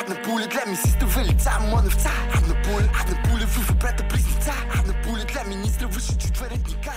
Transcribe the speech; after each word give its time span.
Одна 0.00 0.14
пуля 0.24 0.46
для 0.46 0.64
министра 0.64 1.06
вылетца, 1.06 1.60
моновца 1.60 2.10
Одна 2.34 2.54
пуля, 2.64 2.90
одна 3.02 3.22
пуля, 3.24 3.46
вы 3.46 3.78
брата-близнеца 3.78 4.52
Одна 4.78 4.94
пуля 5.04 5.24
для 5.24 5.42
министра 5.44 5.88
выше 5.88 6.18
чуть 6.18 6.40
воротника 6.40 6.92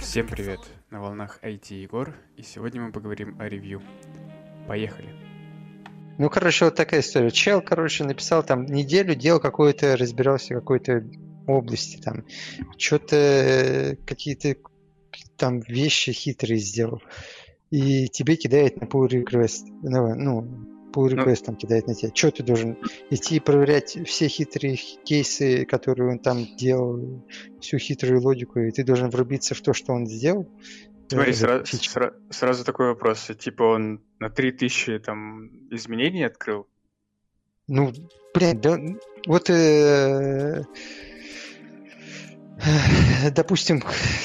Всем 0.00 0.26
привет! 0.26 0.60
На 0.90 1.02
волнах 1.02 1.38
IT 1.42 1.74
Егор, 1.74 2.14
и 2.36 2.42
сегодня 2.42 2.80
мы 2.80 2.92
поговорим 2.92 3.38
о 3.40 3.48
ревью. 3.48 3.82
Поехали! 4.66 5.08
Ну, 6.16 6.30
короче, 6.30 6.64
вот 6.66 6.76
такая 6.76 7.00
история. 7.00 7.30
Чел, 7.30 7.60
короче, 7.60 8.04
написал 8.04 8.42
там 8.42 8.64
неделю, 8.64 9.14
делал 9.14 9.40
какой-то, 9.40 9.96
разбирался 9.96 10.54
в 10.54 10.60
какой-то 10.60 11.04
области, 11.46 12.00
там, 12.00 12.24
что-то, 12.78 13.16
э, 13.16 13.96
какие-то 14.06 14.56
там 15.36 15.60
вещи 15.60 16.12
хитрые 16.12 16.58
сделал. 16.58 17.02
И 17.70 18.08
тебе 18.08 18.36
кидает 18.36 18.80
на 18.80 18.84
pull 18.84 19.08
request. 19.08 19.64
Ну, 19.82 20.14
ну 20.14 20.73
pull 20.94 21.10
ну. 21.10 21.22
request 21.22 21.44
там 21.44 21.56
кидает 21.56 21.86
на 21.86 21.94
тебя. 21.94 22.10
Что 22.14 22.30
ты 22.30 22.42
должен 22.42 22.78
идти 23.10 23.40
проверять 23.40 23.98
все 24.06 24.28
хитрые 24.28 24.76
кейсы, 24.76 25.64
которые 25.64 26.12
он 26.12 26.18
там 26.18 26.46
делал, 26.56 27.24
всю 27.60 27.78
хитрую 27.78 28.22
логику, 28.22 28.60
и 28.60 28.70
ты 28.70 28.84
должен 28.84 29.10
врубиться 29.10 29.54
в 29.54 29.60
то, 29.60 29.72
что 29.72 29.92
он 29.92 30.06
сделал? 30.06 30.48
Смотри, 31.08 31.32
сразу, 31.32 31.66
сразу, 31.66 32.14
сразу 32.30 32.64
такой 32.64 32.88
вопрос. 32.88 33.30
Типа 33.38 33.62
он 33.64 34.02
на 34.18 34.30
3000 34.30 35.00
там 35.00 35.48
изменений 35.70 36.24
открыл? 36.24 36.66
Ну, 37.66 37.92
блядь, 38.34 38.60
да, 38.60 38.78
вот 39.26 39.48
э, 39.48 40.64
допустим, 43.32 43.82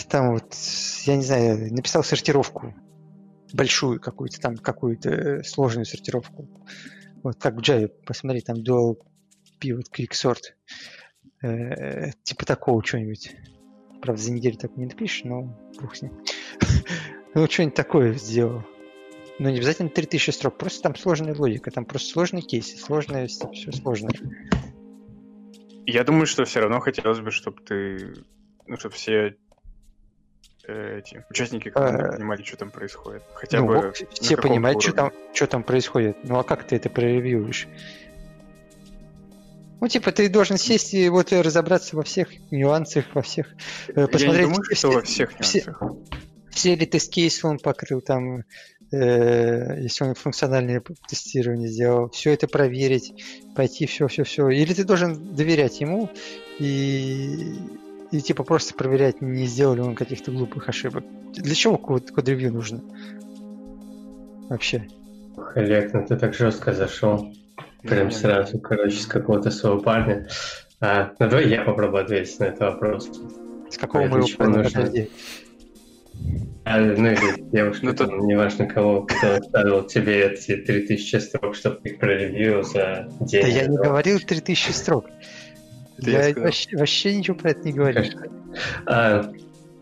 там 0.09 0.33
вот, 0.33 0.53
я 1.05 1.15
не 1.15 1.23
знаю, 1.23 1.73
написал 1.73 2.03
сортировку 2.03 2.73
большую 3.53 3.99
какую-то 3.99 4.39
там, 4.39 4.57
какую-то 4.57 5.43
сложную 5.43 5.85
сортировку. 5.85 6.47
Вот 7.23 7.37
как 7.39 7.55
в 7.55 7.59
Java, 7.59 7.89
посмотри, 8.05 8.41
там 8.41 8.57
dual 8.57 8.97
pivot 9.61 9.85
quick 9.95 10.11
sort. 10.11 10.53
Э, 11.41 12.11
типа 12.23 12.45
такого 12.45 12.83
чего-нибудь. 12.83 13.35
Правда, 14.01 14.21
за 14.21 14.31
неделю 14.31 14.57
так 14.57 14.77
не 14.77 14.85
напишешь, 14.85 15.23
но 15.23 15.57
бог 15.79 15.95
с 15.95 16.01
ним. 16.01 16.13
ну, 17.33 17.47
что-нибудь 17.49 17.75
такое 17.75 18.13
сделал. 18.13 18.63
Ну, 19.39 19.49
не 19.49 19.57
обязательно 19.57 19.89
3000 19.89 20.31
строк, 20.31 20.57
просто 20.57 20.83
там 20.83 20.95
сложная 20.95 21.33
логика, 21.33 21.71
там 21.71 21.85
просто 21.85 22.09
сложные 22.11 22.41
кейсы, 22.41 22.77
сложное, 22.77 23.27
все 23.27 23.71
сложное. 23.71 24.11
Я 25.85 26.03
думаю, 26.03 26.25
что 26.25 26.43
все 26.43 26.59
равно 26.59 26.79
хотелось 26.81 27.21
бы, 27.21 27.31
чтобы 27.31 27.61
ты, 27.61 28.13
ну, 28.67 28.77
чтобы 28.77 28.95
все 28.95 29.13
э, 29.13 29.35
эти 30.69 31.25
участники 31.29 31.69
команды 31.69 32.03
а, 32.03 32.11
понимали, 32.13 32.43
что 32.43 32.57
там 32.57 32.71
происходит. 32.71 33.23
Хотя 33.33 33.59
ну, 33.59 33.67
бы 33.67 33.93
все 34.13 34.37
понимают, 34.37 34.81
что 34.81 34.93
там, 34.93 35.11
что 35.33 35.47
там 35.47 35.63
происходит. 35.63 36.17
Ну 36.23 36.37
а 36.37 36.43
как 36.43 36.63
ты 36.65 36.75
это 36.75 36.89
проревьюешь? 36.89 37.67
Ну, 39.81 39.87
типа, 39.87 40.11
ты 40.11 40.27
должен 40.27 40.57
сесть 40.57 40.93
и 40.93 41.07
вот 41.07 41.31
разобраться 41.31 41.95
во 41.95 42.03
всех 42.03 42.27
нюансах, 42.51 43.05
во 43.13 43.21
всех... 43.21 43.47
Посмотреть, 43.87 44.21
Я 44.21 44.31
не 44.33 44.41
думаю, 44.43 44.63
что 44.65 44.75
все, 44.75 44.91
во 44.91 45.01
всех 45.01 45.31
нюансах. 45.39 45.77
Все, 45.79 46.19
все 46.49 46.75
ли 46.75 46.85
тест-кейсы 46.85 47.47
он 47.47 47.59
покрыл, 47.59 48.01
там, 48.01 48.43
э, 48.91 49.81
если 49.81 50.03
он 50.03 50.15
функциональное 50.15 50.83
тестирование 51.07 51.69
сделал, 51.69 52.09
все 52.09 52.33
это 52.33 52.47
проверить, 52.47 53.13
пойти 53.55 53.85
все-все-все. 53.85 54.49
Или 54.49 54.73
ты 54.73 54.83
должен 54.83 55.35
доверять 55.35 55.79
ему 55.79 56.09
и, 56.59 57.55
и 58.11 58.21
типа 58.21 58.43
просто 58.43 58.73
проверять, 58.73 59.21
не 59.21 59.45
сделал 59.45 59.75
ли 59.75 59.81
он 59.81 59.95
каких-то 59.95 60.31
глупых 60.31 60.67
ошибок. 60.69 61.03
Для 61.33 61.55
чего 61.55 61.77
код, 61.77 62.11
код 62.11 62.27
ревью 62.27 62.53
нужно? 62.53 62.81
Вообще. 64.49 64.87
Олег, 65.55 65.93
ну 65.93 66.05
ты 66.05 66.17
так 66.17 66.33
жестко 66.33 66.73
зашел. 66.73 67.33
Прям 67.83 68.11
сразу, 68.11 68.59
короче, 68.59 68.97
с 68.97 69.05
какого-то 69.05 69.51
своего 69.51 69.79
парня. 69.79 70.27
А, 70.81 71.11
ну 71.19 71.29
давай 71.29 71.47
я 71.47 71.63
попробую 71.63 72.03
ответить 72.03 72.39
на 72.39 72.45
этот 72.45 72.59
вопрос. 72.59 73.09
С 73.69 73.77
какого 73.77 74.07
моего 74.07 74.27
парня? 74.37 74.63
Нужно... 74.63 74.89
А, 76.65 76.79
ну 76.79 77.07
или 77.07 77.51
девушка, 77.51 77.85
ну, 77.85 77.93
там, 77.93 78.27
неважно 78.27 78.67
кого, 78.67 79.03
кто 79.03 79.35
оставил 79.35 79.83
тебе 79.83 80.31
эти 80.31 80.55
3000 80.57 81.15
строк, 81.17 81.55
чтобы 81.55 81.77
ты 81.77 81.97
проревью 81.97 82.63
за 82.63 83.07
день. 83.21 83.41
Да 83.41 83.47
я 83.47 83.65
не 83.65 83.77
говорил 83.77 84.19
3000 84.19 84.71
строк. 84.71 85.05
Ты 86.01 86.11
я 86.11 86.33
вообще, 86.35 86.77
вообще 86.77 87.15
ничего 87.15 87.37
про 87.37 87.51
это 87.51 87.61
не 87.65 87.73
говорил. 87.73 88.03
А, 88.85 89.31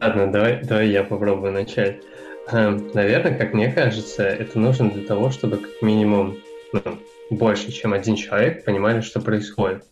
ладно, 0.02 0.32
давай, 0.32 0.64
давай 0.64 0.90
я 0.90 1.04
попробую 1.04 1.52
начать. 1.52 2.02
А, 2.50 2.72
наверное, 2.94 3.38
как 3.38 3.54
мне 3.54 3.72
кажется, 3.72 4.24
это 4.24 4.60
нужно 4.60 4.90
для 4.92 5.04
того, 5.04 5.32
чтобы 5.32 5.58
как 5.58 5.82
минимум 5.82 6.38
ну, 6.74 6.82
больше, 7.30 7.72
чем 7.72 7.94
один 7.94 8.16
человек 8.16 8.64
понимали, 8.66 9.02
что 9.02 9.20
происходит. 9.20 9.84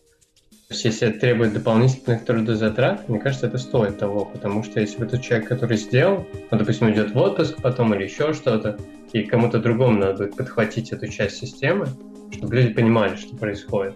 То 0.68 0.74
есть, 0.74 0.84
если 0.84 1.08
это 1.08 1.20
требует 1.20 1.52
дополнительных 1.52 2.24
трудозатрат, 2.24 3.08
мне 3.08 3.20
кажется, 3.20 3.46
это 3.46 3.56
стоит 3.56 3.98
того, 3.98 4.24
потому 4.24 4.64
что 4.64 4.80
если 4.80 4.98
бы 4.98 5.06
тот 5.06 5.22
человек, 5.22 5.48
который 5.48 5.76
сделал, 5.76 6.26
он, 6.50 6.58
допустим, 6.58 6.90
идет 6.90 7.12
в 7.12 7.18
отпуск 7.18 7.58
потом 7.62 7.94
или 7.94 8.02
еще 8.02 8.32
что-то, 8.32 8.76
и 9.12 9.22
кому-то 9.22 9.60
другому 9.60 9.98
надо 9.98 10.24
будет 10.24 10.36
подхватить 10.36 10.90
эту 10.90 11.06
часть 11.06 11.36
системы, 11.36 11.86
чтобы 12.32 12.56
люди 12.56 12.74
понимали, 12.74 13.14
что 13.14 13.36
происходит. 13.36 13.94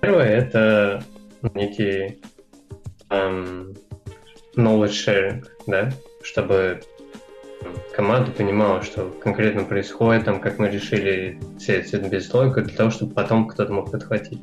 Первое— 0.00 0.26
это 0.28 1.02
некий 1.54 2.20
um, 3.10 3.76
knowledge 4.56 4.90
sharing, 5.06 5.44
да, 5.66 5.92
чтобы 6.22 6.80
команда 7.94 8.30
понимала, 8.30 8.82
что 8.82 9.10
конкретно 9.22 9.64
происходит, 9.64 10.24
там, 10.24 10.40
как 10.40 10.58
мы 10.58 10.68
решили 10.68 11.38
все 11.58 11.78
эти 11.78 11.96
безлогику, 11.96 12.62
для 12.62 12.76
того, 12.76 12.90
чтобы 12.90 13.14
потом 13.14 13.48
кто-то 13.48 13.72
мог 13.72 13.90
подхватить. 13.90 14.40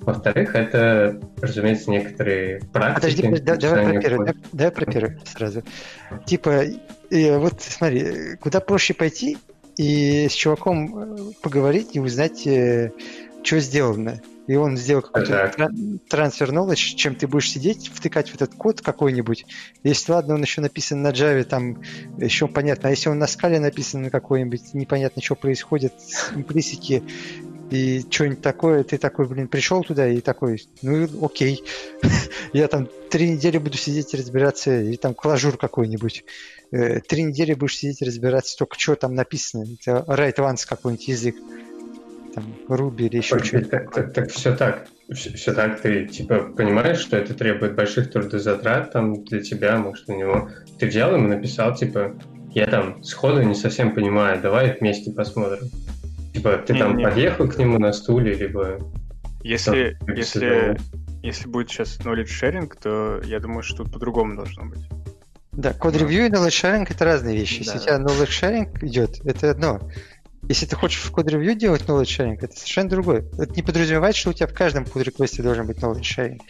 Во-вторых, 0.00 0.54
это, 0.54 1.20
разумеется, 1.40 1.90
некоторые 1.90 2.60
практики. 2.72 3.22
Подожди, 3.22 3.42
да, 3.42 3.56
давай 3.56 3.84
про 3.84 4.00
первый, 4.00 4.26
да, 4.26 4.34
давай 4.52 4.72
про 4.72 4.86
первый 4.86 5.18
сразу. 5.24 5.62
Типа, 6.26 6.62
и, 7.10 7.30
вот 7.32 7.60
смотри, 7.60 8.36
куда 8.40 8.60
проще 8.60 8.94
пойти 8.94 9.38
и 9.76 10.28
с 10.28 10.32
чуваком 10.32 10.98
э, 10.98 11.32
поговорить 11.42 11.96
и 11.96 12.00
узнать, 12.00 12.46
э, 12.46 12.92
что 13.42 13.58
сделано 13.60 14.20
и 14.46 14.56
он 14.56 14.76
сделал 14.76 15.02
какой-то 15.02 15.52
трансфер 16.08 16.50
knowledge, 16.50 16.96
чем 16.96 17.14
ты 17.14 17.26
будешь 17.26 17.50
сидеть, 17.50 17.88
втыкать 17.88 18.30
в 18.30 18.34
этот 18.34 18.54
код 18.54 18.80
какой-нибудь. 18.80 19.46
Если, 19.84 20.12
ладно, 20.12 20.34
он 20.34 20.42
еще 20.42 20.60
написан 20.60 21.02
на 21.02 21.08
Java, 21.08 21.44
там 21.44 21.82
еще 22.18 22.48
понятно. 22.48 22.88
А 22.88 22.90
если 22.90 23.08
он 23.08 23.18
на 23.18 23.26
скале 23.26 23.60
написан 23.60 24.02
на 24.02 24.10
какой-нибудь, 24.10 24.74
непонятно, 24.74 25.22
что 25.22 25.34
происходит, 25.34 25.94
имплисики 26.34 27.02
и 27.70 28.04
что-нибудь 28.10 28.42
такое, 28.42 28.82
ты 28.82 28.98
такой, 28.98 29.28
блин, 29.28 29.46
пришел 29.46 29.84
туда 29.84 30.08
и 30.08 30.20
такой, 30.20 30.60
ну, 30.82 31.08
окей, 31.24 31.62
я 32.52 32.66
там 32.66 32.88
три 33.10 33.30
недели 33.30 33.58
буду 33.58 33.76
сидеть 33.76 34.12
и 34.12 34.16
разбираться, 34.16 34.80
или 34.80 34.96
там 34.96 35.14
клажур 35.14 35.56
какой-нибудь. 35.56 36.24
Э, 36.72 37.00
три 37.00 37.22
недели 37.22 37.54
будешь 37.54 37.76
сидеть 37.76 38.02
и 38.02 38.04
разбираться, 38.04 38.56
только 38.58 38.78
что 38.78 38.96
там 38.96 39.14
написано. 39.14 39.66
Это 39.80 40.04
write 40.08 40.36
once 40.36 40.66
какой-нибудь 40.68 41.08
язык 41.08 41.36
там, 42.34 42.44
Ruby 42.68 43.06
или 43.06 43.18
еще 43.18 43.38
что-то. 43.38 43.68
Так, 43.68 43.92
так, 43.92 44.12
так, 44.12 44.30
все 44.30 44.56
так. 44.56 44.86
Все, 45.12 45.32
все 45.32 45.52
так. 45.52 45.80
Ты 45.80 46.06
типа 46.06 46.52
понимаешь, 46.56 46.98
что 46.98 47.16
это 47.16 47.34
требует 47.34 47.74
больших 47.74 48.10
трудозатрат 48.10 48.92
там 48.92 49.24
для 49.24 49.40
тебя, 49.40 49.76
может, 49.78 50.08
у 50.08 50.16
него. 50.16 50.50
Ты 50.78 50.86
взял 50.86 51.14
ему 51.14 51.28
написал, 51.28 51.74
типа, 51.74 52.14
я 52.52 52.66
там 52.66 53.02
сходу 53.02 53.42
не 53.42 53.54
совсем 53.54 53.94
понимаю, 53.94 54.40
давай 54.40 54.76
вместе 54.78 55.12
посмотрим. 55.12 55.68
Типа, 56.34 56.58
ты 56.58 56.74
не, 56.74 56.78
там 56.78 56.96
не, 56.96 57.04
подъехал 57.04 57.48
к 57.48 57.58
нему 57.58 57.78
на 57.78 57.92
стуле, 57.92 58.34
либо... 58.34 58.78
Если, 59.42 59.96
там, 60.00 60.14
если, 60.14 60.76
если 61.22 61.48
будет 61.48 61.70
сейчас 61.70 61.98
knowledge 61.98 62.26
sharing, 62.26 62.72
то 62.80 63.20
я 63.24 63.40
думаю, 63.40 63.62
что 63.62 63.84
тут 63.84 63.92
по-другому 63.92 64.36
должно 64.36 64.64
быть. 64.64 64.88
Да, 65.52 65.72
код-ревью 65.72 66.26
и 66.26 66.30
knowledge 66.30 66.48
sharing— 66.48 66.86
это 66.90 67.04
разные 67.04 67.36
вещи. 67.36 67.64
Да. 67.64 67.72
Если 67.72 67.78
у 67.78 67.80
тебя 67.80 67.98
knowledge 67.98 68.28
sharing 68.28 68.86
идет, 68.86 69.20
это 69.24 69.50
одно. 69.50 69.80
Если 70.48 70.66
ты 70.66 70.74
хочешь 70.74 71.02
в 71.02 71.10
код-ревью 71.12 71.54
делать 71.54 71.82
knowledge 71.82 72.04
sharing, 72.04 72.38
это 72.40 72.56
совершенно 72.56 72.88
другое. 72.88 73.24
Это 73.38 73.52
не 73.54 73.62
подразумевает, 73.62 74.16
что 74.16 74.30
у 74.30 74.32
тебя 74.32 74.46
в 74.46 74.54
каждом 74.54 74.84
pull 74.84 75.02
реквесте 75.02 75.42
должен 75.42 75.66
быть 75.66 75.78
knowledge 75.78 76.00
sharing. 76.00 76.40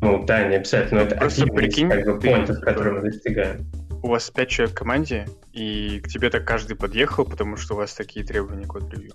Ну 0.00 0.24
да, 0.24 0.46
не 0.46 0.56
обязательно. 0.56 1.00
Это 1.00 1.16
Просто 1.16 1.42
один 1.42 1.54
прикинь, 1.54 1.88
из 1.88 1.94
как 1.94 2.06
бы, 2.06 2.20
поинтов, 2.20 2.60
которые 2.60 2.94
мы 2.94 3.10
достигаем. 3.10 3.66
У 4.02 4.08
вас 4.08 4.30
пять 4.30 4.50
человек 4.50 4.74
в 4.74 4.78
команде, 4.78 5.26
и 5.52 6.00
к 6.00 6.08
тебе 6.08 6.28
так 6.28 6.46
каждый 6.46 6.76
подъехал, 6.76 7.24
потому 7.24 7.56
что 7.56 7.74
у 7.74 7.76
вас 7.78 7.94
такие 7.94 8.26
требования 8.26 8.66
код-ревью. 8.66 9.12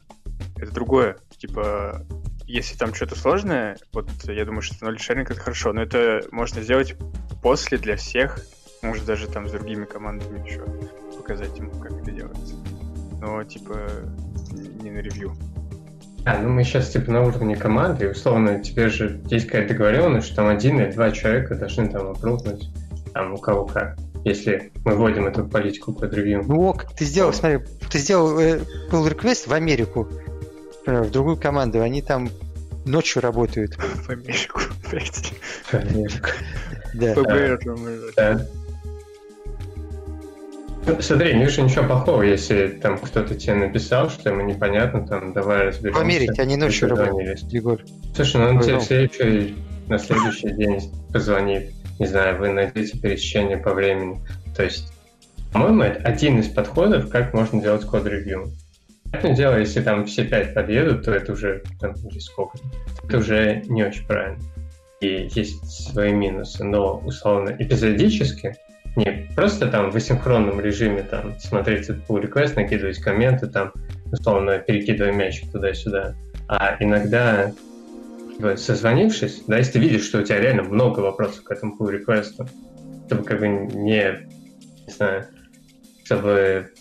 Это 0.58 0.72
другое. 0.72 1.18
Типа, 1.38 2.06
если 2.48 2.76
там 2.78 2.94
что-то 2.94 3.18
сложное, 3.18 3.78
вот 3.94 4.10
я 4.26 4.46
думаю, 4.46 4.62
что 4.62 4.76
knowledge 4.86 4.98
sharing 4.98 5.24
это 5.24 5.40
хорошо, 5.40 5.72
но 5.74 5.84
это 5.84 6.24
можно 6.32 6.62
сделать 6.62 6.96
после 7.44 7.78
для 7.78 7.96
всех, 7.96 8.40
может 8.82 9.06
даже 9.06 9.28
там 9.28 9.48
с 9.48 9.52
другими 9.52 9.86
командами 9.86 10.46
еще 10.46 10.66
показать 11.16 11.58
им, 11.60 11.70
как 11.80 11.92
это 12.02 12.12
делается 12.12 12.56
но 13.22 13.44
типа 13.44 13.78
не 14.82 14.92
на 14.92 15.00
ревью. 15.00 15.34
А, 16.26 16.38
ну 16.38 16.50
мы 16.50 16.64
сейчас 16.64 16.90
типа 16.90 17.12
на 17.12 17.22
уровне 17.22 17.56
команды, 17.56 18.06
и 18.06 18.10
условно 18.10 18.62
тебе 18.62 18.90
же 18.90 19.22
есть 19.28 19.46
какая-то 19.46 19.74
договоренность, 19.74 20.28
что 20.28 20.38
там 20.38 20.48
один 20.50 20.80
или 20.80 20.92
два 20.92 21.12
человека 21.12 21.56
должны 21.56 21.90
там 21.90 22.10
опрувнуть, 22.10 22.70
там 23.14 23.34
у 23.34 23.38
кого 23.38 23.66
как, 23.66 23.98
если 24.24 24.72
мы 24.86 24.96
вводим 24.96 25.26
эту 25.26 25.46
политику 25.46 25.94
под 25.94 26.14
ревью. 26.14 26.44
Ну 26.46 26.62
ок, 26.62 26.86
ты 26.96 27.06
сделал, 27.06 27.34
смотри, 27.34 27.60
ты 27.90 27.98
сделал 27.98 28.40
э, 28.40 28.60
pull 28.92 29.10
request 29.10 29.50
в 29.50 29.54
Америку, 29.54 30.08
в 30.86 31.10
другую 31.10 31.38
команду, 31.38 31.82
они 31.82 32.02
там 32.02 32.30
ночью 32.86 33.22
работают. 33.22 33.76
В 33.76 34.10
Америку, 34.10 34.62
блядь. 34.92 35.34
Америку. 35.72 36.30
Да. 36.94 37.14
ФБР 37.14 37.60
там, 37.64 37.88
э, 37.88 38.00
Да. 38.16 38.48
Смотри, 41.00 41.36
не 41.36 41.44
вижу 41.46 41.64
ничего 41.64 41.86
плохого, 41.86 42.24
если 42.24 42.68
там 42.68 42.98
кто-то 42.98 43.36
тебе 43.36 43.54
написал, 43.56 44.10
что 44.10 44.30
ему 44.30 44.42
непонятно, 44.42 45.06
там, 45.08 45.32
давай 45.34 45.68
разберемся. 45.68 46.00
В 46.00 46.04
Америке 46.04 46.42
они 46.42 46.58
ночью 46.58 46.90
работают, 46.90 47.40
Егор. 47.52 47.80
Слушай, 48.16 48.42
ну 48.42 48.50
он 48.50 48.60
тебе 48.62 48.74
Ну. 48.74 48.80
в 48.80 48.84
следующий, 48.84 49.56
на 49.88 49.98
следующий 50.00 50.50
день 50.56 50.92
позвонит. 51.14 51.72
Не 52.00 52.08
знаю, 52.08 52.40
вы 52.40 52.50
найдете 52.50 52.98
пересечение 52.98 53.58
по 53.58 53.74
времени. 53.74 54.20
То 54.56 54.64
есть, 54.64 54.92
по-моему, 55.54 55.84
это 55.84 56.02
один 56.04 56.40
из 56.40 56.48
подходов, 56.48 57.10
как 57.10 57.34
можно 57.34 57.62
делать 57.62 57.86
код-ревью. 57.86 58.52
Понятное 59.12 59.36
дело, 59.36 59.60
если 59.60 59.82
там 59.82 60.06
все 60.06 60.24
пять 60.24 60.54
подъедут, 60.54 61.04
то 61.04 61.12
это 61.12 61.34
уже, 61.34 61.64
там, 61.80 61.94
или 62.10 62.20
сколько, 62.20 62.58
это 63.04 63.18
уже 63.18 63.64
не 63.68 63.84
очень 63.84 64.06
правильно. 64.08 64.40
И 65.02 65.30
есть 65.36 65.92
свои 65.92 66.12
минусы, 66.14 66.64
но, 66.64 66.98
условно, 67.06 67.56
эпизодически, 67.60 68.56
не 68.96 69.30
просто 69.36 69.68
там 69.68 69.92
в 69.92 69.96
асинхронном 69.96 70.60
режиме 70.60 71.04
там 71.04 71.40
смотреть 71.40 71.90
этот 71.90 72.08
pull 72.08 72.22
request, 72.22 72.56
накидывать 72.56 73.00
комменты, 73.00 73.48
там, 73.48 73.72
условно, 74.12 74.60
перекидывая 74.60 75.14
мячик 75.14 75.52
туда-сюда, 75.52 76.16
а 76.48 76.76
иногда 76.80 77.52
типа, 78.36 78.58
созвонившись, 78.58 79.44
да, 79.48 79.58
если 79.58 79.74
ты 79.74 79.80
видишь, 79.80 80.04
что 80.04 80.20
у 80.20 80.24
тебя 80.24 80.40
реально 80.40 80.64
много 80.64 81.00
вопросов 81.00 81.44
к 81.44 81.52
этому 81.52 81.78
pull 81.78 81.92
request, 81.92 82.48
чтобы 83.08 83.24
как 83.24 83.40
бы 83.40 83.48
не, 83.48 84.28
не 84.88 84.92
знаю, 84.92 85.26
чтобы 86.04 86.72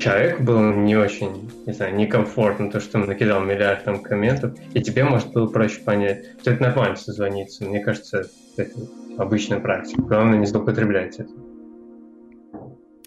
человеку 0.00 0.42
было 0.42 0.72
не 0.72 0.96
очень, 0.96 1.50
не 1.66 1.72
знаю, 1.72 1.94
некомфортно 1.94 2.70
то, 2.70 2.80
что 2.80 2.98
он 2.98 3.06
накидал 3.06 3.40
миллиард 3.42 3.84
там 3.84 4.02
комментов, 4.02 4.54
и 4.72 4.80
тебе, 4.80 5.04
может, 5.04 5.32
было 5.32 5.46
проще 5.46 5.80
понять, 5.80 6.42
то 6.42 6.50
это 6.50 6.62
нормально 6.62 6.96
созвониться. 6.96 7.64
Мне 7.64 7.80
кажется, 7.80 8.28
это 8.58 8.80
обычная 9.18 9.60
практика. 9.60 10.02
Главное, 10.02 10.38
не 10.38 10.46
злоупотреблять 10.46 11.18
это. 11.18 11.30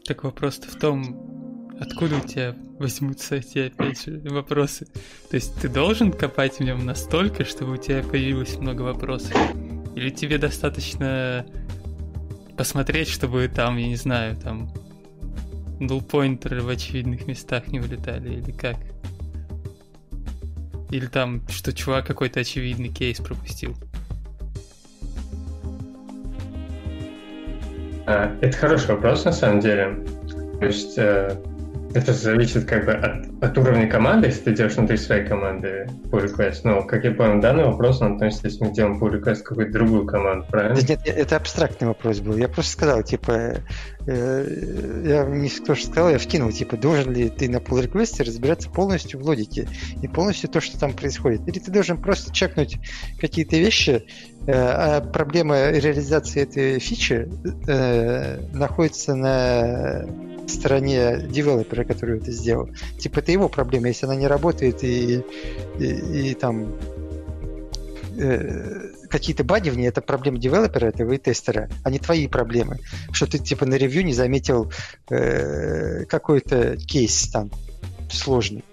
Так 0.06 0.24
вопрос-то 0.24 0.68
в 0.70 0.76
том, 0.76 1.72
откуда 1.80 2.18
у 2.18 2.28
тебя 2.28 2.56
возьмутся 2.80 3.36
эти, 3.36 3.60
опять 3.68 4.04
же, 4.04 4.22
вопросы. 4.30 4.88
То 5.30 5.36
есть 5.36 5.60
ты 5.62 5.70
должен 5.70 6.12
копать 6.12 6.58
в 6.58 6.64
нем 6.64 6.86
настолько, 6.86 7.46
чтобы 7.46 7.74
у 7.74 7.78
тебя 7.78 8.04
появилось 8.04 8.58
много 8.58 8.82
вопросов? 8.82 9.36
Или 9.96 10.10
тебе 10.10 10.38
достаточно 10.38 11.46
посмотреть, 12.58 13.08
чтобы 13.08 13.50
там, 13.54 13.78
я 13.78 13.88
не 13.88 13.96
знаю, 13.96 14.36
там 14.36 14.72
null-поинтеры 15.80 16.62
в 16.62 16.70
очевидных 16.70 17.28
местах 17.28 17.68
не 17.68 17.80
вылетали, 17.80 18.36
или 18.36 18.52
как? 18.52 18.78
Или 20.92 21.08
там, 21.08 21.48
что 21.48 21.74
чувак 21.74 22.06
какой-то 22.06 22.42
очевидный 22.42 22.90
кейс 22.90 23.20
пропустил? 23.20 23.76
Это 28.06 28.58
хороший 28.58 28.96
вопрос, 28.96 29.26
на 29.26 29.32
самом 29.32 29.60
деле. 29.60 30.00
То 30.60 30.66
есть 30.66 30.98
э, 30.98 31.36
это 31.94 32.14
зависит 32.14 32.66
как 32.66 32.86
бы 32.86 32.94
от, 32.94 33.44
от 33.44 33.58
уровня 33.58 33.88
команды, 33.88 34.28
если 34.28 34.42
ты 34.42 34.54
делаешь 34.54 34.76
внутри 34.76 34.98
своей 34.98 35.26
команды 35.26 35.88
pull 36.12 36.24
request. 36.26 36.62
Но, 36.64 36.84
как 36.84 37.04
я 37.04 37.12
понял, 37.12 37.42
данный 37.42 37.66
вопрос, 37.66 38.02
он 38.02 38.14
относится, 38.14 38.48
если 38.48 38.64
мы 38.64 38.72
делаем 38.72 39.02
pull 39.02 39.12
request 39.12 39.44
какую-то 39.44 39.74
другую 39.74 40.06
команду, 40.06 40.46
правильно? 40.50 40.76
Да 40.76 40.82
нет, 40.82 41.02
это 41.06 41.36
абстрактный 41.36 41.88
вопрос 41.88 42.20
был. 42.20 42.38
Я 42.38 42.48
просто 42.48 42.72
сказал, 42.72 43.04
типа, 43.04 43.56
я 44.08 45.26
не 45.26 45.50
то, 45.50 45.76
что 45.76 45.88
сказал, 45.88 46.10
я 46.10 46.18
вкинул, 46.18 46.52
типа, 46.52 46.78
должен 46.78 47.14
ли 47.14 47.30
ты 47.30 47.50
на 47.50 47.58
pull 47.58 47.88
request 47.88 48.24
разбираться 48.24 48.70
полностью 48.70 49.20
в 49.20 49.24
логике 49.24 49.68
и 50.02 50.08
полностью 50.08 50.50
то, 50.50 50.60
что 50.60 50.80
там 50.80 50.94
происходит. 50.94 51.48
Или 51.48 51.60
ты 51.60 51.72
должен 51.72 52.02
просто 52.02 52.34
чекнуть 52.34 52.78
какие-то 53.20 53.58
вещи, 53.58 54.04
э, 54.48 54.52
а 54.52 55.02
проблема 55.02 55.70
реализации 55.70 56.42
этой 56.42 56.80
фичи 56.80 57.30
э, 57.68 58.40
находится 58.54 59.16
на 59.16 60.06
стороне 60.48 61.28
девелопера, 61.30 61.84
который 61.84 62.18
это 62.18 62.32
сделал. 62.32 62.70
Типа, 63.00 63.20
это 63.20 63.32
его 63.32 63.50
проблема, 63.50 63.88
если 63.88 64.06
она 64.06 64.16
не 64.16 64.28
работает 64.28 64.84
и, 64.84 65.24
и, 65.80 65.86
и 65.86 66.34
там 66.34 66.76
э, 68.18 68.91
какие-то 69.12 69.44
баги 69.44 69.70
в 69.70 69.78
ней, 69.78 69.88
это 69.88 70.02
проблема 70.02 70.40
девелопера, 70.40 70.88
этого 70.88 71.12
и 71.12 71.18
тестера, 71.18 71.70
а 71.84 71.90
не 71.90 72.00
твои 72.00 72.28
проблемы. 72.28 72.80
Что 73.12 73.28
ты 73.28 73.38
типа 73.38 73.66
на 73.66 73.76
ревью 73.76 74.04
не 74.04 74.14
заметил 74.14 74.72
э, 75.10 76.06
какой-то 76.06 76.78
кейс 76.78 77.28
там 77.28 77.52
сложный. 78.10 78.64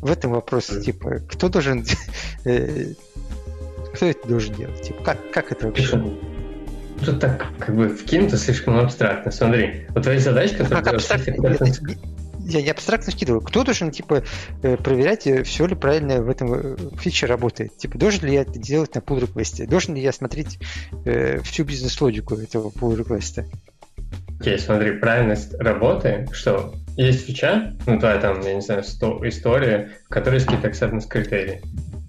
В 0.00 0.10
этом 0.10 0.30
вопрос, 0.32 0.70
Мгм. 0.70 0.82
типа, 0.82 1.10
кто 1.28 1.48
должен... 1.48 1.84
э, 2.44 2.92
кто 3.94 4.06
это 4.06 4.28
должен 4.28 4.54
делать? 4.54 4.82
Типа, 4.82 5.02
как, 5.02 5.30
как 5.30 5.52
это 5.52 5.66
вообще? 5.66 6.00
Тут 7.04 7.20
так 7.20 7.46
как 7.58 7.76
бы 7.76 7.88
вкинуто 7.88 8.38
слишком 8.38 8.78
абстрактно. 8.78 9.30
Смотри, 9.30 9.86
вот 9.90 10.02
твоя 10.02 10.20
задачка... 10.20 10.62
Ну, 10.62 10.70
как 10.70 10.86
абстрактно? 10.94 11.34
Я, 12.48 12.62
не 12.62 12.70
абстрактно 12.70 13.10
скидываю. 13.10 13.40
Кто 13.40 13.64
должен, 13.64 13.90
типа, 13.90 14.22
э, 14.62 14.76
проверять, 14.76 15.26
все 15.44 15.66
ли 15.66 15.74
правильно 15.74 16.22
в 16.22 16.30
этом 16.30 16.54
э, 16.54 16.76
фиче 16.96 17.26
работает? 17.26 17.76
Типа, 17.76 17.98
должен 17.98 18.24
ли 18.24 18.34
я 18.34 18.42
это 18.42 18.56
делать 18.58 18.94
на 18.94 19.00
pull 19.00 19.20
request? 19.20 19.66
Должен 19.66 19.96
ли 19.96 20.00
я 20.00 20.12
смотреть 20.12 20.60
э, 21.04 21.40
всю 21.40 21.64
бизнес-логику 21.64 22.36
этого 22.36 22.70
pull 22.70 22.96
request? 22.96 23.44
Окей, 24.38 24.58
смотри, 24.60 24.92
правильность 24.92 25.54
работы, 25.54 26.28
что 26.30 26.74
есть 26.96 27.26
фича, 27.26 27.74
ну 27.86 27.98
твоя 27.98 28.18
там, 28.18 28.40
я 28.42 28.54
не 28.54 28.60
знаю, 28.60 28.84
сто- 28.84 29.26
история, 29.26 29.90
в 30.06 30.08
которой 30.08 30.34
есть 30.34 30.46
какие-то 30.46 30.68
acceptance 30.68 31.08
критерии. 31.08 31.62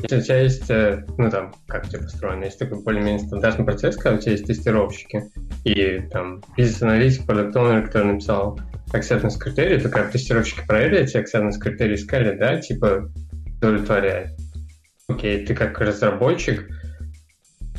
Если 0.03 0.17
у 0.17 0.21
тебя 0.21 0.39
есть, 0.41 0.69
э, 0.69 1.03
ну 1.17 1.31
там, 1.31 1.55
как 1.67 1.85
у 1.85 1.87
тебя 1.87 2.03
построено, 2.03 2.43
есть 2.43 2.59
такой 2.59 2.83
более-менее 2.83 3.25
стандартный 3.25 3.65
процесс, 3.65 3.95
когда 3.95 4.17
у 4.17 4.21
тебя 4.21 4.33
есть 4.33 4.45
тестировщики 4.45 5.23
и 5.63 6.01
там 6.11 6.43
бизнес-аналитик, 6.55 7.25
продукт 7.25 7.53
который 7.53 8.13
написал 8.13 8.59
acceptance 8.93 9.37
критерии, 9.37 9.79
то 9.79 9.89
когда 9.89 10.09
тестировщики 10.09 10.65
проверили 10.65 11.01
эти 11.01 11.17
acceptance 11.17 11.57
критерии, 11.59 11.95
сказали, 11.95 12.37
да, 12.37 12.59
типа, 12.59 13.11
удовлетворяет. 13.57 14.31
Окей, 15.07 15.45
ты 15.45 15.55
как 15.55 15.79
разработчик, 15.79 16.69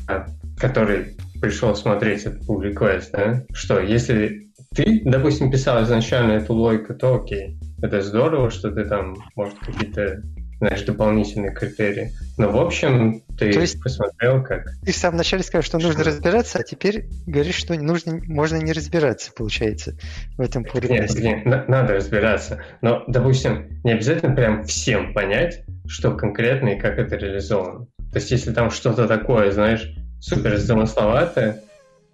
а, 0.08 0.26
который 0.58 1.16
пришел 1.40 1.74
смотреть 1.74 2.24
этот 2.24 2.48
pull 2.48 2.62
request, 2.62 3.10
да, 3.12 3.44
что 3.52 3.80
если 3.80 4.48
ты, 4.74 5.02
допустим, 5.04 5.50
писал 5.50 5.82
изначально 5.84 6.32
эту 6.32 6.54
логику, 6.54 6.94
то 6.94 7.16
окей, 7.22 7.58
это 7.82 8.00
здорово, 8.00 8.50
что 8.50 8.70
ты 8.70 8.84
там, 8.84 9.16
может, 9.36 9.58
какие-то, 9.58 10.22
знаешь, 10.58 10.82
дополнительные 10.82 11.52
критерии. 11.52 12.12
Но, 12.36 12.50
в 12.50 12.56
общем, 12.56 13.22
ты 13.38 13.52
То 13.52 13.60
есть- 13.60 13.80
посмотрел, 13.82 14.42
как... 14.42 14.66
Ты 14.84 14.92
в 14.92 14.96
самом 14.96 15.18
начале 15.18 15.42
сказал, 15.42 15.62
что 15.62 15.78
нужно 15.78 16.04
разбираться, 16.04 16.58
а 16.58 16.62
теперь 16.62 17.06
говоришь, 17.26 17.54
что 17.56 17.74
нужно, 17.74 18.20
можно 18.26 18.56
не 18.56 18.72
разбираться, 18.72 19.32
получается, 19.32 19.96
в 20.36 20.40
этом 20.40 20.64
pull 20.64 20.88
Нет, 20.88 21.14
нет, 21.14 21.46
на- 21.46 21.64
надо 21.68 21.94
разбираться. 21.94 22.62
Но, 22.82 23.04
допустим, 23.06 23.80
не 23.84 23.92
обязательно 23.92 24.34
прям 24.34 24.64
всем 24.64 25.14
понять, 25.14 25.64
что 25.86 26.12
конкретно 26.16 26.70
и 26.70 26.78
как 26.78 26.98
это 26.98 27.16
реализовано. 27.16 27.86
То 28.12 28.18
есть, 28.18 28.30
если 28.30 28.52
там 28.52 28.70
что-то 28.70 29.06
такое, 29.06 29.50
знаешь, 29.52 29.94
супер 30.20 30.56
замысловатое, 30.56 31.62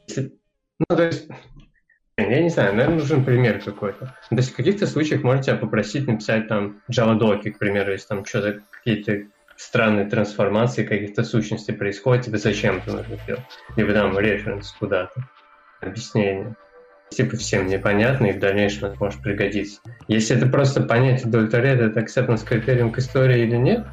если- 0.07 0.33
ну, 0.79 0.97
то 0.97 1.05
есть, 1.07 1.29
я 2.17 2.43
не 2.43 2.49
знаю, 2.49 2.75
наверное, 2.75 2.99
нужен 2.99 3.25
пример 3.25 3.61
какой-то. 3.61 4.15
То 4.29 4.37
есть, 4.37 4.53
в 4.53 4.57
каких-то 4.57 4.87
случаях 4.87 5.23
можете 5.23 5.55
попросить 5.55 6.07
написать 6.07 6.49
там 6.49 6.81
Java 6.91 7.17
доки, 7.17 7.51
к 7.51 7.59
примеру, 7.59 7.93
если 7.93 8.09
там 8.09 8.25
что-то, 8.25 8.61
какие-то 8.71 9.25
странные 9.57 10.07
трансформации 10.07 10.85
каких-то 10.85 11.25
сущностей 11.25 11.75
происходят, 11.75 12.25
тебе 12.25 12.39
зачем 12.39 12.79
это 12.79 12.97
нужно 12.97 13.19
делать? 13.27 13.43
Либо 13.77 13.93
там 13.93 14.19
референс 14.19 14.73
куда-то, 14.79 15.29
объяснение 15.81 16.55
типа 17.11 17.37
всем 17.37 17.67
непонятно 17.67 18.27
и 18.27 18.33
в 18.33 18.39
дальнейшем 18.39 18.87
это 18.89 18.97
может 18.99 19.23
пригодиться. 19.23 19.81
Если 20.09 20.37
это 20.37 20.47
просто 20.47 20.83
понять, 20.83 21.25
удовлетворяет 21.25 21.81
это 21.81 22.01
acceptance 22.01 22.45
критерием 22.45 22.91
к 22.91 22.99
истории 22.99 23.43
или 23.43 23.57
нет, 23.57 23.87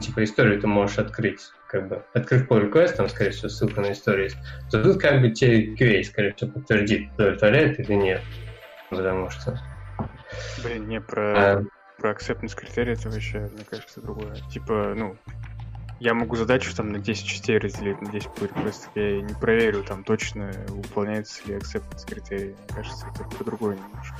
типа 0.00 0.24
историю 0.24 0.60
ты 0.60 0.66
можешь 0.66 0.98
открыть, 0.98 1.40
как 1.68 1.88
бы, 1.88 2.04
открыв 2.14 2.48
pull 2.48 2.70
request, 2.70 2.96
там, 2.96 3.08
скорее 3.08 3.30
всего, 3.30 3.48
ссылка 3.48 3.80
на 3.80 3.92
историю 3.92 4.24
есть, 4.24 4.36
то 4.70 4.82
тут 4.82 5.00
как 5.00 5.20
бы 5.20 5.30
тебе 5.30 5.74
QA, 5.74 6.02
скорее 6.04 6.34
всего, 6.34 6.52
подтвердит, 6.52 7.12
удовлетворяет 7.14 7.78
или 7.80 7.94
нет. 7.94 8.22
Потому 8.90 9.30
что... 9.30 9.60
Блин, 10.62 10.88
не 10.88 11.00
про, 11.00 11.56
а, 11.58 11.64
про 11.98 12.12
acceptance 12.12 12.54
критерии 12.54 12.94
это 12.94 13.10
вообще, 13.10 13.40
мне 13.52 13.64
кажется, 13.68 14.00
другое. 14.00 14.36
Типа, 14.50 14.94
ну, 14.96 15.16
я 16.00 16.14
могу 16.14 16.36
задачу 16.36 16.74
там 16.74 16.90
на 16.90 16.98
10 16.98 17.26
частей 17.26 17.58
разделить, 17.58 18.00
на 18.00 18.10
10 18.10 18.28
pull 18.28 18.52
requestов, 18.52 18.88
я 18.94 19.20
не 19.20 19.34
проверю 19.34 19.82
там 19.82 20.04
точно, 20.04 20.52
выполняется 20.68 21.46
ли 21.48 21.56
acceptance 21.56 22.06
критерий. 22.06 22.54
Мне 22.54 22.76
кажется, 22.76 23.06
это 23.12 23.24
про 23.24 23.44
другое 23.44 23.76
немножко. 23.76 24.16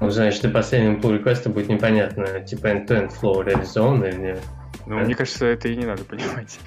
ну, 0.00 0.10
значит, 0.10 0.42
до 0.42 0.50
последнего 0.50 0.98
pull 0.98 1.22
request 1.22 1.48
будет 1.48 1.68
непонятно, 1.68 2.40
типа 2.40 2.66
end-to-end 2.66 3.12
flow 3.20 3.44
реализован 3.44 4.04
или 4.04 4.16
нет. 4.16 4.40
Ну, 4.86 4.98
Да. 4.98 5.04
мне 5.04 5.14
кажется, 5.16 5.46
это 5.46 5.68
и 5.68 5.76
не 5.76 5.86
надо 5.86 6.04
понимать. 6.04 6.58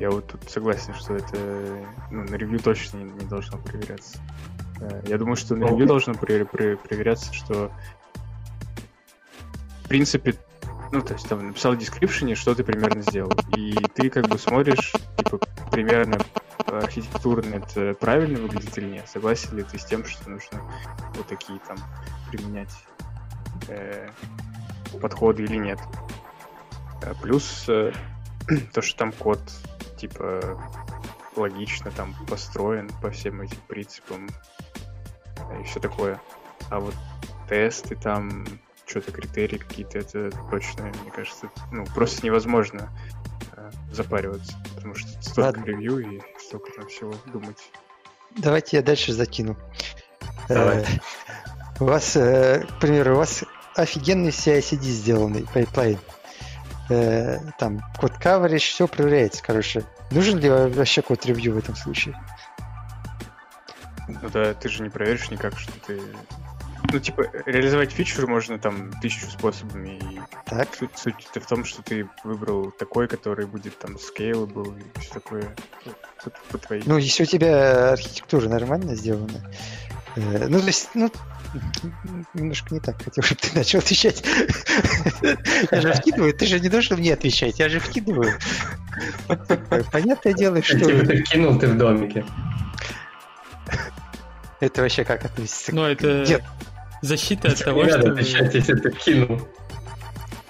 Я 0.00 0.10
вот 0.10 0.26
тут 0.28 0.50
согласен, 0.50 0.94
что 0.94 1.14
это 1.14 1.36
ну, 2.10 2.24
на 2.24 2.34
ревью 2.36 2.58
точно 2.58 2.98
не, 2.98 3.04
не 3.12 3.26
должно 3.26 3.58
проверяться. 3.58 4.18
Э, 4.80 5.02
Я 5.06 5.18
думаю, 5.18 5.36
что 5.36 5.54
на 5.54 5.64
ревью 5.66 5.86
должно 5.86 6.14
про- 6.14 6.44
про- 6.44 6.76
проверяться, 6.76 7.32
что 7.32 7.70
в 9.84 9.88
принципе 9.88 10.34
ну, 10.92 11.00
то 11.00 11.14
есть 11.14 11.26
там 11.26 11.46
написал 11.46 11.74
в 11.74 11.78
description, 11.78 12.34
что 12.34 12.54
ты 12.54 12.64
примерно 12.64 13.00
сделал. 13.00 13.32
И 13.56 13.72
ты 13.94 14.10
как 14.10 14.28
бы 14.28 14.38
смотришь, 14.38 14.92
типа, 15.16 15.38
примерно 15.70 16.18
архитектурно 16.66 17.54
это 17.56 17.94
правильно 17.94 18.38
выглядит 18.38 18.76
или 18.76 18.86
нет. 18.90 19.08
Согласен 19.08 19.56
ли 19.56 19.62
ты 19.62 19.78
с 19.78 19.86
тем, 19.86 20.04
что 20.04 20.28
нужно 20.28 20.60
вот 21.16 21.26
такие 21.26 21.58
там 21.66 21.78
применять 22.30 22.68
э, 23.68 24.10
подходы 25.00 25.44
или 25.44 25.56
нет. 25.56 25.78
Э, 27.02 27.14
плюс 27.20 27.64
э, 27.68 27.92
то, 28.72 28.82
что 28.82 28.98
там 28.98 29.12
код, 29.12 29.40
типа, 29.96 30.60
логично 31.36 31.90
там 31.90 32.14
построен 32.28 32.90
по 33.00 33.10
всем 33.10 33.40
этим 33.40 33.58
принципам 33.68 34.28
и 35.60 35.64
все 35.64 35.80
такое. 35.80 36.20
А 36.70 36.80
вот 36.80 36.94
тесты 37.48 37.96
там, 37.96 38.46
что-то 38.86 39.12
критерии 39.12 39.58
какие-то, 39.58 39.98
это 39.98 40.30
точно, 40.50 40.84
мне 41.02 41.10
кажется, 41.10 41.50
ну, 41.70 41.84
просто 41.86 42.24
невозможно 42.24 42.90
э, 43.56 43.70
запариваться, 43.90 44.56
потому 44.74 44.94
что 44.94 45.08
столько 45.22 45.58
Ладно. 45.58 45.64
ревью 45.64 45.98
и 45.98 46.22
столько 46.38 46.72
там 46.72 46.88
всего 46.88 47.14
думать. 47.26 47.58
Давайте 48.36 48.78
я 48.78 48.82
дальше 48.82 49.12
закину. 49.12 49.56
Давай. 50.48 50.78
Э, 50.78 50.84
У 51.80 51.84
вас, 51.84 52.16
э, 52.16 52.64
к 52.66 52.80
примеру, 52.80 53.14
у 53.14 53.18
вас 53.18 53.44
офигенный 53.74 54.30
CI/CD 54.30 54.82
сделанный 54.82 55.46
pipeline. 55.52 55.96
Э, 55.96 56.21
Там 56.88 57.80
код 57.98 58.12
coverage, 58.22 58.58
все 58.58 58.86
проверяется, 58.86 59.42
короче. 59.42 59.84
Нужен 60.10 60.38
ли 60.38 60.48
вообще 60.48 61.02
код 61.02 61.24
ревью 61.24 61.54
в 61.54 61.58
этом 61.58 61.76
случае? 61.76 62.14
Ну 64.08 64.28
да, 64.30 64.54
ты 64.54 64.68
же 64.68 64.82
не 64.82 64.90
проверишь 64.90 65.30
никак, 65.30 65.58
что 65.58 65.72
ты... 65.86 66.00
Ну, 66.92 66.98
типа, 66.98 67.30
реализовать 67.46 67.92
фичу 67.92 68.26
можно 68.26 68.58
там 68.58 68.92
тысячу 69.00 69.26
способами, 69.30 69.98
и 69.98 70.20
Так, 70.44 70.74
суть, 70.74 70.90
суть 70.96 71.14
в 71.32 71.46
том, 71.46 71.64
что 71.64 71.80
ты 71.82 72.08
выбрал 72.24 72.72
такой, 72.72 73.06
который 73.06 73.46
будет 73.46 73.78
там 73.78 73.96
scalable 73.96 74.78
и 74.78 74.98
все 74.98 75.14
такое 75.14 75.54
ну, 75.86 75.92
по, 76.24 76.30
по 76.50 76.58
твоей... 76.58 76.82
ну 76.84 76.98
если 76.98 77.22
у 77.22 77.26
тебя 77.26 77.92
архитектура 77.92 78.48
нормально 78.48 78.96
сделана, 78.96 79.48
э, 80.16 80.48
ну 80.48 80.60
то 80.60 80.66
есть, 80.66 80.90
ну 80.94 81.10
немножко 82.34 82.74
не 82.74 82.80
так 82.80 83.02
хотел, 83.02 83.22
чтобы 83.22 83.40
ты 83.40 83.58
начал 83.58 83.78
отвечать. 83.78 84.24
Я 85.70 85.80
же 85.80 85.92
вкидываю, 85.94 86.34
ты 86.34 86.46
же 86.46 86.60
не 86.60 86.68
должен 86.68 86.98
мне 86.98 87.12
отвечать, 87.14 87.58
я 87.58 87.68
же 87.68 87.80
вкидываю. 87.80 88.38
Понятное 89.92 90.32
дело, 90.32 90.62
что 90.62 90.78
ты 90.78 91.22
кинул, 91.22 91.58
ты 91.58 91.68
в 91.68 91.76
домике. 91.76 92.24
это 94.60 94.82
вообще 94.82 95.04
как 95.04 95.24
относится? 95.24 95.74
Но 95.74 95.88
это 95.88 96.24
Нет, 96.26 96.42
защита 97.02 97.48
от 97.48 97.58
того, 97.58 97.88
чтобы... 97.88 98.10
отвечать, 98.10 98.54
если 98.54 98.74
ты 98.74 98.90
кинул. 98.90 99.48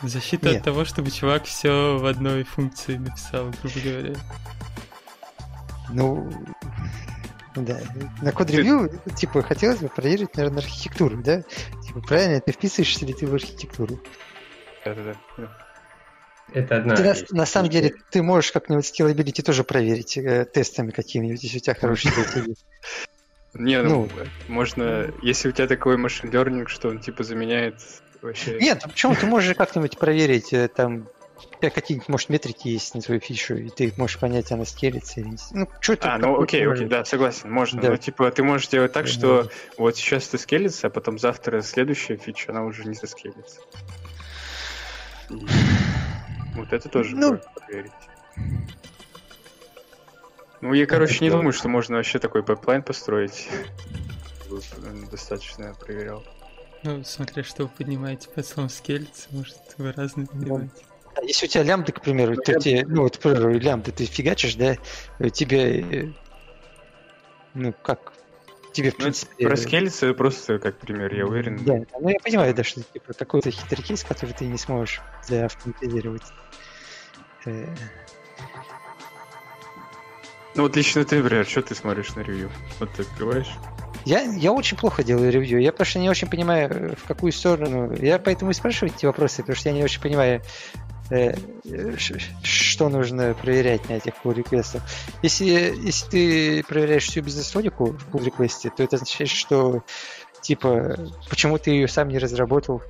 Защита 0.02 0.48
Нет. 0.48 0.58
от 0.58 0.64
того, 0.64 0.84
чтобы 0.84 1.10
чувак 1.10 1.44
все 1.44 1.96
в 1.96 2.06
одной 2.06 2.42
функции 2.42 2.96
написал, 2.96 3.52
грубо 3.62 3.80
говоря. 3.84 4.14
Ну, 5.90 6.32
да. 7.56 7.78
На 8.22 8.32
код 8.32 8.50
ревью, 8.50 8.90
типа, 9.16 9.42
хотелось 9.42 9.78
бы 9.78 9.88
проверить, 9.88 10.36
наверное, 10.36 10.62
архитектуру, 10.62 11.16
да? 11.22 11.42
Типа, 11.86 12.00
правильно 12.00 12.40
ты 12.40 12.52
вписываешься 12.52 13.04
ли 13.04 13.12
ты 13.12 13.26
в 13.26 13.34
архитектуру? 13.34 14.00
Да-да-да. 14.84 15.16
да. 15.36 15.58
Это 16.54 16.76
одна 16.76 16.96
Ты 16.96 17.02
на, 17.02 17.14
на 17.30 17.46
самом 17.46 17.70
деле, 17.70 17.94
ты 18.10 18.22
можешь 18.22 18.52
как-нибудь 18.52 18.84
scalability 18.84 19.42
тоже 19.42 19.64
проверить 19.64 20.16
э, 20.18 20.44
тестами 20.44 20.90
какими-нибудь, 20.90 21.42
если 21.42 21.58
у 21.58 21.60
тебя 21.60 21.74
хороший 21.74 22.10
скилл. 22.28 22.54
Не, 23.54 23.82
ну, 23.82 24.08
Ну. 24.16 24.26
можно... 24.48 25.12
Если 25.22 25.48
у 25.48 25.52
тебя 25.52 25.66
такой 25.66 25.96
машин 25.96 26.30
learning, 26.30 26.68
что 26.68 26.88
он 26.88 27.00
типа 27.00 27.22
заменяет 27.22 27.80
вообще... 28.20 28.58
Нет, 28.58 28.80
ну 28.84 28.90
почему? 28.90 29.14
Ты 29.14 29.26
можешь 29.26 29.54
как-нибудь 29.56 29.98
проверить, 29.98 30.52
э, 30.52 30.68
там, 30.68 31.08
тебя 31.62 31.70
какие-нибудь, 31.70 32.08
может, 32.08 32.28
метрики 32.28 32.66
есть 32.68 32.92
на 32.94 33.00
твою 33.00 33.20
фишу, 33.20 33.54
и 33.54 33.68
ты 33.70 33.92
можешь 33.96 34.18
понять, 34.18 34.50
она 34.50 34.64
скелится 34.64 35.20
или 35.20 35.28
не. 35.28 35.36
Ну, 35.52 35.68
что 35.80 35.96
ты 35.96 36.08
А, 36.08 36.18
ну 36.18 36.42
окей, 36.42 36.66
окей, 36.66 36.86
да, 36.86 37.04
согласен, 37.04 37.52
можно. 37.52 37.80
Да. 37.80 37.90
Но 37.90 37.96
типа 37.96 38.30
ты 38.32 38.42
можешь 38.42 38.66
сделать 38.66 38.92
так, 38.92 39.04
Да. 39.06 39.10
что 39.12 39.48
вот 39.78 39.96
сейчас 39.96 40.26
ты 40.26 40.38
скейлится, 40.38 40.88
а 40.88 40.90
потом 40.90 41.18
завтра 41.20 41.60
следующая 41.62 42.16
фича, 42.16 42.50
она 42.50 42.64
уже 42.64 42.84
не 42.84 42.94
заскейлится. 42.94 43.60
И 45.30 45.34
Вот 46.56 46.72
это 46.72 46.88
тоже 46.88 47.14
Ну. 47.14 47.30
можно 47.30 47.44
проверить. 47.54 47.92
Ну, 50.60 50.74
я, 50.74 50.86
короче, 50.86 51.24
не 51.24 51.30
думаю, 51.30 51.52
что 51.52 51.68
можно 51.68 51.96
вообще 51.96 52.18
такой 52.18 52.42
pipeline 52.42 52.82
построить. 52.82 53.48
Достаточно 55.10 55.74
проверял. 55.74 56.24
Ну, 56.82 57.04
смотря 57.04 57.44
что 57.44 57.62
вы 57.64 57.68
понимаете 57.68 58.28
под 58.28 58.44
словом 58.44 58.68
скейлиться, 58.68 59.28
может, 59.30 59.56
вы 59.78 59.92
разные 59.92 60.26
понимаете. 60.26 60.72
А 61.14 61.22
Если 61.22 61.46
у 61.46 61.48
тебя 61.48 61.62
лямбда, 61.62 61.92
к 61.92 62.00
примеру, 62.00 62.34
Ну, 62.34 62.42
то 62.42 62.58
тебе, 62.58 62.84
ну 62.86 63.02
вот, 63.02 63.16
к 63.16 63.20
примеру, 63.20 63.52
лямбда 63.58 63.92
ты 63.92 64.04
фигачишь, 64.06 64.54
да, 64.54 64.76
э, 65.18 65.30
тебе, 65.30 65.80
э, 65.80 66.08
ну 67.54 67.74
как, 67.82 68.12
тебе, 68.72 68.90
в 68.90 68.98
Ну, 68.98 69.04
принципе... 69.04 69.46
Про 69.46 69.54
э, 69.54 69.56
скелется 69.56 70.14
просто 70.14 70.58
как 70.58 70.78
пример, 70.78 71.14
я 71.14 71.26
уверен. 71.26 71.62
Да, 71.64 71.80
ну 72.00 72.08
я 72.08 72.18
понимаю, 72.18 72.54
да, 72.54 72.64
что 72.64 72.82
типа 72.82 73.12
какой-то 73.12 73.50
хитрый 73.50 73.82
кейс, 73.84 74.04
который 74.04 74.32
ты 74.32 74.46
не 74.46 74.58
сможешь 74.58 75.00
заавтоматизировать. 75.28 76.22
Э, 77.44 77.66
Ну 80.54 80.62
вот 80.62 80.76
лично 80.76 81.04
ты, 81.04 81.22
например, 81.22 81.46
что 81.46 81.62
ты 81.62 81.74
смотришь 81.74 82.14
на 82.14 82.20
ревью? 82.20 82.50
Вот 82.78 82.90
ты 82.92 83.02
открываешь? 83.02 83.50
Я, 84.04 84.22
я 84.22 84.52
очень 84.52 84.76
плохо 84.76 85.04
делаю 85.04 85.30
ревью. 85.30 85.60
Я 85.60 85.72
просто 85.72 86.00
не 86.00 86.10
очень 86.10 86.28
понимаю, 86.28 86.96
в 86.96 87.06
какую 87.06 87.32
сторону. 87.32 87.94
Я 87.94 88.18
поэтому 88.18 88.50
и 88.50 88.54
спрашиваю 88.54 88.92
эти 88.94 89.06
вопросы, 89.06 89.42
потому 89.42 89.56
что 89.56 89.68
я 89.68 89.74
не 89.74 89.84
очень 89.84 90.00
понимаю, 90.00 90.42
что 92.42 92.88
нужно 92.88 93.34
проверять 93.34 93.88
на 93.88 93.94
этих 93.94 94.14
pull 94.22 94.34
реквестах. 94.34 94.82
Если, 95.22 95.44
если 95.44 96.10
ты 96.10 96.64
проверяешь 96.64 97.04
всю 97.04 97.22
бизнес-логику 97.22 97.92
в 97.92 98.08
pull 98.08 98.24
реквесте, 98.24 98.70
то 98.70 98.82
это 98.82 98.96
означает, 98.96 99.30
что 99.30 99.82
типа 100.40 100.96
почему 101.28 101.58
ты 101.58 101.70
ее 101.70 101.88
сам 101.88 102.08
не 102.08 102.18
разработал. 102.18 102.82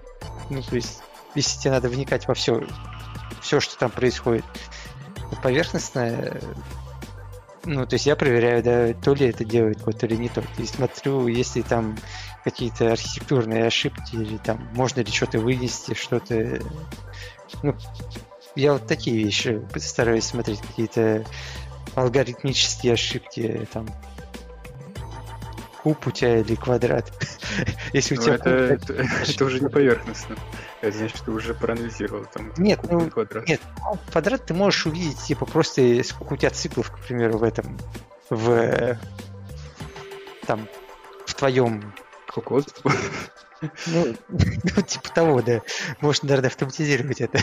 Ну, 0.51 0.63
то 0.63 0.77
есть, 0.77 1.01
если 1.35 1.61
тебе 1.61 1.71
надо 1.73 1.89
вникать 1.89 2.29
во 2.29 2.35
все, 2.35 2.65
все, 3.41 3.61
что 3.61 3.79
там 3.79 3.91
происходит. 3.91 4.45
Поверхностно 5.43 6.41
ну, 7.65 7.87
то 7.87 7.95
есть 7.95 8.07
я 8.07 8.17
проверяю, 8.17 8.63
да, 8.63 8.93
то 8.93 9.15
ли 9.15 9.27
это 9.27 9.45
делает 9.45 9.81
код, 9.83 9.99
то 9.99 10.07
ли 10.07 10.17
не 10.17 10.29
то. 10.29 10.43
Есть 10.59 10.75
смотрю, 10.75 11.29
если 11.29 11.63
там 11.63 11.97
какие-то 12.43 12.93
архитектурные 12.93 13.67
ошибки, 13.67 14.17
или 14.17 14.37
там 14.39 14.69
можно 14.75 15.01
ли 15.01 15.13
что-то 15.13 15.39
вынести, 15.39 15.95
что-то... 15.95 16.61
Ну, 17.63 17.77
я 18.55 18.75
вот 18.75 18.87
такие 18.87 19.23
вещи 19.25 19.63
стараюсь 19.77 20.25
смотреть, 20.25 20.61
какие-то 20.61 21.25
алгоритмические 21.95 22.95
ошибки, 22.95 23.69
там, 23.73 23.89
куб 25.83 26.07
у 26.07 26.11
тебя 26.11 26.39
или 26.39 26.55
квадрат. 26.55 27.13
Если 27.93 28.15
у 28.15 28.19
Ну, 28.19 28.25
тебя 28.25 28.35
это, 28.35 28.77
куб, 28.77 28.91
это, 28.91 29.07
это 29.29 29.45
уже 29.45 29.61
не 29.61 29.69
поверхностно. 29.69 30.37
Это 30.81 30.97
значит, 30.99 31.21
ты 31.25 31.31
уже 31.31 31.55
проанализировал 31.55 32.25
там 32.33 32.53
Нет, 32.57 32.81
куб 32.81 32.93
ну, 32.93 33.11
квадрат. 33.11 33.47
Нет, 33.49 33.61
ну, 33.79 33.99
квадрат 34.11 34.47
ты 34.47 34.55
можешь 34.55 34.87
увидеть, 34.87 35.19
типа, 35.19 35.47
просто 35.47 36.03
сколько 36.05 36.35
у 36.35 36.37
тебя 36.37 36.51
циклов, 36.51 36.91
к 36.91 36.99
примеру, 36.99 37.39
в 37.39 37.43
этом, 37.43 37.79
в 38.31 38.99
там, 40.47 40.69
в 41.27 41.35
твоем, 41.35 41.95
Кокос. 42.35 42.67
ну, 43.87 44.15
ну, 44.29 44.83
типа 44.83 45.09
того, 45.15 45.43
да. 45.43 45.63
Можно, 46.01 46.29
наверное, 46.29 46.49
автоматизировать 46.51 47.21
это. 47.21 47.39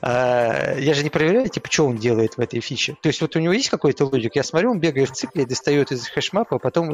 А, 0.00 0.74
Я 0.78 0.94
же 0.94 1.02
не 1.04 1.10
проверяю, 1.10 1.48
типа, 1.48 1.70
что 1.70 1.86
он 1.86 1.96
делает 1.96 2.36
в 2.36 2.40
этой 2.40 2.60
фиче. 2.60 2.96
То 3.02 3.08
есть 3.08 3.20
вот 3.20 3.36
у 3.36 3.38
него 3.40 3.52
есть 3.52 3.68
какой-то 3.68 4.06
логик, 4.06 4.36
я 4.36 4.42
смотрю, 4.42 4.70
он 4.72 4.80
бегает 4.80 5.10
в 5.10 5.12
цикле, 5.14 5.46
достает 5.46 5.92
из 5.92 6.08
хэшмапа, 6.08 6.56
а 6.56 6.58
потом 6.58 6.92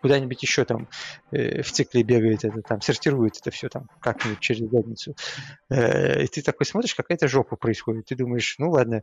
куда-нибудь 0.00 0.42
еще 0.42 0.64
там 0.64 0.88
э, 1.32 1.62
в 1.62 1.70
цикле 1.72 2.02
бегает 2.02 2.44
это, 2.44 2.60
там, 2.62 2.80
сортирует 2.80 3.36
это 3.38 3.50
все 3.50 3.68
там 3.68 3.88
как-нибудь 4.00 4.40
через 4.40 4.68
задницу. 4.70 5.14
Э, 5.70 6.22
И 6.24 6.26
ты 6.26 6.42
такой 6.42 6.66
смотришь, 6.66 6.94
какая-то 6.94 7.28
жопа 7.28 7.56
происходит. 7.56 8.06
Ты 8.06 8.14
думаешь, 8.16 8.56
ну 8.58 8.70
ладно, 8.70 9.02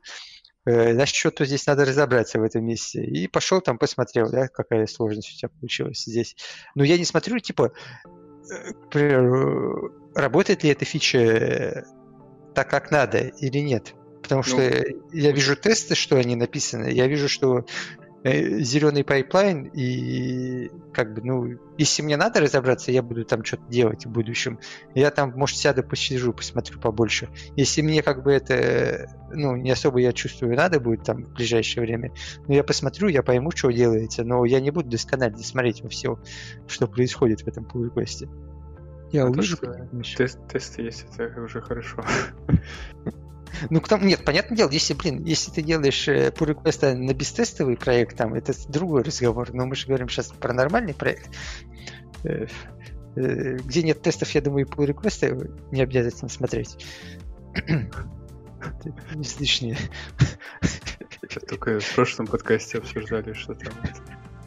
э, 0.66 0.94
значит, 0.94 1.16
что-то 1.16 1.46
здесь 1.46 1.66
надо 1.68 1.86
разобраться 1.86 2.40
в 2.40 2.44
этом 2.44 2.66
месте. 2.66 3.04
И 3.04 3.28
пошел 3.28 3.62
там, 3.62 3.78
посмотрел, 3.78 4.30
да, 4.30 4.48
какая 4.48 4.88
сложность 4.88 5.34
у 5.34 5.38
тебя 5.38 5.50
получилась 5.50 6.04
здесь. 6.06 6.36
Но 6.76 6.84
я 6.84 6.98
не 6.98 7.06
смотрю, 7.06 7.40
типа, 7.40 7.74
э, 8.06 8.74
к 8.74 8.90
примеру, 8.90 9.94
работает 10.16 10.64
ли 10.64 10.70
эта 10.70 10.86
фича 10.86 11.18
э, 11.18 11.84
так, 12.54 12.70
как 12.70 12.92
надо 12.92 13.20
или 13.20 13.60
нет. 13.60 13.94
Потому 14.22 14.42
что 14.42 14.62
я 14.62 15.32
вижу 15.34 15.58
тесты, 15.58 15.96
что 15.96 16.16
они 16.16 16.38
написаны, 16.38 16.90
я 16.90 17.08
вижу, 17.08 17.28
что 17.28 17.66
зеленый 18.24 19.04
pipeline, 19.04 19.70
и 19.74 20.72
как 20.94 21.14
бы, 21.14 21.22
ну, 21.24 21.60
если 21.78 22.02
мне 22.04 22.16
надо 22.16 22.40
разобраться, 22.40 22.92
я 22.92 23.02
буду 23.04 23.26
там 23.26 23.44
что-то 23.44 23.64
делать 23.70 24.06
в 24.06 24.10
будущем. 24.10 24.60
Я 24.96 25.12
там, 25.12 25.32
может, 25.36 25.58
сяду, 25.58 25.84
посижу, 25.84 26.32
посмотрю 26.32 26.80
побольше. 26.80 27.28
Если 27.58 27.82
мне 27.82 28.02
как 28.02 28.24
бы 28.24 28.32
это, 28.32 29.10
ну, 29.34 29.56
не 29.58 29.72
особо 29.72 30.00
я 30.00 30.14
чувствую, 30.14 30.56
надо 30.56 30.80
будет 30.80 31.04
там 31.04 31.24
в 31.26 31.34
ближайшее 31.34 31.84
время, 31.84 32.14
ну, 32.48 32.54
я 32.54 32.64
посмотрю, 32.64 33.10
я 33.10 33.24
пойму, 33.24 33.52
что 33.52 33.72
делается, 33.72 34.24
но 34.24 34.46
я 34.46 34.62
не 34.62 34.72
буду 34.72 34.90
досконально 34.90 35.40
смотреть 35.40 35.82
во 35.82 35.90
все, 35.90 36.18
что 36.68 36.88
происходит 36.88 37.42
в 37.42 37.48
этом 37.48 37.66
request. 37.66 38.30
Я 39.12 39.26
А 39.26 39.30
увижу. 39.30 39.58
тест- 40.18 40.40
тесты 40.52 40.82
есть, 40.84 41.06
это 41.18 41.42
уже 41.42 41.62
хорошо. 41.62 42.04
Ну, 43.70 43.82
к 43.82 43.88
тому, 43.88 44.06
нет, 44.06 44.26
понятное 44.26 44.58
дело, 44.58 44.70
если, 44.70 44.94
блин, 44.94 45.24
если 45.24 45.52
ты 45.52 45.62
делаешь 45.62 46.08
э, 46.08 46.30
pull 46.30 46.54
request 46.56 46.94
на 46.96 47.14
бестестовый 47.14 47.78
проект, 47.78 48.18
там, 48.18 48.34
это 48.34 48.54
другой 48.70 49.04
разговор, 49.04 49.54
но 49.54 49.66
мы 49.66 49.76
же 49.76 49.88
говорим 49.88 50.10
сейчас 50.10 50.28
про 50.28 50.54
нормальный 50.54 50.94
проект, 50.94 51.30
э, 52.24 52.48
э, 53.16 53.58
где 53.58 53.84
нет 53.84 54.02
тестов, 54.02 54.30
я 54.32 54.42
думаю, 54.42 54.66
и 54.66 54.70
pull 54.70 54.88
request 54.88 55.70
не 55.72 55.82
обязательно 55.82 56.30
смотреть. 56.30 56.84
Излишнее. 59.16 59.78
Сейчас 61.22 61.44
только 61.44 61.80
в 61.80 61.96
прошлом 61.96 62.28
подкасте 62.28 62.78
обсуждали, 62.78 63.34
что 63.34 63.54
там 63.56 63.74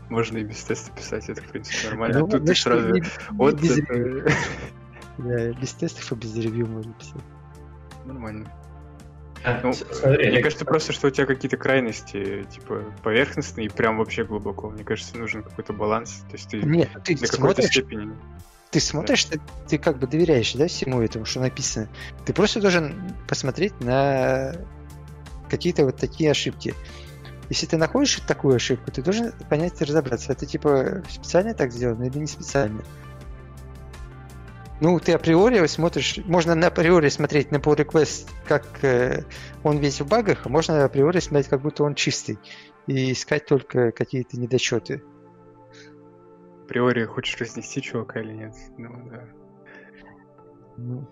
можно 0.08 0.38
и 0.38 0.44
без 0.44 0.62
теста 0.62 0.92
писать, 0.92 1.28
это, 1.28 1.42
в 1.42 1.46
принципе, 1.46 1.88
нормально. 1.88 2.20
Ну, 2.20 2.28
Тут 2.28 2.40
ты 2.40 2.46
значит, 2.46 2.62
сразу... 2.62 2.88
не- 2.92 3.02
Вот 3.30 3.60
без 3.60 3.78
это. 3.78 4.30
Да, 5.18 5.52
без 5.52 5.72
тестов 5.72 6.12
и 6.12 6.14
без 6.14 6.36
ревью 6.36 6.66
можно 6.66 6.92
писать. 6.92 7.22
нормально. 8.04 8.52
А, 9.44 9.60
Ну, 9.62 9.72
смотри, 9.72 10.30
Мне 10.30 10.42
кажется, 10.42 10.64
просто, 10.64 10.92
что 10.92 11.08
у 11.08 11.10
тебя 11.10 11.26
какие-то 11.26 11.56
крайности, 11.56 12.46
типа, 12.52 12.82
поверхностные 13.02 13.66
и 13.66 13.68
прям 13.68 13.98
вообще 13.98 14.24
глубоко. 14.24 14.70
Мне 14.70 14.84
кажется, 14.84 15.16
нужен 15.16 15.42
какой-то 15.42 15.72
баланс. 15.72 16.24
То 16.28 16.36
есть 16.36 16.48
ты 16.48 16.62
Нет, 16.62 16.88
ты 17.04 17.14
до 17.16 17.26
какой-то 17.26 17.62
смотришь, 17.62 17.70
степени... 17.70 18.12
ты 18.70 18.80
смотришь, 18.80 19.24
ты, 19.24 19.40
ты 19.68 19.78
как 19.78 19.98
бы 19.98 20.06
доверяешь, 20.06 20.52
да, 20.54 20.66
всему 20.66 21.00
этому, 21.00 21.24
что 21.24 21.40
написано. 21.40 21.88
Ты 22.24 22.32
просто 22.32 22.60
должен 22.60 23.14
посмотреть 23.28 23.78
на 23.80 24.54
какие-то 25.48 25.84
вот 25.84 25.96
такие 25.96 26.30
ошибки. 26.30 26.74
Если 27.48 27.66
ты 27.66 27.76
находишь 27.76 28.20
такую 28.26 28.56
ошибку, 28.56 28.90
ты 28.90 29.02
должен 29.02 29.32
понять 29.48 29.80
и 29.80 29.84
разобраться, 29.84 30.32
это 30.32 30.46
типа 30.46 31.02
специально 31.08 31.54
так 31.54 31.72
сделано 31.72 32.04
или 32.04 32.18
не 32.18 32.26
специально. 32.26 32.82
Ну, 34.80 35.00
ты 35.00 35.12
априори 35.12 35.64
смотришь, 35.66 36.18
можно 36.26 36.54
на 36.54 36.66
априори 36.66 37.08
смотреть 37.08 37.50
на 37.50 37.56
pull 37.56 37.76
request, 37.76 38.28
как 38.46 38.84
э, 38.84 39.24
он 39.62 39.78
весь 39.78 40.00
в 40.00 40.08
багах, 40.08 40.44
а 40.44 40.48
можно 40.50 40.84
априори 40.84 41.20
смотреть, 41.20 41.48
как 41.48 41.62
будто 41.62 41.82
он 41.82 41.94
чистый, 41.94 42.38
и 42.86 43.12
искать 43.12 43.46
только 43.46 43.90
какие-то 43.90 44.38
недочеты. 44.38 45.02
Априори 46.64 47.04
хочешь 47.04 47.40
разнести 47.40 47.80
чувака 47.80 48.20
или 48.20 48.32
нет? 48.32 48.52
Ну, 48.76 48.90
да. 49.10 49.24
Ну, 50.76 51.08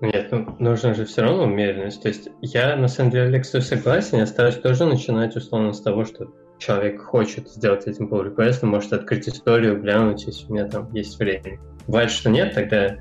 Нет, 0.00 0.28
ну, 0.30 0.56
нужно 0.60 0.94
же 0.94 1.04
все 1.04 1.22
равно 1.22 1.44
умеренность. 1.44 2.02
То 2.02 2.08
есть 2.08 2.28
я, 2.42 2.76
на 2.76 2.86
самом 2.86 3.10
деле, 3.10 3.24
Алекс, 3.24 3.50
согласен. 3.50 4.18
Я 4.18 4.26
стараюсь 4.26 4.58
тоже 4.58 4.84
начинать, 4.84 5.34
условно, 5.34 5.72
с 5.72 5.80
того, 5.80 6.04
что 6.04 6.32
человек 6.58 7.02
хочет 7.02 7.48
сделать 7.48 7.88
этим 7.88 8.08
pull 8.08 8.32
request, 8.32 8.64
может 8.64 8.92
открыть 8.92 9.28
историю, 9.28 9.80
глянуть, 9.80 10.24
если 10.26 10.46
у 10.46 10.52
меня 10.52 10.68
там 10.68 10.92
есть 10.92 11.18
время. 11.18 11.58
Бывает, 11.86 12.10
что 12.10 12.30
нет, 12.30 12.54
тогда, 12.54 12.96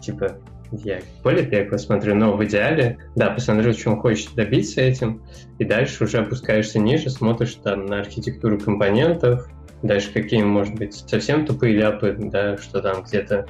типа, 0.00 0.38
я 0.72 1.00
более 1.22 1.44
бегло 1.44 1.76
смотрю, 1.76 2.14
но 2.14 2.36
в 2.36 2.44
идеале, 2.44 2.98
да, 3.14 3.30
посмотрю, 3.30 3.72
он 3.86 4.00
хочет 4.00 4.34
добиться 4.34 4.80
этим, 4.80 5.22
и 5.58 5.64
дальше 5.64 6.04
уже 6.04 6.18
опускаешься 6.18 6.78
ниже, 6.78 7.10
смотришь 7.10 7.54
там 7.62 7.86
на 7.86 8.00
архитектуру 8.00 8.58
компонентов, 8.58 9.48
дальше 9.82 10.12
какие, 10.12 10.42
может 10.42 10.74
быть, 10.74 10.94
совсем 10.94 11.46
тупые 11.46 11.76
ляпы, 11.76 12.16
да, 12.18 12.56
что 12.56 12.80
там 12.80 13.02
где-то 13.02 13.46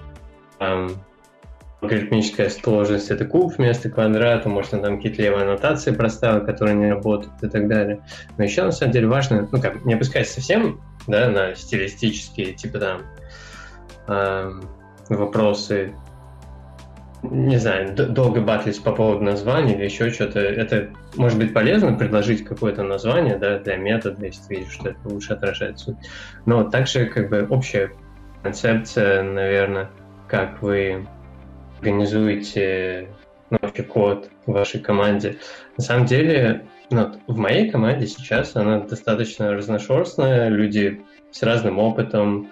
эм, 0.61 0.91
алгоритмическая 1.85 2.51
сложность 2.51 3.11
это 3.11 3.25
куб 3.25 3.57
вместо 3.57 3.89
квадрата, 3.91 4.49
может, 4.49 4.75
он 4.75 4.83
там 4.83 4.97
какие-то 4.97 5.23
левые 5.23 5.45
аннотации 5.45 5.93
проставил, 5.93 6.45
которые 6.45 6.75
не 6.75 6.91
работают 6.91 7.35
и 7.43 7.49
так 7.49 7.69
далее. 7.69 8.01
Но 8.37 8.45
еще, 8.45 8.65
на 8.65 8.73
самом 8.73 8.93
деле, 8.93 9.07
важно, 9.07 9.49
ну, 9.51 9.61
как, 9.61 9.85
не 9.85 9.95
опускать 9.95 10.29
совсем, 10.29 10.81
да, 11.07 11.29
на 11.29 11.55
стилистические, 11.55 12.55
типа 12.55 12.79
там, 12.79 13.03
эм, 14.09 14.63
вопросы, 15.09 15.95
не 17.23 17.57
знаю, 17.57 17.95
долго 17.95 18.41
батлить 18.41 18.83
по 18.83 18.93
поводу 18.93 19.25
названия 19.25 19.75
или 19.75 19.85
еще 19.85 20.11
что-то. 20.11 20.41
Это 20.41 20.91
может 21.17 21.39
быть 21.39 21.55
полезно 21.55 21.95
предложить 21.95 22.45
какое-то 22.45 22.83
название, 22.83 23.37
да, 23.37 23.59
для 23.59 23.77
метода, 23.77 24.27
если 24.27 24.43
ты 24.43 24.55
видишь, 24.57 24.73
что 24.73 24.91
это 24.91 25.09
лучше 25.09 25.33
отражает 25.33 25.79
суть. 25.79 25.97
Но 26.45 26.65
также, 26.65 27.07
как 27.07 27.31
бы, 27.31 27.47
общая 27.49 27.93
концепция, 28.43 29.23
наверное, 29.23 29.91
как 30.29 30.61
вы 30.61 31.07
организуете 31.81 33.09
ну, 33.51 33.59
вообще 33.61 33.83
код 33.83 34.31
в 34.47 34.53
вашей 34.53 34.81
команде. 34.81 35.39
На 35.77 35.85
самом 35.85 36.07
деле, 36.07 36.67
ну, 36.91 37.13
в 37.27 37.37
моей 37.37 37.71
команде 37.71 38.07
сейчас 38.07 38.57
она 38.57 38.81
достаточно 38.81 39.53
разношерстная, 39.53 40.49
люди 40.49 41.03
с 41.31 41.43
разным 41.43 41.79
опытом, 41.79 42.51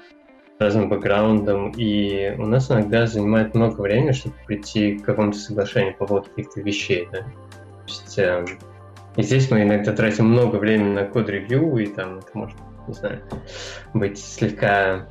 разным 0.63 0.89
бэкграундом, 0.89 1.73
и 1.73 2.35
у 2.39 2.47
нас 2.47 2.71
иногда 2.71 3.07
занимает 3.07 3.55
много 3.55 3.81
времени, 3.81 4.13
чтобы 4.13 4.35
прийти 4.47 4.99
к 4.99 5.05
какому-то 5.05 5.39
соглашению 5.39 5.97
по 5.97 6.07
поводу 6.07 6.29
каких-то 6.31 6.61
вещей, 6.61 7.09
да. 7.13 7.19
То 7.19 7.89
есть, 7.89 8.19
эм, 8.19 8.47
и 9.17 9.23
здесь 9.23 9.51
мы 9.51 9.63
иногда 9.63 9.93
тратим 9.93 10.27
много 10.27 10.57
времени 10.57 10.95
на 10.95 11.05
код-ревью, 11.05 11.77
и 11.77 11.87
там 11.87 12.19
это 12.19 12.29
может, 12.33 12.57
не 12.89 12.95
знаю, 12.95 13.23
быть 13.93 14.19
слегка 14.19 15.07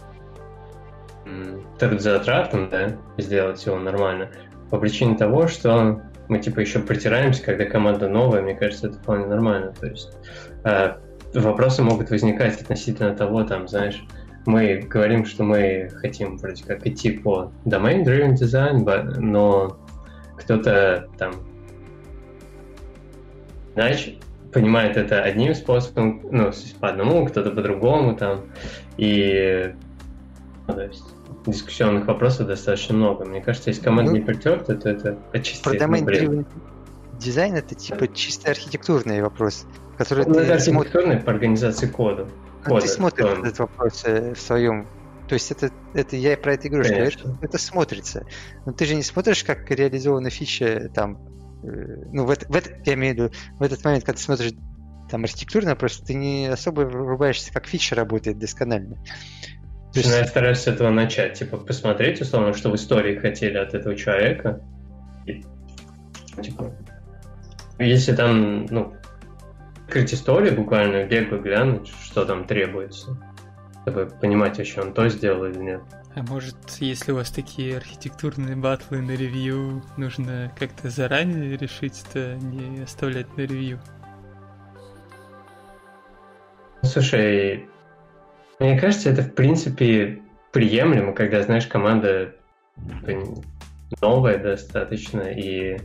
трудозатратным, 1.78 2.70
да, 2.70 2.98
сделать 3.18 3.64
его 3.66 3.78
нормально, 3.78 4.30
по 4.70 4.78
причине 4.78 5.16
того, 5.16 5.48
что 5.48 6.02
мы 6.28 6.40
типа 6.40 6.62
еще 6.62 6.80
притираемся, 6.80 7.44
когда 7.44 7.66
команда 7.66 8.08
новая, 8.08 8.42
мне 8.42 8.56
кажется, 8.56 8.88
это 8.88 8.98
вполне 8.98 9.26
нормально. 9.26 9.74
То 9.80 9.88
есть 9.88 10.12
э, 10.64 10.94
вопросы 11.34 11.84
могут 11.84 12.10
возникать 12.10 12.62
относительно 12.62 13.14
того, 13.16 13.44
там, 13.44 13.68
знаешь, 13.68 14.02
мы 14.46 14.78
говорим, 14.78 15.26
что 15.26 15.44
мы 15.44 15.90
хотим 15.96 16.38
вроде 16.38 16.64
как 16.64 16.86
идти 16.86 17.12
по 17.12 17.52
domain-driven 17.66 18.34
design, 18.34 19.20
но 19.20 19.78
кто-то 20.38 21.08
там 21.18 21.34
иначе 23.76 24.18
понимает 24.52 24.98
это 24.98 25.22
одним 25.24 25.56
способом, 25.56 26.22
ну, 26.32 26.52
по 26.80 26.90
одному, 26.90 27.26
кто-то 27.26 27.52
по-другому 27.52 28.16
там, 28.16 28.42
и 28.98 29.74
ну, 30.68 30.74
то 30.74 30.84
есть 30.84 31.04
дискуссионных 31.46 32.06
вопросов 32.08 32.48
достаточно 32.48 32.96
много. 32.96 33.26
Мне 33.26 33.42
кажется, 33.42 33.70
если 33.70 33.84
команда 33.84 34.12
Ну, 34.12 34.18
не 34.18 34.24
притерта, 34.24 34.76
то 34.76 34.90
это 34.90 35.18
отчасти 35.34 35.64
Про 35.64 35.76
это 35.76 35.86
domain 35.86 36.04
бред. 36.04 36.24
driven 36.24 36.46
дизайн 37.22 37.56
это 37.56 37.76
типа 37.76 38.08
чисто 38.08 38.52
архитектурный 38.52 39.22
вопрос, 39.22 39.66
который 39.98 40.26
Ну, 40.26 40.36
это 40.40 40.48
ты 40.48 40.54
архитектурный 40.54 41.18
по 41.18 41.32
организации 41.32 41.88
кода. 41.88 42.28
Кода, 42.62 42.82
ты 42.82 42.88
смотришь 42.88 43.26
этот 43.39 43.60
вопрос 43.60 44.04
э, 44.06 44.34
в 44.34 44.39
своем. 44.39 44.88
То 45.28 45.36
есть 45.36 45.52
это, 45.52 45.69
это 45.93 46.15
я 46.17 46.34
и 46.34 46.36
про 46.36 46.54
это 46.56 46.67
и 46.67 46.69
говорю, 46.69 46.84
что 46.86 46.93
Конечно. 46.93 47.19
это, 47.30 47.38
это 47.45 47.58
смотрится. 47.58 48.26
Но 48.65 48.74
ты 48.74 48.86
же 48.86 48.95
не 48.95 49.04
смотришь, 49.04 49.43
как 49.43 49.69
реализована 49.71 50.30
фича 50.30 50.89
там. 50.93 51.17
э, 51.63 51.67
ну, 52.12 52.26
в, 52.26 52.32
это- 52.32 52.47
в 52.52 52.56
это- 52.56 52.71
я 52.86 52.93
имею 52.95 53.13
в 53.13 53.17
виду, 53.17 53.34
в 53.60 53.63
этот 53.63 53.84
момент, 53.86 54.04
когда 54.04 54.17
ты 54.17 54.24
смотришь 54.24 54.54
там 55.10 55.24
архитектурно, 55.24 55.76
просто 55.76 56.06
ты 56.06 56.13
не 56.15 56.47
особо 56.47 56.82
врубаешься, 56.82 57.54
как 57.54 57.65
фича 57.67 57.95
работает 57.95 58.39
досконально. 58.39 58.95
То 59.93 60.00
есть- 60.00 60.10
Ну, 60.10 60.15
я 60.15 60.26
стараюсь 60.26 60.60
с 60.60 60.67
этого 60.67 60.89
начать, 60.89 61.38
типа 61.38 61.58
посмотреть, 61.58 62.21
условно, 62.21 62.54
что 62.54 62.69
в 62.69 62.76
истории 62.76 63.17
хотели 63.17 63.58
от 63.58 63.74
этого 63.74 63.95
человека. 63.95 64.62
И, 65.26 65.43
типа, 66.41 66.74
если 67.78 68.15
там, 68.15 68.65
ну, 68.65 68.93
открыть 69.92 70.14
историю 70.14 70.56
буквально, 70.56 71.04
бегло 71.04 71.36
глянуть, 71.36 71.92
что 72.02 72.24
там 72.24 72.46
требуется, 72.46 73.18
чтобы 73.82 74.06
понимать, 74.06 74.58
вообще 74.58 74.80
он 74.80 74.94
то 74.94 75.10
сделал 75.10 75.44
или 75.44 75.58
нет. 75.58 75.82
А 76.16 76.24
может, 76.24 76.56
если 76.80 77.12
у 77.12 77.16
вас 77.16 77.30
такие 77.30 77.76
архитектурные 77.76 78.56
батлы 78.56 79.02
на 79.02 79.12
ревью, 79.12 79.84
нужно 79.98 80.50
как-то 80.58 80.90
заранее 80.90 81.58
решить 81.58 82.06
это, 82.08 82.36
не 82.36 82.84
оставлять 82.84 83.36
на 83.36 83.42
ревью? 83.42 83.82
Ну, 86.82 86.88
Слушай, 86.88 87.68
мне 88.60 88.80
кажется, 88.80 89.10
это 89.10 89.24
в 89.24 89.34
принципе 89.34 90.22
приемлемо, 90.54 91.12
когда, 91.12 91.44
знаешь, 91.44 91.68
команда 91.68 92.34
новая 94.00 94.38
достаточно, 94.38 95.24
и 95.24 95.78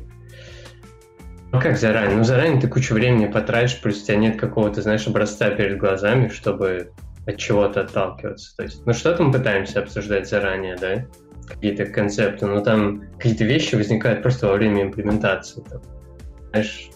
ну 1.57 1.63
как 1.63 1.79
заранее? 1.79 2.19
Ну 2.19 2.25
заранее 2.25 2.61
ты 2.61 2.69
кучу 2.69 2.93
времени 2.93 3.27
потратишь, 3.27 3.81
плюс 3.81 4.03
у 4.03 4.05
тебя 4.05 4.17
нет 4.17 4.39
какого-то, 4.39 4.83
знаешь, 4.83 5.07
образца 5.07 5.51
перед 5.51 5.79
глазами, 5.79 6.29
чтобы 6.29 6.93
от 7.27 7.39
чего-то 7.39 7.81
отталкиваться. 7.81 8.55
То 8.57 8.63
есть, 8.63 8.85
ну 8.85 8.93
что-то 8.93 9.23
мы 9.23 9.33
пытаемся 9.33 9.81
обсуждать 9.81 10.29
заранее, 10.29 10.77
да? 10.77 11.07
Какие-то 11.49 11.87
концепты, 11.87 12.47
но 12.47 12.61
там 12.61 13.05
какие-то 13.19 13.45
вещи 13.45 13.75
возникают 13.75 14.23
просто 14.23 14.49
во 14.49 14.55
время 14.55 14.83
имплементации. 14.83 15.63
Там, 15.63 15.81
знаешь, 16.51 16.91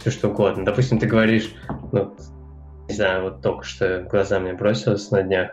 все 0.00 0.10
что 0.10 0.28
угодно. 0.28 0.64
Допустим, 0.64 0.98
ты 0.98 1.06
говоришь, 1.06 1.50
ну, 1.92 2.14
не 2.88 2.94
знаю, 2.94 3.24
вот 3.24 3.40
только 3.40 3.64
что 3.64 4.02
глаза 4.02 4.38
мне 4.38 4.52
бросилось 4.52 5.10
на 5.10 5.22
днях, 5.22 5.52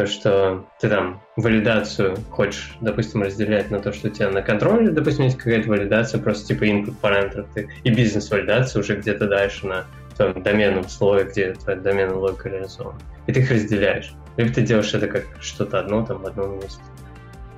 то, 0.00 0.06
что 0.06 0.64
ты 0.80 0.88
там 0.88 1.20
валидацию 1.36 2.16
хочешь, 2.30 2.74
допустим, 2.80 3.22
разделять 3.22 3.70
на 3.70 3.80
то, 3.80 3.92
что 3.92 4.08
у 4.08 4.10
тебя 4.10 4.30
на 4.30 4.40
контроле, 4.40 4.90
допустим, 4.90 5.24
есть 5.24 5.36
какая-то 5.36 5.68
валидация, 5.68 6.22
просто 6.22 6.46
типа 6.46 6.64
input 6.64 6.94
параметров, 7.02 7.46
ты, 7.52 7.68
и 7.84 7.90
бизнес-валидация 7.90 8.80
уже 8.80 8.96
где-то 8.96 9.26
дальше 9.28 9.66
на 9.66 9.84
твоем 10.16 10.42
доменном 10.42 10.88
слое, 10.88 11.24
где 11.24 11.52
твоя 11.52 11.78
доменная 11.78 12.14
логика 12.14 12.48
реализована. 12.48 12.98
И 13.26 13.32
ты 13.32 13.40
их 13.40 13.50
разделяешь. 13.50 14.14
Либо 14.38 14.50
ты 14.54 14.62
делаешь 14.62 14.94
это 14.94 15.06
как 15.06 15.26
что-то 15.42 15.80
одно 15.80 16.06
там 16.06 16.22
в 16.22 16.26
одном 16.26 16.54
месте. 16.60 16.80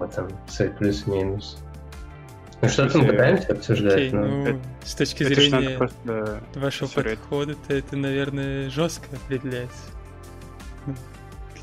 вот 0.00 0.12
там 0.12 0.28
свои 0.48 0.68
плюс-минус. 0.68 1.59
Ну 2.61 2.68
что-то 2.68 2.98
мы 2.98 3.07
пытаемся 3.07 3.52
обсуждать, 3.52 3.94
Окей, 3.94 4.11
но... 4.11 4.26
ну, 4.26 4.46
это- 4.48 4.59
с 4.85 4.94
точки 4.96 5.22
Это 5.22 5.35
зрения 5.35 5.78
просто... 5.78 6.42
вашего 6.57 6.88
подхода, 6.88 7.55
то 7.68 7.72
это, 7.72 7.96
наверное, 7.96 8.68
жестко 8.68 9.07
определяется. 9.14 10.01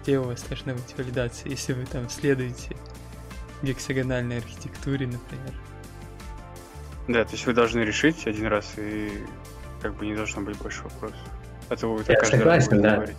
Где 0.01 0.19
у 0.19 0.23
вас 0.23 0.43
должна 0.43 0.73
быть 0.73 0.95
валидация, 0.97 1.49
если 1.49 1.73
вы 1.73 1.85
там 1.85 2.09
следуете 2.09 2.75
гексагональной 3.61 4.37
архитектуре, 4.37 5.07
например. 5.07 5.53
Да, 7.07 7.25
то 7.25 7.31
есть 7.31 7.45
вы 7.45 7.53
должны 7.53 7.81
решить 7.81 8.27
один 8.27 8.47
раз, 8.47 8.73
и 8.77 9.09
как 9.81 9.95
бы 9.95 10.05
не 10.05 10.15
должно 10.15 10.41
быть 10.41 10.57
больше 10.57 10.83
вопросов. 10.83 11.17
А 11.69 11.75
то 11.75 11.93
вы 11.93 12.03
так 12.03 12.17
Я 12.17 12.25
согласен, 12.25 12.81
да. 12.81 12.95
говорить. 12.95 13.17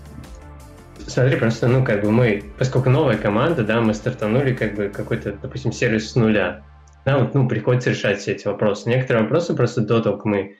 Смотри, 1.06 1.36
просто, 1.36 1.66
ну, 1.68 1.84
как 1.84 2.02
бы 2.02 2.10
мы, 2.10 2.44
поскольку 2.58 2.90
новая 2.90 3.16
команда, 3.16 3.64
да, 3.64 3.80
мы 3.80 3.94
стартанули 3.94 4.54
как 4.54 4.74
бы 4.74 4.88
какой-то, 4.88 5.32
допустим, 5.32 5.72
сервис 5.72 6.10
с 6.10 6.14
нуля. 6.14 6.64
Да, 7.04 7.18
вот, 7.18 7.34
ну, 7.34 7.48
приходится 7.48 7.90
решать 7.90 8.18
все 8.18 8.32
эти 8.32 8.46
вопросы. 8.46 8.88
Некоторые 8.88 9.22
вопросы 9.22 9.54
просто 9.54 9.80
до 9.80 10.00
того, 10.00 10.16
как 10.16 10.26
мы 10.26 10.56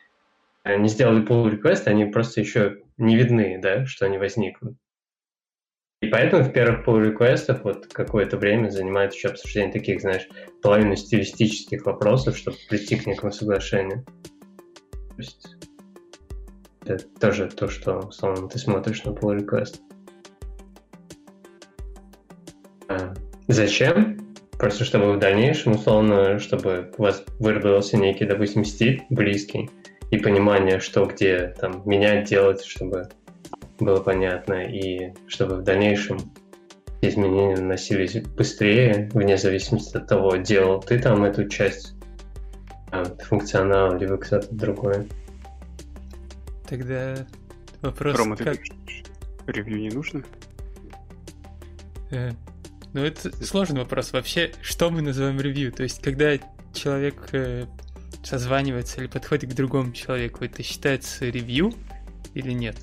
э, 0.65 0.77
не 0.77 0.89
сделали 0.89 1.23
pull 1.23 1.51
request, 1.51 1.83
они 1.87 2.07
просто 2.07 2.41
еще 2.41 2.79
не 2.97 3.17
видны, 3.17 3.61
да, 3.63 3.85
что 3.87 4.07
они 4.07 4.19
возникнут. 4.19 4.77
И 6.03 6.07
поэтому 6.07 6.45
в 6.45 6.53
первых 6.53 6.87
pull 6.87 7.05
реквестах 7.05 7.63
вот 7.63 7.89
какое-то 7.89 8.39
время 8.39 8.71
занимает 8.71 9.13
еще 9.13 9.29
обсуждение 9.29 9.71
таких, 9.71 10.01
знаешь, 10.01 10.27
половину 10.63 10.97
стилистических 10.97 11.85
вопросов, 11.85 12.39
чтобы 12.39 12.57
прийти 12.71 12.97
к 12.97 13.07
некому 13.07 13.33
соглашению. 13.33 14.05
То 14.93 15.17
есть 15.19 15.57
это 16.87 17.05
тоже 17.21 17.49
то, 17.49 17.69
что, 17.69 17.99
условно, 17.99 18.49
ты 18.49 18.59
смотришь 18.59 19.05
на 19.05 19.11
pull 19.11 19.39
request. 19.39 19.81
А, 22.89 23.13
Зачем? 23.49 24.35
Просто 24.53 24.85
чтобы 24.85 25.13
в 25.13 25.19
дальнейшем, 25.19 25.73
условно, 25.73 26.39
чтобы 26.39 26.93
у 26.97 27.03
вас 27.03 27.25
выработался 27.39 27.99
некий, 27.99 28.25
допустим, 28.25 28.65
стиль 28.65 29.03
близкий 29.11 29.69
и 30.11 30.17
понимание, 30.17 30.81
что 30.81 31.05
где 31.05 31.49
там 31.61 31.83
менять, 31.85 32.27
делать, 32.27 32.65
чтобы 32.65 33.11
было 33.81 34.01
понятно, 34.01 34.65
и 34.65 35.13
чтобы 35.27 35.57
в 35.57 35.63
дальнейшем 35.63 36.19
изменения 37.03 37.57
наносились 37.57 38.21
быстрее, 38.23 39.09
вне 39.13 39.37
зависимости 39.37 39.97
от 39.97 40.07
того, 40.07 40.37
делал 40.37 40.81
ты 40.81 40.99
там 40.99 41.25
эту 41.25 41.49
часть 41.49 41.95
а, 42.91 43.05
функционала, 43.05 43.97
либо 43.97 44.19
кто-то 44.19 44.55
другой. 44.55 45.09
Тогда 46.69 47.27
вопрос, 47.81 48.17
Рома, 48.17 48.37
ты 48.37 48.45
как... 48.45 48.59
пишешь, 48.59 49.05
ревью 49.47 49.79
не 49.79 49.91
нужно? 49.91 50.23
Э, 52.11 52.31
Ну, 52.93 53.05
это 53.05 53.31
сложный 53.45 53.81
вопрос. 53.81 54.13
Вообще, 54.13 54.53
что 54.61 54.91
мы 54.91 55.01
называем 55.01 55.41
ревью? 55.41 55.73
То 55.73 55.83
есть, 55.85 56.03
когда 56.03 56.39
человек 56.73 57.29
э, 57.33 57.67
созванивается 58.23 59.01
или 59.01 59.07
подходит 59.07 59.51
к 59.51 59.55
другому 59.55 59.93
человеку, 59.93 60.45
это 60.45 60.63
считается 60.63 61.27
ревью 61.27 61.73
или 62.35 62.53
нет? 62.53 62.77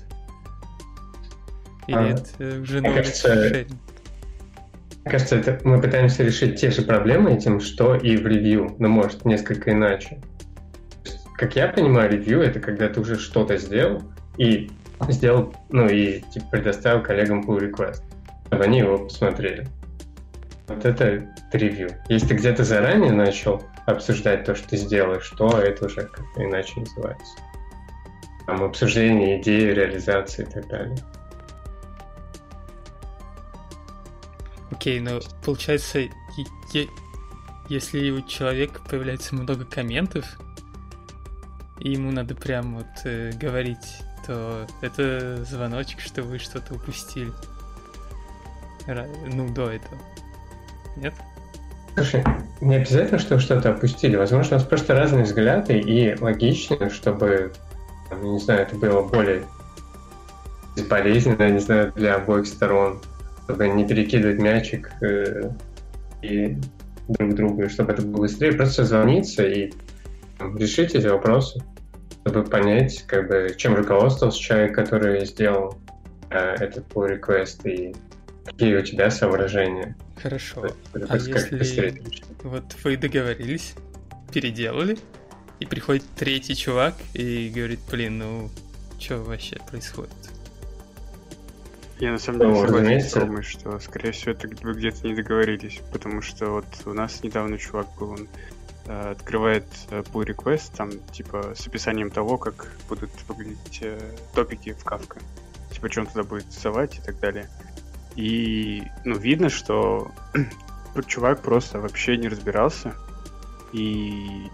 Или 1.88 1.96
А, 1.96 2.08
это 2.10 2.60
уже 2.60 2.80
мне 2.80 2.92
кажется? 2.92 3.34
Мне 3.34 5.10
кажется, 5.10 5.36
это 5.36 5.58
мы 5.64 5.80
пытаемся 5.80 6.22
решить 6.22 6.60
те 6.60 6.70
же 6.70 6.82
проблемы 6.82 7.32
этим, 7.32 7.60
что 7.60 7.94
и 7.94 8.16
в 8.16 8.26
ревью, 8.26 8.76
но 8.78 8.88
может 8.88 9.24
несколько 9.24 9.72
иначе. 9.72 10.20
Как 11.36 11.56
я 11.56 11.68
понимаю, 11.68 12.10
ревью 12.10 12.42
это 12.42 12.60
когда 12.60 12.88
ты 12.88 13.00
уже 13.00 13.18
что-то 13.18 13.56
сделал 13.56 14.02
и 14.36 14.70
сделал, 15.08 15.54
ну 15.70 15.88
и 15.88 16.20
типа, 16.32 16.46
предоставил 16.52 17.02
коллегам 17.02 17.40
pull 17.48 17.58
request, 17.58 18.02
чтобы 18.46 18.64
они 18.64 18.80
его 18.80 18.98
посмотрели. 18.98 19.66
Вот 20.66 20.84
это 20.84 21.26
ревью. 21.52 21.88
Если 22.10 22.28
ты 22.28 22.34
где-то 22.34 22.64
заранее 22.64 23.12
начал 23.12 23.62
обсуждать 23.86 24.44
то, 24.44 24.54
что 24.54 24.68
ты 24.68 24.76
сделаешь, 24.76 25.28
то 25.38 25.48
это 25.58 25.86
уже 25.86 26.02
как-то 26.02 26.44
иначе 26.44 26.80
называется. 26.80 27.38
Там 28.46 28.62
обсуждение 28.62 29.40
идеи, 29.40 29.72
реализации 29.72 30.42
и 30.42 30.46
так 30.46 30.68
далее. 30.68 30.98
Окей, 34.70 35.00
но 35.00 35.20
получается, 35.44 36.00
если 37.68 38.10
у 38.10 38.22
человека 38.22 38.80
появляется 38.88 39.34
много 39.34 39.64
комментов, 39.64 40.24
и 41.80 41.92
ему 41.92 42.10
надо 42.10 42.34
прям 42.34 42.76
вот 42.76 42.86
э, 43.04 43.32
говорить, 43.32 44.02
то 44.26 44.66
это 44.80 45.44
звоночек, 45.44 46.00
что 46.00 46.22
вы 46.22 46.38
что-то 46.38 46.74
упустили. 46.74 47.32
Ра- 48.86 49.08
Ну, 49.32 49.48
до 49.54 49.70
этого. 49.70 49.98
Нет? 50.96 51.14
Слушай, 51.94 52.24
не 52.60 52.76
обязательно, 52.76 53.18
что 53.18 53.38
что-то 53.38 53.70
опустили. 53.70 54.16
Возможно, 54.16 54.56
у 54.56 54.58
нас 54.58 54.66
просто 54.68 54.94
разные 54.94 55.24
взгляды, 55.24 55.78
и 55.78 56.16
логично, 56.20 56.90
чтобы, 56.90 57.52
не 58.22 58.38
знаю, 58.38 58.62
это 58.62 58.76
было 58.76 59.02
более 59.02 59.46
безболезненно, 60.76 61.42
я 61.42 61.50
не 61.50 61.58
знаю, 61.60 61.92
для 61.94 62.16
обоих 62.16 62.46
сторон, 62.46 63.00
чтобы 63.48 63.66
не 63.68 63.88
перекидывать 63.88 64.38
мячик 64.38 64.90
э, 65.00 65.50
и 66.20 66.58
друг 67.08 67.34
другу, 67.34 67.62
и 67.62 67.68
чтобы 67.68 67.92
это 67.94 68.02
было 68.02 68.22
быстрее, 68.22 68.52
просто 68.52 68.84
звониться 68.84 69.42
и 69.48 69.72
там, 70.36 70.54
решить 70.58 70.94
эти 70.94 71.06
вопросы, 71.06 71.64
чтобы 72.26 72.44
понять, 72.44 73.04
как 73.06 73.26
бы, 73.28 73.54
чем 73.56 73.74
руководствовался 73.74 74.38
человек, 74.38 74.74
который 74.74 75.24
сделал 75.24 75.78
э, 76.28 76.56
этот 76.60 76.92
pull 76.92 77.18
request, 77.18 77.66
и 77.66 77.96
какие 78.44 78.76
у 78.76 78.82
тебя 78.82 79.10
соображения. 79.10 79.96
Хорошо. 80.22 80.66
А 80.92 80.98
как 80.98 81.22
быстрее 81.22 81.58
если 81.58 81.80
решить. 81.86 82.24
вот 82.42 82.76
вы 82.84 82.98
договорились, 82.98 83.72
переделали, 84.30 84.98
и 85.58 85.64
приходит 85.64 86.04
третий 86.16 86.54
чувак 86.54 86.96
и 87.14 87.50
говорит, 87.54 87.80
блин, 87.90 88.18
ну, 88.18 88.50
что 88.98 89.22
вообще 89.22 89.56
происходит? 89.70 90.27
Я 92.00 92.12
на 92.12 92.18
самом 92.18 92.40
деле 92.40 92.52
Ну, 92.52 92.60
согласен 92.60 93.08
с. 93.08 93.16
Ромой, 93.16 93.42
что, 93.42 93.78
скорее 93.80 94.12
всего, 94.12 94.32
это 94.32 94.48
вы 94.62 94.74
где-то 94.74 95.06
не 95.06 95.14
договорились, 95.14 95.80
потому 95.92 96.22
что 96.22 96.50
вот 96.50 96.66
у 96.86 96.92
нас 96.92 97.22
недавно 97.24 97.58
чувак 97.58 97.88
был, 97.98 98.12
он 98.12 98.28
э, 98.86 99.10
открывает 99.10 99.66
э, 99.90 100.02
pull 100.12 100.24
request, 100.24 100.76
там, 100.76 100.90
типа, 101.12 101.54
с 101.56 101.66
описанием 101.66 102.10
того, 102.10 102.38
как 102.38 102.70
будут 102.88 103.10
выглядеть 103.26 103.78
э, 103.82 103.98
топики 104.32 104.74
в 104.74 104.86
Kafka. 104.86 105.20
Типа, 105.72 105.90
что 105.90 106.02
он 106.02 106.06
туда 106.06 106.22
будет 106.22 106.46
рисовать 106.46 106.98
и 106.98 107.00
так 107.00 107.18
далее. 107.18 107.48
И, 108.14 108.84
ну, 109.04 109.16
видно, 109.16 109.48
что 109.48 110.12
чувак 111.06 111.42
просто 111.42 111.80
вообще 111.80 112.16
не 112.16 112.28
разбирался, 112.28 112.94
и 113.72 114.46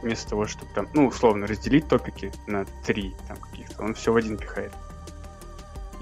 вместо 0.00 0.30
того, 0.30 0.46
чтобы 0.46 0.70
там, 0.74 0.88
ну, 0.94 1.08
условно, 1.08 1.48
разделить 1.48 1.88
топики 1.88 2.32
на 2.46 2.66
три 2.86 3.14
там 3.26 3.36
каких-то, 3.38 3.82
он 3.82 3.94
все 3.94 4.12
в 4.12 4.16
один 4.16 4.36
пихает. 4.36 4.72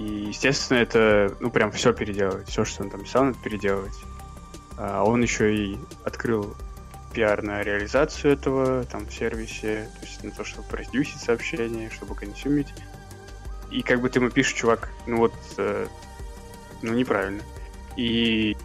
И, 0.03 0.27
естественно, 0.29 0.79
это, 0.79 1.37
ну, 1.38 1.51
прям 1.51 1.71
все 1.71 1.93
переделывать. 1.93 2.49
Все, 2.49 2.65
что 2.65 2.83
он 2.83 2.91
там 2.91 3.03
писал, 3.03 3.25
надо 3.25 3.38
переделывать. 3.38 3.95
А 4.77 5.05
он 5.05 5.23
еще 5.23 5.55
и 5.55 5.79
открыл 6.05 6.57
пиар 7.12 7.43
на 7.43 7.62
реализацию 7.62 8.33
этого 8.33 8.85
там 8.85 9.07
в 9.07 9.12
сервисе, 9.12 9.88
то 10.01 10.07
есть 10.07 10.25
на 10.25 10.31
то, 10.31 10.45
чтобы 10.45 10.67
продюсить 10.69 11.21
сообщение, 11.21 11.91
чтобы 11.91 12.15
консюмить. 12.15 12.69
И 13.71 13.83
как 13.83 14.01
бы 14.01 14.09
ты 14.09 14.19
ему 14.19 14.31
пишешь, 14.31 14.55
чувак, 14.55 14.88
ну 15.07 15.19
вот, 15.19 15.35
э, 15.59 15.87
ну 16.81 16.95
неправильно. 16.95 17.43
И, 17.97 18.57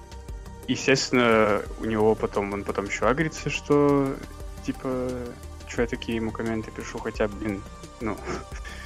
естественно, 0.67 1.61
у 1.79 1.85
него 1.85 2.15
потом, 2.15 2.53
он 2.53 2.63
потом 2.63 2.85
еще 2.85 3.07
агрится, 3.07 3.49
что, 3.49 4.15
типа, 4.65 5.09
что 5.67 5.81
я 5.81 5.87
такие 5.87 6.15
ему 6.15 6.31
комменты 6.31 6.71
пишу, 6.71 6.97
хотя, 6.97 7.27
блин, 7.27 7.61
ну, 8.01 8.17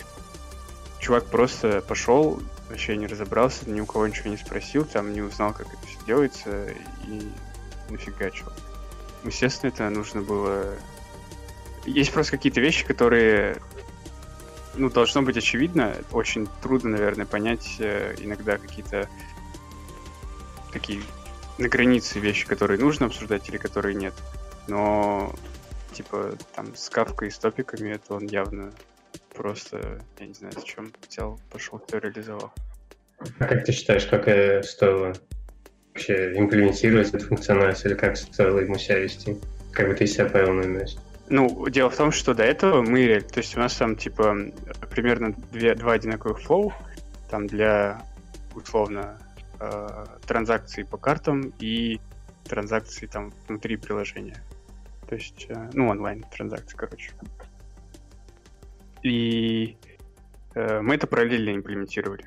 чувак 1.02 1.26
просто 1.26 1.82
пошел, 1.82 2.42
вообще 2.70 2.96
не 2.96 3.08
разобрался, 3.08 3.70
ни 3.70 3.82
у 3.82 3.86
кого 3.86 4.08
ничего 4.08 4.30
не 4.30 4.38
спросил, 4.38 4.86
там 4.86 5.12
не 5.12 5.22
узнал, 5.22 5.54
как 5.54 5.68
это 5.68 5.86
все 5.86 5.98
делается, 6.06 6.70
и 7.08 7.30
нафигачил. 7.90 8.48
Естественно, 9.26 9.72
это 9.72 9.90
нужно 9.90 10.22
было... 10.22 10.76
Есть 11.86 12.14
просто 12.14 12.34
какие-то 12.34 12.62
вещи, 12.62 12.86
которые, 12.86 13.58
ну, 14.76 14.90
должно 14.90 15.24
быть 15.24 15.36
очевидно. 15.38 15.96
Очень 16.12 16.48
трудно, 16.62 16.92
наверное, 16.92 17.26
понять 17.26 17.78
э, 17.80 18.16
иногда 18.20 18.58
какие-то 18.58 19.10
такие 20.72 21.02
на 21.58 21.68
границе 21.68 22.20
вещи, 22.20 22.48
которые 22.48 22.80
нужно 22.80 23.08
обсуждать 23.08 23.50
или 23.50 23.58
которые 23.58 23.96
нет. 23.96 24.14
Но, 24.68 25.34
типа, 25.94 26.36
там, 26.56 26.76
с 26.76 26.90
кавкой 26.90 27.30
и 27.30 27.32
с 27.32 27.40
топиками, 27.40 27.90
это 27.90 28.14
он 28.14 28.28
явно 28.28 28.72
просто, 29.34 30.00
я 30.20 30.28
не 30.28 30.34
знаю, 30.34 30.54
зачем 30.56 30.92
взял, 31.08 31.40
пошел, 31.52 31.80
кто 31.80 31.98
реализовал. 31.98 32.52
А 33.40 33.46
как 33.46 33.66
ты 33.66 33.72
считаешь, 33.72 34.06
как 34.06 34.26
стоило 34.66 35.14
вообще 35.94 36.38
имплементировать 36.38 37.14
эту 37.14 37.28
функциональность, 37.28 37.86
или 37.86 37.94
как 37.94 38.18
стоило 38.18 38.60
ему 38.60 38.78
себя 38.78 39.00
вести? 39.00 39.38
Как 39.72 39.88
бы 39.88 39.94
ты 39.94 40.08
себя 40.08 40.26
повел 40.26 40.54
на 40.54 40.64
месте? 40.64 41.00
Ну, 41.30 41.70
дело 41.70 41.90
в 41.90 41.96
том, 41.96 42.12
что 42.12 42.34
до 42.34 42.44
этого 42.44 42.82
мы, 42.82 43.22
то 43.22 43.40
есть 43.40 43.56
у 43.56 43.60
нас 43.60 43.76
там, 43.76 43.96
типа, 43.96 44.36
примерно 44.90 45.34
две, 45.52 45.76
два 45.76 45.94
одинаковых 45.94 46.42
флоу, 46.42 46.74
там 47.30 47.48
для, 47.48 48.02
условно, 48.54 49.18
э, 49.60 50.06
транзакций 50.28 50.84
по 50.84 50.98
картам 50.98 51.54
и 51.60 52.02
транзакции 52.44 53.06
там 53.06 53.32
внутри 53.48 53.78
приложения. 53.78 54.44
То 55.08 55.16
есть, 55.16 55.46
э, 55.48 55.70
ну, 55.72 55.88
онлайн 55.88 56.26
транзакции, 56.36 56.76
короче. 56.76 57.12
И 59.04 59.78
э, 60.54 60.82
мы 60.82 60.96
это 60.96 61.08
параллельно 61.08 61.56
имплементировали. 61.56 62.26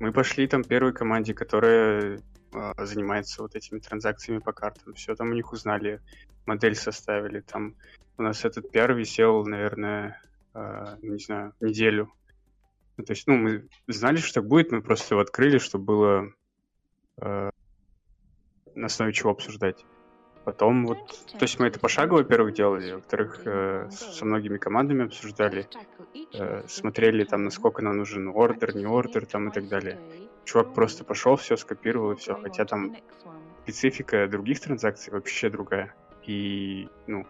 Мы 0.00 0.12
пошли 0.12 0.46
там 0.46 0.64
первой 0.64 0.92
команде, 0.92 1.34
которая 1.34 2.18
э, 2.52 2.84
занимается 2.84 3.42
вот 3.42 3.54
этими 3.54 3.78
транзакциями 3.78 4.38
по 4.38 4.52
картам. 4.52 4.94
Все 4.94 5.14
там 5.14 5.30
у 5.30 5.34
них 5.34 5.52
узнали, 5.52 6.00
модель 6.46 6.74
составили. 6.74 7.40
Там 7.40 7.74
у 8.18 8.22
нас 8.22 8.44
этот 8.44 8.70
пиар 8.70 8.94
висел, 8.94 9.44
наверное, 9.44 10.20
э, 10.54 10.96
не 11.02 11.18
знаю, 11.18 11.54
неделю. 11.60 12.12
Ну, 12.96 13.04
то 13.04 13.12
есть, 13.12 13.26
ну, 13.26 13.36
мы 13.36 13.68
знали, 13.88 14.16
что 14.16 14.40
так 14.40 14.48
будет, 14.48 14.70
мы 14.70 14.82
просто 14.82 15.14
его 15.14 15.22
открыли, 15.22 15.58
чтобы 15.58 15.84
было 15.84 16.32
э, 17.20 17.50
на 18.74 18.86
основе 18.86 19.12
чего 19.12 19.30
обсуждать. 19.30 19.84
Потом 20.44 20.86
вот, 20.86 20.98
то 21.38 21.42
есть 21.42 21.60
мы 21.60 21.68
это 21.68 21.78
пошагово, 21.78 22.18
во-первых, 22.18 22.54
делали, 22.54 22.92
во-вторых, 22.92 23.42
э, 23.44 23.88
со 23.90 24.24
многими 24.24 24.58
командами 24.58 25.04
обсуждали, 25.04 25.68
э, 26.34 26.64
смотрели 26.66 27.22
там, 27.24 27.44
насколько 27.44 27.82
нам 27.82 27.98
нужен 27.98 28.28
ордер, 28.28 28.74
не 28.74 28.86
ордер 28.86 29.24
там 29.24 29.48
и 29.48 29.52
так 29.52 29.68
далее. 29.68 30.00
Чувак 30.44 30.74
просто 30.74 31.04
пошел, 31.04 31.36
все 31.36 31.56
скопировал 31.56 32.12
и 32.12 32.16
все, 32.16 32.34
хотя 32.34 32.64
там 32.64 32.96
специфика 33.62 34.26
других 34.26 34.60
транзакций 34.60 35.12
вообще 35.12 35.48
другая. 35.48 35.94
И, 36.26 36.88
ну, 37.06 37.24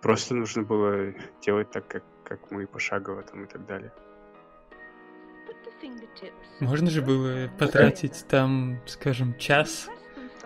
просто 0.00 0.34
нужно 0.34 0.62
было 0.62 1.12
делать 1.42 1.70
так, 1.70 1.86
как, 1.86 2.02
как 2.24 2.50
мы 2.50 2.66
пошагово 2.66 3.22
там 3.22 3.44
и 3.44 3.46
так 3.46 3.66
далее. 3.66 3.92
Можно 6.60 6.90
же 6.90 7.02
было 7.02 7.50
потратить 7.58 8.24
там, 8.28 8.80
скажем, 8.86 9.36
час 9.36 9.90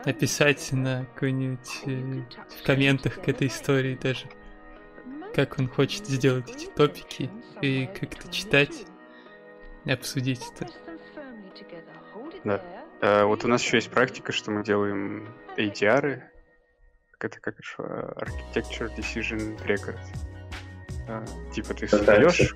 написать 0.06 0.72
на 0.72 1.04
какой-нибудь 1.04 1.82
э, 1.84 2.22
в 2.60 2.64
комментах 2.64 3.20
к 3.20 3.28
этой 3.28 3.48
истории 3.48 3.98
даже, 4.00 4.26
как 5.34 5.58
он 5.58 5.68
хочет 5.68 6.06
сделать 6.06 6.48
эти 6.48 6.66
топики 6.66 7.28
и 7.60 7.86
как-то 7.86 8.30
читать 8.32 8.86
и 9.84 9.90
обсудить 9.90 10.40
это. 10.54 10.72
Да. 12.44 12.62
А, 13.02 13.24
вот 13.26 13.44
у 13.44 13.48
нас 13.48 13.62
еще 13.62 13.78
есть 13.78 13.90
практика, 13.90 14.30
что 14.30 14.52
мы 14.52 14.62
делаем 14.62 15.28
ADR, 15.56 16.22
как 17.18 17.32
это 17.32 17.40
как 17.40 17.58
еще 17.58 17.82
Architecture 17.82 18.88
Decision 18.96 19.58
Record. 19.66 19.98
А, 21.08 21.24
типа 21.52 21.74
ты 21.74 21.88
создаешь, 21.88 22.54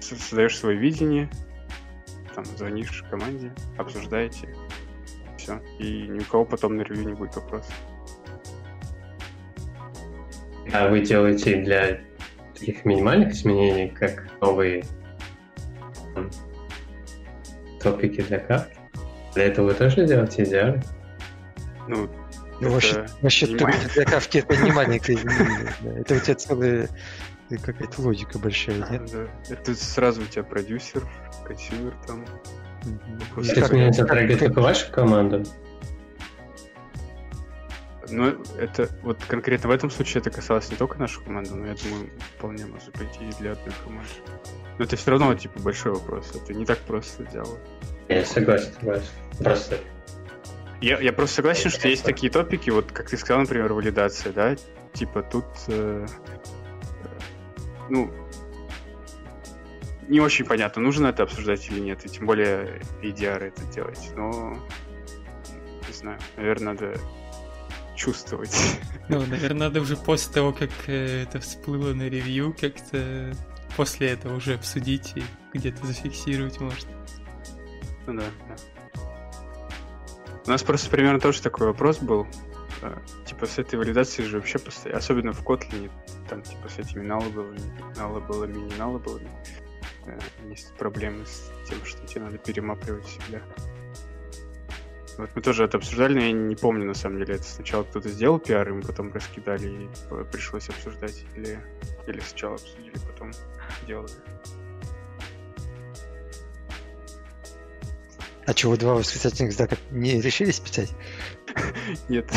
создаешь 0.00 0.58
свое 0.58 0.76
видение, 0.76 1.30
там 2.34 2.44
звонишь 2.44 3.04
команде, 3.08 3.54
обсуждаете, 3.78 4.52
все. 5.44 5.60
И 5.78 6.08
ни 6.08 6.20
у 6.20 6.24
кого 6.24 6.44
потом 6.44 6.76
на 6.76 6.82
ревью 6.82 7.08
не 7.08 7.14
будет 7.14 7.36
вопросов. 7.36 7.74
А 10.72 10.88
вы 10.88 11.00
делаете 11.00 11.62
для 11.62 12.00
таких 12.54 12.84
минимальных 12.84 13.32
изменений, 13.32 13.88
как 13.88 14.26
новые 14.40 14.84
топики 17.80 18.22
для 18.22 18.38
Кафки? 18.38 18.70
Для 19.34 19.44
этого 19.44 19.66
вы 19.66 19.74
тоже 19.74 20.06
делаете 20.06 20.44
ADR 20.44 20.67
ы? 20.67 20.82
Ну, 21.86 22.08
Ну, 22.60 22.70
вообще, 22.70 23.06
вообще 23.20 23.46
топики 23.46 23.92
для 23.94 24.04
Кафки 24.04 24.38
это 24.38 24.56
не 24.56 24.72
маленькое 24.72 25.18
изменение. 25.18 25.74
Это 26.00 26.14
у 26.14 26.20
тебя 26.20 26.34
целая 26.34 26.88
какая-то 27.62 28.00
логика 28.00 28.38
большая, 28.38 28.78
нет? 28.90 29.10
Да. 29.12 29.26
Это 29.50 29.74
сразу 29.74 30.22
у 30.22 30.24
тебя 30.24 30.44
producer, 30.44 31.02
consumer 31.46 31.94
там. 32.06 32.24
Как- 33.34 33.72
меня 33.72 33.92
как- 33.92 34.38
только 34.38 34.60
вашу 34.60 34.90
команду? 34.92 35.44
Но 38.10 38.34
это 38.58 38.88
вот 39.02 39.18
конкретно 39.26 39.70
в 39.70 39.72
этом 39.72 39.90
случае 39.90 40.20
это 40.20 40.30
касалось 40.30 40.70
не 40.70 40.76
только 40.76 40.98
нашу 40.98 41.22
команду, 41.22 41.56
но 41.56 41.66
я 41.66 41.74
думаю, 41.74 42.10
вполне 42.36 42.66
может 42.66 42.96
быть 42.98 43.18
и 43.20 43.34
для 43.40 43.52
одной 43.52 43.74
команды. 43.82 44.10
Но 44.78 44.84
это 44.84 44.96
все 44.96 45.10
равно 45.10 45.34
типа 45.34 45.58
большой 45.60 45.92
вопрос. 45.92 46.32
Это 46.34 46.52
не 46.52 46.64
так 46.66 46.78
просто 46.80 47.24
делать. 47.24 47.60
Я 48.08 48.24
согласен, 48.24 48.72
согласен. 48.78 49.06
Просто 49.38 49.78
Я, 50.80 51.00
я 51.00 51.12
просто 51.12 51.36
согласен, 51.36 51.70
что 51.70 51.88
есть 51.88 52.04
такие 52.04 52.30
топики, 52.30 52.68
вот 52.68 52.92
как 52.92 53.08
ты 53.08 53.16
сказал, 53.16 53.40
например, 53.42 53.72
валидация, 53.72 54.32
да, 54.32 54.54
типа 54.92 55.22
тут, 55.22 55.46
э, 55.68 56.06
ну, 57.88 58.10
не 60.08 60.20
очень 60.20 60.44
понятно, 60.44 60.82
нужно 60.82 61.08
это 61.08 61.22
обсуждать 61.22 61.68
или 61.70 61.80
нет, 61.80 62.04
и 62.04 62.08
тем 62.08 62.26
более 62.26 62.80
EDR 63.02 63.44
это 63.44 63.64
делать, 63.72 64.10
но, 64.16 64.56
не 65.88 65.94
знаю, 65.94 66.18
наверное, 66.36 66.72
надо 66.74 66.94
чувствовать. 67.96 68.54
Ну, 69.08 69.20
наверное, 69.26 69.68
надо 69.68 69.82
уже 69.82 69.98
после 69.98 70.32
того, 70.32 70.52
как 70.52 70.70
э, 70.86 71.24
это 71.24 71.38
всплыло 71.38 71.92
на 71.92 72.08
ревью, 72.08 72.56
как-то 72.58 73.34
после 73.76 74.12
этого 74.12 74.36
уже 74.36 74.54
обсудить 74.54 75.12
и 75.14 75.22
где-то 75.52 75.86
зафиксировать, 75.86 76.58
может. 76.58 76.86
Ну 78.06 78.14
да, 78.14 78.24
да. 78.48 79.00
У 80.46 80.50
нас 80.50 80.62
просто 80.62 80.88
примерно 80.88 81.20
тоже 81.20 81.42
такой 81.42 81.66
вопрос 81.66 81.98
был. 81.98 82.26
Э, 82.80 82.96
Типа 83.26 83.46
с 83.46 83.58
этой 83.58 83.78
валидацией 83.78 84.28
же 84.28 84.38
вообще 84.38 84.58
постоянно, 84.58 84.98
особенно 84.98 85.32
в 85.32 85.42
Kotlin, 85.42 85.90
там 86.28 86.42
типа 86.42 86.68
с 86.68 86.78
этими 86.78 87.02
налобовыми, 87.02 87.60
налобовыми, 87.96 88.58
не 88.58 88.76
налобовыми, 88.76 89.28
э, 89.28 89.63
есть 90.48 90.72
проблемы 90.74 91.26
с 91.26 91.50
тем, 91.68 91.84
что 91.84 92.06
тебе 92.06 92.22
надо 92.22 92.38
перемапливать 92.38 93.06
всегда. 93.06 93.42
Вот 95.16 95.30
мы 95.34 95.42
тоже 95.42 95.64
это 95.64 95.76
обсуждали, 95.76 96.14
но 96.14 96.20
я 96.20 96.32
не 96.32 96.56
помню 96.56 96.86
на 96.86 96.94
самом 96.94 97.18
деле. 97.18 97.34
Это 97.36 97.44
сначала 97.44 97.84
кто-то 97.84 98.08
сделал 98.08 98.38
пиар, 98.40 98.68
и 98.68 98.72
мы 98.72 98.82
потом 98.82 99.12
раскидали, 99.12 99.84
и 99.84 100.24
пришлось 100.32 100.68
обсуждать. 100.68 101.24
Или, 101.36 101.60
или 102.06 102.20
сначала 102.20 102.54
обсудили, 102.54 102.98
потом 103.06 103.30
делали. 103.86 104.10
А 108.46 108.52
чего 108.52 108.76
два 108.76 108.94
восклицательных 108.94 109.52
знака 109.52 109.76
не 109.90 110.20
решились 110.20 110.60
писать? 110.60 110.92
Нет. 112.08 112.30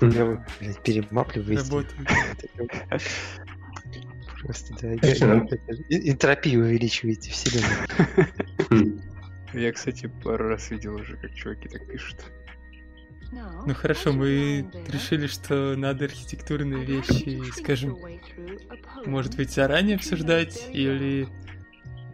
Я 0.00 0.44
перемапливаете. 0.82 1.62
Работает. 1.62 3.02
Просто, 4.42 4.74
да, 4.80 4.96
Слушай, 5.02 5.28
ну- 5.28 5.48
энтропию 5.88 6.62
увеличиваете 6.64 7.30
вселенную. 7.30 7.86
хм, 8.68 9.00
Я, 9.54 9.72
кстати, 9.72 10.10
пару 10.24 10.48
раз 10.48 10.70
видел 10.70 10.96
уже, 10.96 11.16
как 11.16 11.32
чуваки 11.34 11.68
так 11.68 11.86
пишут. 11.86 12.16
Ну 13.66 13.74
хорошо, 13.74 14.12
мы 14.12 14.66
решили, 14.88 15.26
что 15.26 15.74
надо 15.76 16.04
архитектурные 16.04 16.84
вещи, 16.84 17.40
скажем, 17.58 17.96
может 19.06 19.36
быть, 19.36 19.50
заранее 19.50 19.96
обсуждать 19.96 20.68
или 20.72 21.28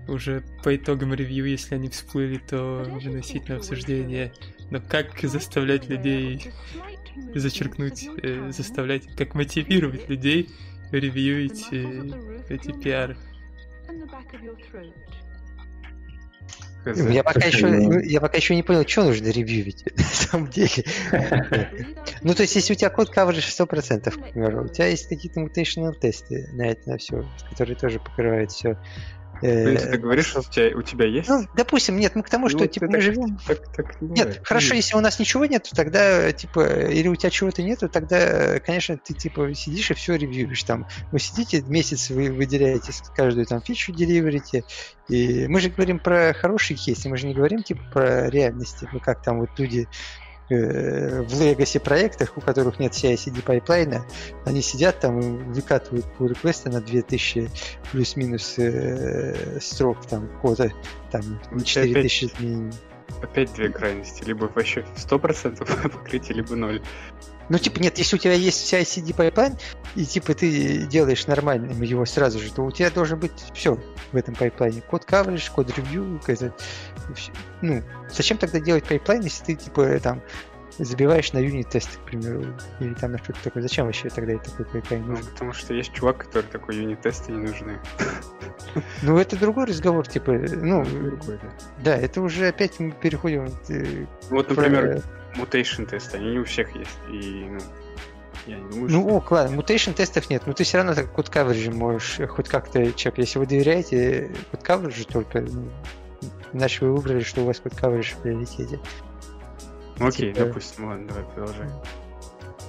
уже 0.06 0.44
по 0.62 0.74
итогам 0.76 1.12
ревью, 1.14 1.46
если 1.46 1.74
они 1.74 1.88
всплыли, 1.88 2.38
то 2.38 2.84
выносить 3.02 3.48
на 3.48 3.56
обсуждение. 3.56 4.32
Но 4.70 4.80
как 4.80 5.18
заставлять 5.22 5.88
людей 5.88 6.50
зачеркнуть, 7.34 8.08
э, 8.22 8.50
заставлять, 8.52 9.06
как 9.16 9.34
мотивировать 9.34 10.08
людей 10.08 10.50
ревьюить 10.92 11.66
э, 11.72 12.44
эти 12.48 12.72
пиары? 12.72 13.16
Я 16.84 17.22
пока, 17.22 17.46
еще, 17.46 17.66
ну, 17.66 17.98
я 17.98 18.20
пока 18.20 18.36
еще 18.38 18.54
не 18.54 18.62
понял, 18.62 18.86
что 18.86 19.04
нужно 19.04 19.28
ревьюить 19.28 19.84
на 19.96 20.04
самом 20.04 20.48
деле. 20.48 20.84
Ну, 22.22 22.34
то 22.34 22.42
есть, 22.42 22.56
если 22.56 22.72
у 22.72 22.76
тебя 22.76 22.90
код 22.90 23.16
coverage 23.16 23.66
100%, 23.66 24.10
к 24.10 24.32
примеру, 24.32 24.64
у 24.64 24.68
тебя 24.68 24.86
есть 24.86 25.08
какие-то 25.08 25.40
mutational 25.40 25.94
тесты 25.94 26.48
на 26.52 26.62
это, 26.62 26.90
на 26.90 26.96
все, 26.98 27.24
которые 27.50 27.76
тоже 27.76 28.00
покрывают 28.00 28.50
все. 28.50 28.76
Ну, 29.40 29.70
если 29.70 29.90
ты 29.90 29.98
говоришь, 29.98 30.26
что 30.26 30.40
у 30.40 30.42
тебя, 30.42 30.76
у 30.76 30.82
тебя 30.82 31.06
есть... 31.06 31.28
Ну, 31.28 31.46
допустим, 31.54 31.96
нет, 31.96 32.14
мы 32.14 32.22
к 32.22 32.28
тому, 32.28 32.48
что, 32.48 32.58
Ну, 32.60 32.66
типа, 32.66 32.86
ты 32.86 32.92
мы 32.92 32.92
так- 32.92 33.02
живем... 33.02 33.38
Так, 33.46 33.58
так 33.74 34.00
не 34.00 34.08
Нет, 34.08 34.26
бывает. 34.26 34.40
хорошо, 34.44 34.74
если 34.74 34.96
у 34.96 35.00
нас 35.00 35.18
ничего 35.18 35.44
нет, 35.46 35.68
тогда, 35.74 36.32
типа, 36.32 36.88
или 36.90 37.08
у 37.08 37.16
тебя 37.16 37.30
чего-то 37.30 37.62
нету, 37.62 37.88
тогда, 37.88 38.58
конечно, 38.60 38.96
ты, 38.96 39.14
типа, 39.14 39.54
сидишь 39.54 39.90
и 39.90 39.94
все 39.94 40.16
ревьюешь 40.16 40.62
там. 40.64 40.86
Вы 41.12 41.18
сидите, 41.20 41.62
месяц 41.62 42.10
вы 42.10 42.30
выделяете 42.32 42.92
каждую 43.14 43.46
там 43.46 43.62
фичу, 43.62 43.92
деливерите, 43.92 44.64
и 45.08 45.46
мы 45.48 45.60
же 45.60 45.70
говорим 45.70 45.98
про 46.00 46.34
хорошие 46.34 46.76
кейсы, 46.76 47.08
мы 47.08 47.16
же 47.16 47.26
не 47.26 47.34
говорим, 47.34 47.62
типа, 47.62 47.82
про 47.92 48.28
реальности, 48.30 48.88
ну, 48.92 49.00
как 49.00 49.22
там 49.22 49.38
вот 49.40 49.50
люди 49.58 49.88
э, 49.88 50.27
в 50.48 51.40
legacy 51.40 51.80
проектах, 51.80 52.36
у 52.36 52.40
которых 52.40 52.78
нет 52.78 52.92
CI-CD 52.92 53.42
pipeline 53.42 53.92
а, 53.92 54.04
они 54.44 54.62
сидят 54.62 55.00
там 55.00 55.20
и 55.20 55.42
выкатывают 55.52 56.06
pull 56.18 56.28
request 56.28 56.65
ы 56.65 56.70
на 56.70 56.80
2000 56.80 57.50
плюс-минус 57.92 58.54
э, 58.58 59.58
строк 59.60 60.06
там 60.06 60.28
кода, 60.40 60.72
там 61.10 61.22
Ну, 61.50 61.60
тебя 61.60 61.84
4000 61.84 62.24
изменений. 62.24 62.72
Опять 63.22 63.52
две 63.54 63.70
крайности. 63.70 64.22
Либо 64.24 64.50
вообще 64.54 64.84
100% 64.96 65.90
покрытие, 65.90 66.36
либо 66.36 66.54
ноль. 66.54 66.82
Ну, 67.48 67.58
типа, 67.58 67.80
нет, 67.80 67.98
если 67.98 68.16
у 68.16 68.18
тебя 68.18 68.34
есть 68.34 68.72
CI-CD 68.72 69.14
pipeline, 69.14 69.56
и 69.94 70.04
типа 70.04 70.34
ты 70.34 70.86
делаешь 70.86 71.26
нормальным 71.26 71.80
его 71.82 72.04
сразу 72.04 72.38
же, 72.38 72.52
то 72.52 72.62
у 72.62 72.70
тебя 72.70 72.90
должен 72.90 73.18
быть 73.18 73.32
все 73.54 73.78
в 74.12 74.16
этом 74.16 74.34
pipeline 74.34 74.72
е. 74.72 74.82
Code 74.82 75.04
coverage, 75.04 75.50
code 75.54 75.74
review. 75.76 76.20
Ну, 77.62 77.82
зачем 78.10 78.36
тогда 78.38 78.60
делать 78.60 78.84
pipeline, 78.84 79.22
если 79.22 79.44
ты, 79.44 79.54
типа, 79.54 79.98
там, 80.00 80.22
забиваешь 80.78 81.32
на 81.32 81.38
юнит-тесты, 81.38 81.98
к 81.98 82.00
примеру, 82.04 82.44
или 82.80 82.94
там 82.94 83.12
на 83.12 83.18
что-то 83.18 83.38
такое. 83.44 83.62
Зачем 83.62 83.86
вообще 83.86 84.08
тогда 84.08 84.32
и 84.34 84.38
такой 84.38 84.98
Ну, 84.98 85.06
нужен? 85.06 85.24
потому 85.26 85.52
что 85.52 85.74
есть 85.74 85.92
чувак, 85.92 86.18
который 86.18 86.44
такой 86.44 86.76
юнит-тесты 86.76 87.32
не 87.32 87.46
нужны. 87.48 87.78
Ну, 89.02 89.18
это 89.18 89.36
другой 89.36 89.66
разговор, 89.66 90.06
типа, 90.06 90.32
ну, 90.32 90.84
Другой, 90.84 91.38
да. 91.82 91.96
это 91.96 92.20
уже 92.20 92.48
опять 92.48 92.78
мы 92.80 92.92
переходим 92.92 93.46
э, 93.68 94.06
Вот, 94.30 94.48
например, 94.50 95.02
mutation 95.36 95.86
тесты, 95.86 96.18
они 96.18 96.32
не 96.32 96.38
у 96.38 96.44
всех 96.44 96.74
есть. 96.76 96.98
И, 97.10 97.46
ну, 97.48 97.58
я 98.46 98.56
не 98.56 98.70
думаю, 98.70 98.90
Ну, 98.90 99.00
что... 99.00 99.16
ок, 99.16 99.30
ладно, 99.30 99.56
mutation 99.56 99.92
тестов 99.92 100.30
нет, 100.30 100.42
но 100.46 100.52
ты 100.52 100.64
все 100.64 100.78
равно 100.78 100.94
так 100.94 101.10
code 101.12 101.28
coverage 101.28 101.72
можешь 101.74 102.20
хоть 102.28 102.48
как-то 102.48 102.92
чек. 102.92 103.18
Если 103.18 103.38
вы 103.38 103.46
доверяете 103.46 104.30
code 104.50 104.62
coverage 104.62 105.06
только, 105.10 105.40
ну, 105.40 105.68
иначе 106.52 106.84
вы 106.86 106.94
выбрали, 106.94 107.20
что 107.22 107.42
у 107.42 107.44
вас 107.44 107.58
code 107.60 107.72
coverage 107.74 108.14
в 108.14 108.18
приоритете. 108.18 108.78
Ну, 109.98 110.06
окей, 110.08 110.32
типа- 110.32 110.46
допустим, 110.46 110.88
ладно, 110.88 111.08
давай 111.08 111.24
продолжай. 111.24 111.68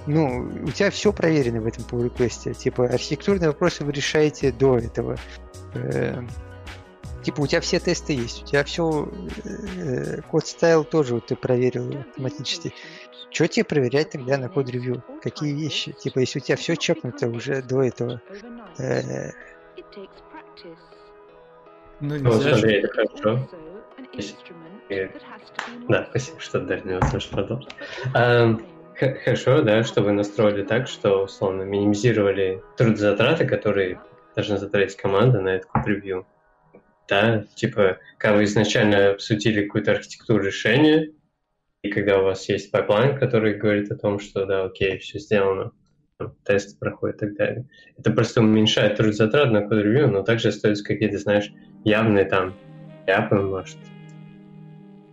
Ну, 0.06 0.48
у 0.64 0.70
тебя 0.70 0.90
все 0.90 1.12
проверено 1.12 1.60
в 1.60 1.66
этом 1.66 1.84
pull 1.84 2.10
request. 2.10 2.54
Типа, 2.54 2.86
архитектурные 2.86 3.48
вопросы 3.48 3.84
вы 3.84 3.92
решаете 3.92 4.50
до 4.52 4.78
этого. 4.78 5.16
Э, 5.74 6.22
Типа, 7.22 7.42
у 7.42 7.46
тебя 7.46 7.60
все 7.60 7.78
тесты 7.78 8.14
есть, 8.14 8.42
у 8.42 8.46
тебя 8.46 8.64
все 8.64 9.06
code 10.30 10.46
style 10.46 10.84
тоже 10.84 11.16
вот 11.16 11.26
ты 11.26 11.36
проверил 11.36 12.00
автоматически. 12.00 12.72
Что 13.30 13.46
тебе 13.46 13.64
проверять 13.64 14.10
тогда 14.10 14.38
на 14.38 14.48
код 14.48 14.70
ревью? 14.70 15.04
Какие 15.22 15.52
вещи? 15.52 15.92
Типа, 15.92 16.20
если 16.20 16.38
у 16.38 16.42
тебя 16.42 16.56
все 16.56 16.76
чекнуто 16.76 17.28
уже 17.28 17.60
до 17.62 17.82
этого, 17.82 18.22
э, 18.78 19.30
Ну, 22.00 22.18
Ну, 22.18 22.32
же. 22.32 22.54
смотри, 22.54 22.76
это 22.76 22.88
хорошо. 22.88 23.48
Да, 25.88 26.06
спасибо, 26.10 26.40
что 26.40 26.60
дали 26.60 26.82
мне 26.82 26.94
возможность 26.94 27.30
продолжить. 27.30 27.70
А, 28.14 28.56
Хорошо, 29.24 29.62
да, 29.62 29.82
что 29.82 30.02
вы 30.02 30.12
настроили 30.12 30.62
так, 30.62 30.86
что, 30.86 31.24
условно, 31.24 31.62
минимизировали 31.62 32.62
трудозатраты, 32.76 33.46
которые 33.46 33.98
должны 34.34 34.58
затратить 34.58 34.98
команда 34.98 35.40
на 35.40 35.48
этот 35.56 35.70
код-ревью. 35.70 36.26
Да, 37.08 37.44
типа, 37.54 37.98
когда 38.18 38.36
вы 38.36 38.44
изначально 38.44 39.12
обсудили 39.12 39.64
какую-то 39.64 39.92
архитектуру 39.92 40.44
решения, 40.44 41.12
и 41.82 41.90
когда 41.90 42.18
у 42.18 42.24
вас 42.24 42.46
есть 42.50 42.70
pipeline, 42.70 43.18
который 43.18 43.54
говорит 43.54 43.90
о 43.90 43.96
том, 43.96 44.18
что, 44.18 44.44
да, 44.44 44.64
окей, 44.64 44.98
все 44.98 45.18
сделано, 45.18 45.72
там, 46.18 46.36
тест 46.44 46.78
проходит 46.78 47.16
и 47.16 47.26
так 47.26 47.36
далее. 47.36 47.68
Это 47.96 48.10
просто 48.12 48.42
уменьшает 48.42 48.96
трудозатраты 48.96 49.50
на 49.50 49.62
code 49.62 49.79
review, 49.79 50.08
но 50.08 50.22
также 50.22 50.48
остаются 50.48 50.84
какие-то, 50.84 51.16
знаешь, 51.16 51.50
явные 51.84 52.26
там 52.26 52.54
ляпы, 53.06 53.36
может, 53.36 53.78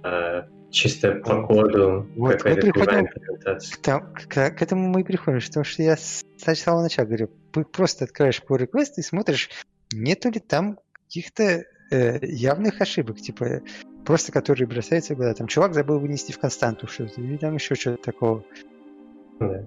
а, 0.08 0.48
чисто 0.72 1.14
по 1.16 1.46
коду, 1.46 2.08
Вот, 2.16 2.44
мы 2.46 2.56
приходим. 2.56 3.08
К, 3.08 3.78
там- 3.82 4.14
к- 4.14 4.52
к 4.52 4.62
этому 4.62 4.90
мы 4.90 5.02
и 5.02 5.04
приходим, 5.04 5.40
потому 5.46 5.64
что 5.64 5.84
я 5.84 5.96
с 5.98 6.24
самого 6.56 6.84
начала 6.84 7.06
говорю, 7.06 7.30
просто 7.72 8.06
открываешь 8.06 8.42
pull 8.48 8.58
request 8.60 8.94
и 8.98 9.02
смотришь, 9.02 9.50
нету 9.92 10.30
ли 10.30 10.40
там 10.40 10.80
каких-то 11.06 11.64
э, 11.92 12.20
явных 12.26 12.82
ошибок, 12.82 13.18
типа 13.18 13.62
просто 14.06 14.32
которые 14.32 14.68
бросаются 14.68 15.14
в 15.14 15.18
глаза. 15.18 15.34
Там 15.34 15.48
чувак 15.48 15.74
забыл 15.74 16.00
вынести 16.00 16.32
в 16.32 16.40
константу 16.40 16.88
что-то, 16.88 17.20
или 17.22 17.38
там 17.38 17.56
еще 17.56 17.76
что-то 17.76 18.02
такого. 18.04 18.44
Да. 19.40 19.66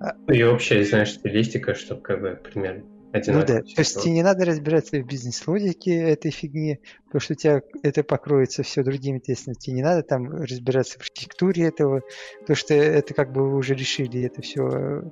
А- 0.00 0.14
Ну 0.26 0.34
и 0.34 0.42
общая, 0.42 0.84
знаешь, 0.84 1.12
стилистика, 1.14 1.74
чтобы 1.74 2.00
как 2.02 2.20
бы 2.20 2.40
примерно 2.42 2.82
Ну 3.14 3.44
да, 3.44 3.62
то 3.62 3.78
есть 3.78 4.00
тебе 4.02 4.12
не 4.12 4.22
надо 4.22 4.44
разбираться 4.44 4.96
в 4.96 5.06
бизнес-логике 5.06 5.94
этой 5.94 6.32
фигни, 6.32 6.80
потому 7.06 7.20
что 7.20 7.34
у 7.34 7.36
тебя 7.36 7.62
это 7.84 8.02
покроется 8.02 8.64
все 8.64 8.82
другими 8.82 9.20
тестами. 9.20 9.54
Тебе 9.54 9.76
не 9.76 9.82
надо 9.82 10.02
там 10.02 10.28
разбираться 10.28 10.98
в 10.98 11.02
архитектуре 11.02 11.64
этого, 11.64 12.02
потому 12.40 12.56
что 12.56 12.74
это 12.74 13.14
как 13.14 13.32
бы 13.32 13.48
вы 13.48 13.56
уже 13.56 13.74
решили 13.74 14.22
это 14.22 14.42
все. 14.42 15.02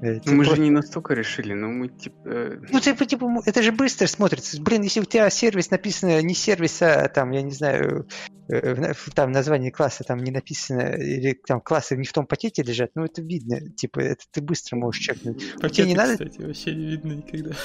Ну, 0.00 0.34
мы 0.34 0.44
же 0.44 0.60
не 0.60 0.70
настолько 0.70 1.14
решили, 1.14 1.54
но 1.54 1.68
мы, 1.68 1.88
типа... 1.88 2.60
Ну, 2.70 2.80
типа, 2.80 3.04
типа, 3.04 3.42
это 3.44 3.62
же 3.62 3.72
быстро 3.72 4.06
смотрится. 4.06 4.60
Блин, 4.62 4.82
если 4.82 5.00
у 5.00 5.04
тебя 5.04 5.28
сервис 5.30 5.70
написано 5.70 6.22
не 6.22 6.34
сервис, 6.34 6.80
а 6.82 7.08
там, 7.08 7.32
я 7.32 7.42
не 7.42 7.52
знаю, 7.52 8.06
э, 8.48 8.92
там 9.14 9.32
название 9.32 9.72
класса 9.72 10.04
там 10.04 10.18
не 10.18 10.30
написано, 10.30 10.94
или 10.96 11.32
там 11.46 11.60
классы 11.60 11.96
не 11.96 12.06
в 12.06 12.12
том 12.12 12.26
пакете 12.26 12.62
лежат, 12.62 12.90
ну, 12.94 13.04
это 13.04 13.22
видно. 13.22 13.58
Типа, 13.72 14.00
это 14.00 14.24
ты 14.30 14.40
быстро 14.40 14.76
можешь 14.76 15.02
чекнуть. 15.02 15.54
Пакеты, 15.54 15.74
тебе 15.74 15.88
не 15.88 15.94
надо- 15.94 16.12
кстати, 16.12 16.40
вообще 16.40 16.74
не 16.74 16.86
видно 16.86 17.12
никогда. 17.14 17.56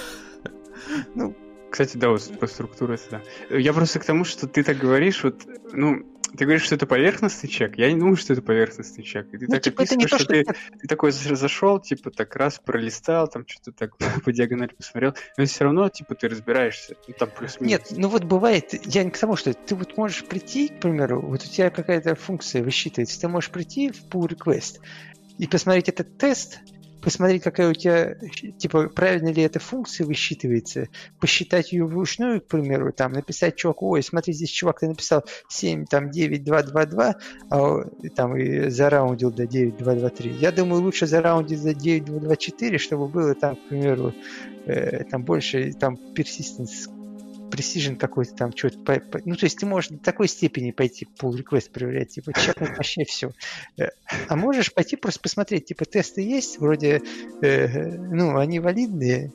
Кстати, 1.71 1.97
да, 1.97 2.09
вот 2.09 2.39
по 2.39 2.45
структуре 2.45 2.95
это 2.95 3.23
да. 3.49 3.57
Я 3.57 3.73
просто 3.73 3.99
к 3.99 4.05
тому, 4.05 4.25
что 4.25 4.47
ты 4.47 4.63
так 4.63 4.77
говоришь, 4.77 5.23
вот, 5.23 5.41
ну, 5.71 6.03
ты 6.37 6.45
говоришь, 6.45 6.63
что 6.63 6.75
это 6.75 6.85
поверхностный 6.87 7.49
чек. 7.49 7.77
Я 7.77 7.91
не 7.91 7.99
думаю, 7.99 8.15
что 8.15 8.33
это 8.33 8.41
поверхностный 8.41 9.03
чек. 9.03 9.29
Ты 9.29 9.37
Ну, 9.41 9.47
так 9.47 9.61
типа, 9.61 9.81
это 9.83 9.95
не 9.95 10.05
то, 10.05 10.17
что, 10.17 10.27
ты, 10.27 10.43
ты 10.43 10.87
такой 10.87 11.11
за- 11.11 11.35
зашел, 11.35 11.79
типа, 11.79 12.11
так 12.11 12.35
раз 12.35 12.59
пролистал, 12.59 13.27
там 13.27 13.45
что-то 13.47 13.71
так 13.71 13.97
по 14.23 14.31
диагонали 14.31 14.73
посмотрел, 14.75 15.13
но 15.37 15.45
все 15.45 15.63
равно, 15.65 15.89
типа, 15.89 16.15
ты 16.15 16.27
разбираешься. 16.27 16.95
Ну, 17.07 17.13
там 17.17 17.29
плюс-минус. 17.29 17.69
Нет, 17.69 17.87
ну 17.97 18.07
вот 18.07 18.23
бывает, 18.23 18.73
я 18.85 19.03
не 19.03 19.11
к 19.11 19.17
тому, 19.17 19.35
что 19.35 19.53
ты 19.53 19.75
вот 19.75 19.97
можешь 19.97 20.25
прийти, 20.25 20.69
к 20.69 20.79
примеру, 20.79 21.21
вот 21.21 21.43
у 21.43 21.47
тебя 21.47 21.69
какая-то 21.69 22.15
функция 22.15 22.63
высчитывается, 22.63 23.19
ты 23.19 23.27
можешь 23.27 23.49
прийти 23.49 23.91
в 23.91 24.03
pull 24.09 24.27
request 24.27 24.79
и 25.37 25.47
посмотреть 25.47 25.89
этот 25.89 26.17
тест, 26.17 26.59
посмотреть, 27.03 27.43
какая 27.43 27.69
у 27.69 27.73
тебя, 27.73 28.15
типа, 28.57 28.89
правильно 28.89 29.29
ли 29.29 29.43
эта 29.43 29.59
функция 29.59 30.07
высчитывается, 30.07 30.87
посчитать 31.19 31.73
ее 31.73 31.85
вручную, 31.85 32.41
к 32.41 32.47
примеру, 32.47 32.93
там, 32.93 33.11
написать 33.11 33.55
чуваку, 33.55 33.89
ой, 33.89 34.01
смотри, 34.01 34.33
здесь 34.33 34.49
чувак, 34.49 34.79
ты 34.79 34.87
написал 34.87 35.25
7, 35.49 35.85
там, 35.85 36.09
9, 36.09 36.43
2, 36.43 36.63
2, 36.63 36.85
2, 36.85 37.15
а 37.49 37.83
там 38.15 38.37
и 38.37 38.69
зараундил 38.69 39.31
до 39.31 39.45
9, 39.45 39.77
2, 39.77 39.95
2, 39.95 40.09
3. 40.09 40.31
Я 40.31 40.51
думаю, 40.51 40.81
лучше 40.81 41.05
зараундить 41.05 41.59
за 41.59 41.73
9, 41.73 42.05
2, 42.05 42.19
2, 42.19 42.35
4, 42.35 42.77
чтобы 42.77 43.07
было 43.07 43.35
там, 43.35 43.55
к 43.55 43.69
примеру, 43.69 44.13
э, 44.65 45.03
там 45.03 45.23
больше, 45.23 45.73
там, 45.73 45.97
persistence 46.15 46.89
precision 47.53 47.95
какой-то 47.95 48.33
там, 48.33 48.55
что-то, 48.55 48.79
по- 48.79 48.99
по- 48.99 49.21
ну, 49.25 49.35
то 49.35 49.45
есть 49.45 49.59
ты 49.59 49.65
можешь 49.65 49.91
до 49.91 49.97
такой 49.99 50.27
степени 50.27 50.71
пойти 50.71 51.07
pull 51.19 51.37
request 51.37 51.71
проверять, 51.71 52.09
типа, 52.09 52.33
чекнуть 52.33 52.69
вообще 52.77 53.03
все. 53.05 53.31
А 54.27 54.35
можешь 54.35 54.73
пойти 54.73 54.95
просто 54.95 55.19
посмотреть, 55.19 55.65
типа, 55.65 55.85
тесты 55.85 56.21
есть, 56.21 56.59
вроде, 56.59 57.01
э, 57.41 57.97
ну, 57.97 58.37
они 58.37 58.59
валидные, 58.59 59.31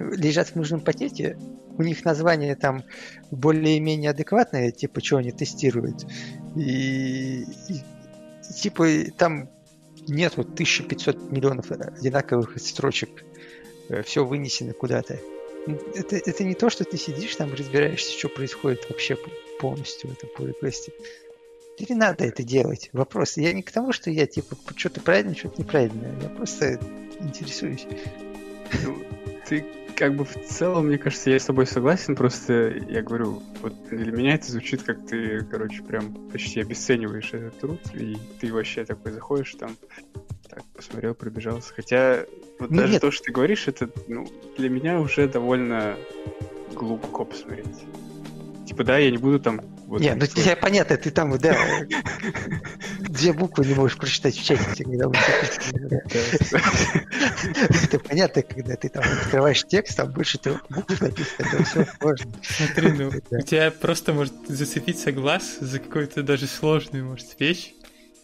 лежат 0.00 0.48
в 0.48 0.56
нужном 0.56 0.80
пакете, 0.80 1.38
у 1.78 1.82
них 1.82 2.04
название 2.04 2.56
там 2.56 2.82
более-менее 3.30 4.10
адекватное, 4.10 4.72
типа, 4.72 5.00
что 5.00 5.18
они 5.18 5.30
тестируют, 5.30 6.04
и, 6.56 7.44
и, 7.68 8.54
типа, 8.60 8.86
там 9.16 9.48
нет 10.08 10.36
вот 10.36 10.52
1500 10.54 11.30
миллионов 11.30 11.70
одинаковых 11.70 12.58
строчек, 12.58 13.24
все 14.04 14.24
вынесено 14.24 14.72
куда-то. 14.72 15.18
Это, 15.66 16.16
это 16.16 16.44
не 16.44 16.54
то, 16.54 16.70
что 16.70 16.84
ты 16.84 16.96
сидишь 16.96 17.36
там 17.36 17.52
разбираешься, 17.54 18.16
что 18.16 18.28
происходит 18.28 18.88
вообще 18.88 19.16
полностью 19.58 20.10
в 20.10 20.12
этом 20.12 20.30
request. 20.38 20.92
Или 21.78 21.92
надо 21.92 22.24
это 22.24 22.42
делать? 22.42 22.90
Вопрос. 22.92 23.36
Я 23.36 23.52
не 23.52 23.62
к 23.62 23.72
тому, 23.72 23.92
что 23.92 24.10
я 24.10 24.26
типа 24.26 24.56
что-то 24.76 25.00
правильно, 25.00 25.34
что-то 25.34 25.62
неправильно. 25.62 26.14
Я 26.22 26.28
просто 26.28 26.78
интересуюсь. 27.20 27.86
Ну, 28.84 29.02
ты 29.48 29.64
как 29.96 30.14
бы 30.16 30.24
в 30.24 30.34
целом, 30.46 30.86
мне 30.88 30.98
кажется, 30.98 31.30
я 31.30 31.38
с 31.38 31.44
тобой 31.44 31.66
согласен, 31.66 32.16
просто 32.16 32.74
я 32.88 33.02
говорю, 33.02 33.42
вот 33.62 33.74
для 33.90 34.12
меня 34.12 34.34
это 34.34 34.50
звучит 34.50 34.82
как 34.82 35.06
ты, 35.06 35.44
короче, 35.44 35.82
прям 35.82 36.12
почти 36.30 36.60
обесцениваешь 36.60 37.32
этот 37.32 37.58
труд, 37.60 37.80
и 37.94 38.16
ты 38.40 38.52
вообще 38.52 38.84
такой 38.84 39.12
заходишь 39.12 39.54
там, 39.54 39.76
так, 40.48 40.62
посмотрел, 40.74 41.14
пробежался. 41.14 41.72
Хотя 41.74 42.24
вот 42.58 42.70
Ну, 42.70 42.76
даже 42.78 42.92
нет. 42.94 43.02
то, 43.02 43.10
что 43.10 43.24
ты 43.24 43.32
говоришь, 43.32 43.68
это 43.68 43.88
ну, 44.08 44.26
для 44.56 44.68
меня 44.68 45.00
уже 45.00 45.28
довольно 45.28 45.96
глубоко 46.74 47.24
посмотреть. 47.24 47.66
Типа, 48.66 48.84
да, 48.84 48.98
я 48.98 49.10
не 49.10 49.18
буду 49.18 49.38
там... 49.38 49.60
Вот, 49.86 50.00
не, 50.00 50.14
ну 50.14 50.26
тебе 50.26 50.56
понятно, 50.56 50.96
ты 50.96 51.10
там, 51.10 51.36
да, 51.38 51.56
две 53.00 53.32
буквы 53.32 53.66
не 53.66 53.74
можешь 53.74 53.98
прочитать 53.98 54.34
в 54.34 54.42
чате, 54.42 54.84
Это 57.70 57.98
понятно, 57.98 58.42
когда 58.42 58.76
ты 58.76 58.88
там 58.88 59.04
открываешь 59.04 59.64
текст, 59.64 59.96
там 59.96 60.10
больше 60.12 60.38
трех 60.38 60.64
букв 60.70 61.00
написано, 61.00 61.46
это 61.46 61.64
все 61.64 61.86
сложно. 62.00 62.32
Смотри, 62.42 62.92
ну, 62.92 63.12
у 63.30 63.42
тебя 63.42 63.70
просто 63.70 64.14
может 64.14 64.32
зацепиться 64.48 65.12
глаз 65.12 65.58
за 65.60 65.78
какую-то 65.78 66.22
даже 66.22 66.46
сложную, 66.46 67.04
может, 67.04 67.38
вещь, 67.38 67.74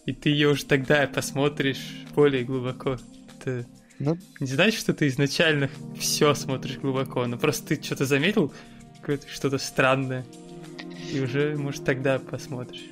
и 0.05 0.13
ты 0.13 0.29
ее 0.29 0.49
уже 0.49 0.65
тогда 0.65 1.05
посмотришь 1.07 2.05
более 2.15 2.43
глубоко. 2.43 2.97
Это 3.39 3.65
Ну, 3.99 4.17
не 4.39 4.47
значит, 4.47 4.79
что 4.79 4.93
ты 4.93 5.07
изначально 5.07 5.69
все 5.99 6.33
смотришь 6.33 6.79
глубоко, 6.79 7.27
но 7.27 7.37
просто 7.37 7.75
ты 7.75 7.83
что-то 7.83 8.05
заметил, 8.05 8.51
что-то 9.27 9.57
странное, 9.57 10.25
и 11.11 11.19
уже, 11.19 11.55
может, 11.55 11.83
тогда 11.83 12.19
посмотришь. 12.19 12.89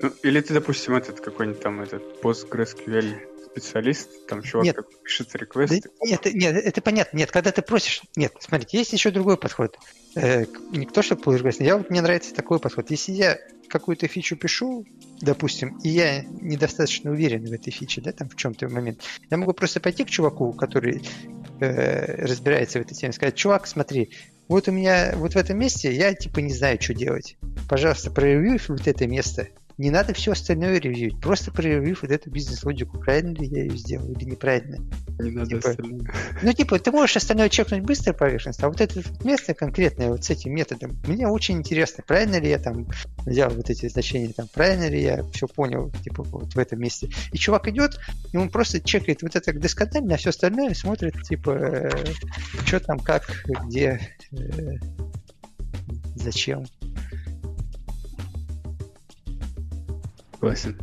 Ну, 0.00 0.10
или 0.22 0.40
ты, 0.40 0.54
допустим, 0.54 0.94
этот 0.94 1.20
какой-нибудь 1.20 1.60
там 1.60 1.82
этот 1.82 2.02
PostgreSQL 2.22 3.30
специалист, 3.50 4.26
там 4.26 4.42
чувак 4.42 4.64
Нет. 4.64 4.76
пишет 5.02 5.30
Да 5.32 5.38
реквесты. 5.38 5.82
Нет, 6.02 6.26
нет, 6.32 6.56
это 6.56 6.80
понятно. 6.80 7.16
Нет, 7.16 7.30
когда 7.30 7.50
ты 7.50 7.62
просишь... 7.62 8.02
Нет, 8.16 8.32
смотрите, 8.38 8.78
есть 8.78 8.92
еще 8.92 9.10
другой 9.10 9.36
подход. 9.36 9.76
Э, 10.14 10.44
не 10.70 10.86
то, 10.86 11.02
что 11.02 11.16
pull 11.16 11.38
request. 11.38 11.62
Я 11.62 11.76
вот 11.76 11.90
мне 11.90 12.00
нравится 12.00 12.34
такой 12.34 12.60
подход. 12.60 12.90
Если 12.90 13.12
я 13.12 13.38
какую-то 13.68 14.06
фичу 14.08 14.36
пишу, 14.36 14.86
допустим, 15.20 15.78
и 15.78 15.88
я 15.88 16.22
недостаточно 16.22 17.10
уверен 17.10 17.44
в 17.44 17.52
этой 17.52 17.70
фиче, 17.70 18.00
да, 18.00 18.12
там 18.12 18.28
в 18.28 18.36
чем-то 18.36 18.68
момент, 18.68 19.02
я 19.30 19.36
могу 19.36 19.52
просто 19.52 19.80
пойти 19.80 20.04
к 20.04 20.10
чуваку, 20.10 20.52
который 20.52 21.02
э, 21.60 22.24
разбирается 22.24 22.78
в 22.78 22.82
этой 22.82 22.94
теме, 22.94 23.12
сказать, 23.12 23.34
чувак, 23.34 23.66
смотри, 23.66 24.10
вот 24.48 24.68
у 24.68 24.72
меня 24.72 25.12
вот 25.14 25.34
в 25.34 25.36
этом 25.36 25.58
месте 25.58 25.94
я 25.94 26.12
типа 26.12 26.40
не 26.40 26.52
знаю, 26.52 26.80
что 26.80 26.92
делать. 26.92 27.36
Пожалуйста, 27.68 28.10
проревью 28.10 28.58
вот 28.68 28.86
это 28.88 29.06
место. 29.06 29.48
Не 29.80 29.88
надо 29.88 30.12
все 30.12 30.32
остальное 30.32 30.78
ревьюить. 30.78 31.18
Просто 31.22 31.50
проревьюв 31.50 32.02
вот 32.02 32.10
эту 32.10 32.30
бизнес-логику, 32.30 32.98
правильно 32.98 33.32
ли 33.32 33.46
я 33.46 33.62
ее 33.62 33.78
сделал 33.78 34.12
или 34.12 34.24
неправильно. 34.24 34.76
Не 35.18 35.30
надо 35.30 35.48
Типа, 35.48 35.70
остальное. 35.70 36.12
Ну, 36.42 36.52
типа, 36.52 36.78
ты 36.78 36.92
можешь 36.92 37.16
остальное 37.16 37.48
чекнуть 37.48 37.80
быстро 37.80 38.12
поверхностно, 38.12 38.66
а 38.66 38.70
вот 38.70 38.78
это 38.82 39.02
место 39.24 39.54
конкретное 39.54 40.10
вот 40.10 40.22
с 40.22 40.28
этим 40.28 40.52
методом, 40.52 41.00
мне 41.06 41.26
очень 41.26 41.56
интересно, 41.56 42.04
правильно 42.06 42.38
ли 42.38 42.50
я 42.50 42.58
там 42.58 42.88
взял 43.24 43.48
вот 43.48 43.70
эти 43.70 43.88
значения, 43.88 44.34
там, 44.36 44.48
правильно 44.52 44.86
ли 44.86 45.00
я 45.00 45.24
все 45.32 45.46
понял, 45.46 45.90
типа, 46.04 46.24
вот 46.24 46.52
в 46.52 46.58
этом 46.58 46.78
месте. 46.78 47.08
И 47.32 47.38
чувак 47.38 47.66
идет, 47.68 47.98
и 48.34 48.36
он 48.36 48.50
просто 48.50 48.82
чекает 48.82 49.22
вот 49.22 49.34
это 49.34 49.50
досконально, 49.54 50.12
а 50.12 50.18
все 50.18 50.28
остальное 50.28 50.74
смотрит, 50.74 51.22
типа, 51.22 51.90
что 52.66 52.80
там, 52.80 52.98
как, 52.98 53.32
где, 53.64 53.98
э, 54.32 54.74
зачем. 56.16 56.66
Согласен. 60.40 60.78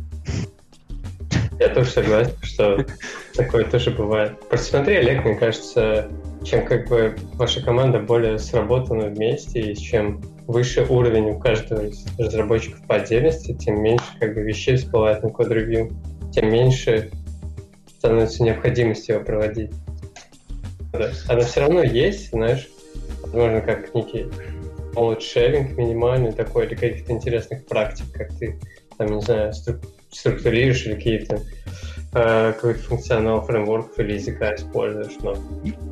Я 1.58 1.68
тоже 1.70 1.90
согласен, 1.90 2.32
что 2.42 2.86
такое 3.34 3.64
тоже 3.64 3.90
бывает. 3.90 4.38
Просто 4.48 4.70
смотри, 4.70 4.94
Олег, 4.94 5.24
мне 5.24 5.34
кажется, 5.34 6.08
чем 6.44 6.64
как 6.64 6.88
бы 6.88 7.16
ваша 7.34 7.60
команда 7.60 7.98
более 7.98 8.38
сработана 8.38 9.08
вместе, 9.08 9.60
и 9.60 9.74
чем 9.74 10.22
выше 10.46 10.86
уровень 10.88 11.30
у 11.30 11.40
каждого 11.40 11.80
из 11.86 12.06
разработчиков 12.16 12.86
по 12.86 12.94
отдельности, 12.96 13.52
тем 13.54 13.82
меньше 13.82 14.06
как 14.20 14.34
бы 14.34 14.42
вещей 14.42 14.76
всплывает 14.76 15.24
на 15.24 15.30
код-ревью, 15.30 15.90
тем 16.32 16.52
меньше 16.52 17.10
становится 17.98 18.44
необходимость 18.44 19.08
его 19.08 19.24
проводить. 19.24 19.72
Она 21.26 21.40
все 21.40 21.60
равно 21.62 21.82
есть, 21.82 22.30
знаешь, 22.30 22.68
возможно, 23.22 23.60
как 23.60 23.92
некий 23.92 24.28
sharing 24.94 25.74
минимальный 25.74 26.32
такой, 26.32 26.66
или 26.66 26.74
каких-то 26.76 27.12
интересных 27.12 27.66
практик, 27.66 28.06
как 28.12 28.32
ты, 28.38 28.58
там, 28.98 29.16
не 29.16 29.22
знаю, 29.22 29.52
стру- 29.52 29.80
структурируешь 30.10 30.84
или 30.86 30.94
какие-то 30.94 31.42
э, 32.12 32.52
какой-то 32.52 32.80
функционал 32.80 33.42
фреймворков 33.42 33.98
или 34.00 34.14
языка 34.14 34.54
используешь, 34.54 35.16
но 35.22 35.34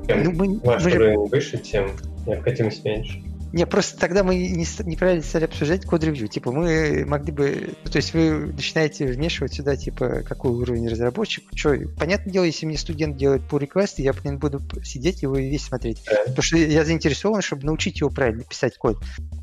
чем 0.07 0.25
Ну, 0.25 0.31
мы- 0.33 0.59
ваш 0.61 0.85
мы 0.85 0.91
уровень 0.93 1.29
выше, 1.29 1.59
тем 1.59 1.91
необходимость 2.27 2.85
меньше. 2.85 3.23
Не, 3.53 3.65
просто 3.65 3.99
тогда 3.99 4.25
мы 4.25 4.35
не, 4.35 4.67
неправильно 4.85 5.23
стали 5.23 5.45
обсуждать 5.45 5.87
код-ревью. 5.87 6.27
Типа, 6.29 6.51
мы 6.51 7.05
могли 7.07 7.33
бы... 7.33 7.71
ну, 7.85 7.91
то 7.91 7.97
есть 7.97 8.13
вы 8.13 8.53
начинаете 8.53 9.07
вмешивать 9.07 9.55
сюда, 9.55 9.77
типа, 9.77 10.23
какой 10.29 10.51
уровень 10.51 10.89
разработчик. 10.89 11.45
Что, 11.55 11.75
понятное 11.99 12.33
дело, 12.33 12.45
если 12.45 12.67
мне 12.67 12.77
студент 12.77 13.17
делает 13.17 13.43
pull 13.49 13.61
request, 13.61 13.95
я, 13.99 14.13
блин, 14.13 14.39
буду 14.39 14.61
сидеть 14.83 15.23
его 15.23 15.39
и 15.39 15.49
весь 15.49 15.63
смотреть. 15.65 16.03
Потому 16.27 16.43
что 16.43 16.57
я 16.59 16.85
заинтересован, 16.85 17.41
чтобы 17.41 17.65
научить 17.65 18.01
его 18.01 18.11
правильно 18.11 18.43
писать 18.43 18.77
код. 18.77 18.99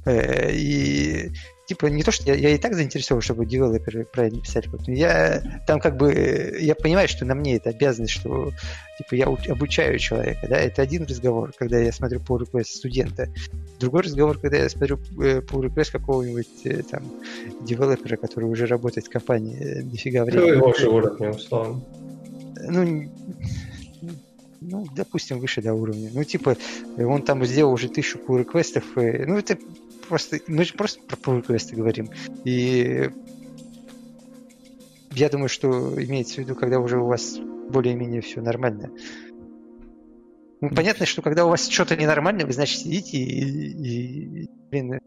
Э, 0.06 0.52
И 0.54 1.32
типа 1.68 1.86
не 1.88 2.04
то, 2.04 2.12
что 2.12 2.26
я, 2.26 2.36
я 2.36 2.50
и 2.50 2.58
так 2.58 2.74
заинтересован, 2.76 3.22
чтобы 3.22 3.46
девелоперы 3.46 4.06
правильно 4.06 4.42
писали 4.42 4.68
код. 4.68 4.82
Я 4.88 5.42
там 5.66 5.80
как 5.80 5.98
бы 5.98 6.12
э, 6.12 6.60
я 6.62 6.76
понимаю, 6.76 7.08
что 7.08 7.26
на 7.26 7.36
мне 7.36 7.56
это 7.56 7.70
обязанность, 7.70 8.14
что 8.14 8.52
типа 8.98 9.16
я 9.16 9.26
уч- 9.28 9.50
обучаю 9.50 9.98
человека, 10.00 10.46
да, 10.50 10.58
это 10.58 10.82
один 10.82 11.04
разговор, 11.06 11.54
когда 11.58 11.80
я 11.80 11.92
смотрю 11.92 12.20
pull 12.20 12.40
request 12.46 12.66
студента. 12.66 13.30
Другой 13.80 14.02
разговор, 14.04 14.38
когда 14.40 14.58
я 14.58 14.70
смотрю 14.70 14.98
э, 15.22 15.40
pull 15.42 15.64
request 15.68 15.92
какого-нибудь 15.92 16.66
э, 16.66 16.84
там 16.84 17.04
девелопера, 17.62 18.18
который 18.18 18.46
уже 18.50 18.66
работает 18.66 19.08
в 19.08 19.10
компании 19.10 19.58
э, 19.60 19.82
дофига 19.84 20.22
Ну, 20.22 20.26
времени. 20.26 20.56
его 20.58 20.74
же 20.74 20.90
уровня, 20.90 21.30
условно. 21.32 21.82
Ну, 22.66 23.12
ну, 24.62 24.88
допустим, 24.96 25.40
выше 25.40 25.62
до 25.62 25.74
уровня. 25.74 26.10
Ну, 26.14 26.24
типа, 26.24 26.56
э, 26.98 27.04
он 27.04 27.22
там 27.24 27.44
сделал 27.46 27.74
уже 27.74 27.90
тысячу 27.90 28.18
pull 28.20 28.40
реквестов. 28.40 28.84
Ну, 28.96 29.38
это 29.38 29.58
просто... 30.08 30.40
Мы 30.48 30.66
же 30.66 30.74
просто 30.74 31.02
про 31.02 31.16
pull 31.16 31.38
реквесты 31.38 31.76
говорим. 31.76 32.10
И 32.44 33.10
я 35.12 35.30
думаю, 35.30 35.50
что 35.50 35.70
имеется 36.04 36.36
в 36.36 36.38
виду, 36.40 36.56
когда 36.56 36.80
уже 36.80 37.00
у 37.00 37.06
вас 37.06 37.38
более-менее 37.70 38.22
все 38.22 38.42
нормально. 38.42 38.92
Ну, 40.62 40.70
понятно, 40.70 41.06
что 41.06 41.22
когда 41.22 41.46
у 41.46 41.50
вас 41.50 41.68
что-то 41.68 41.96
ненормально, 41.96 42.46
вы, 42.46 42.54
значит, 42.54 42.80
сидите 42.80 43.18
и, 43.18 44.44
и, 44.44 44.50
блин, 44.72 45.00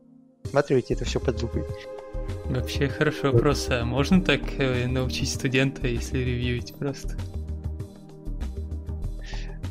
осматриваете 0.44 0.94
это 0.94 1.04
все 1.04 1.18
под 1.18 1.42
лупой. 1.42 1.64
Вообще 2.46 2.88
хороший 2.88 3.30
вопрос. 3.32 3.66
А 3.70 3.84
можно 3.84 4.20
так 4.20 4.42
э, 4.58 4.86
научить 4.86 5.30
студента, 5.30 5.86
если 5.86 6.18
ревьюить 6.18 6.74
просто? 6.74 7.16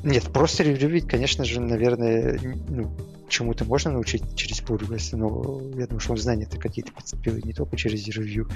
Нет, 0.04 0.24
просто 0.34 0.64
ревьюить, 0.64 1.08
конечно 1.08 1.46
же, 1.46 1.60
наверное, 1.60 2.40
ну, 2.70 2.92
чему-то 3.30 3.66
можно 3.66 3.92
научить 3.92 4.24
через 4.36 4.62
request, 4.62 5.16
но 5.16 5.62
я 5.78 5.88
думаю, 5.88 6.00
что 6.00 6.12
он 6.12 6.18
знания-то 6.18 6.58
какие-то 6.58 6.92
подцепил, 6.92 7.38
не 7.44 7.54
только 7.54 7.78
через 7.78 8.08
ревью. 8.08 8.48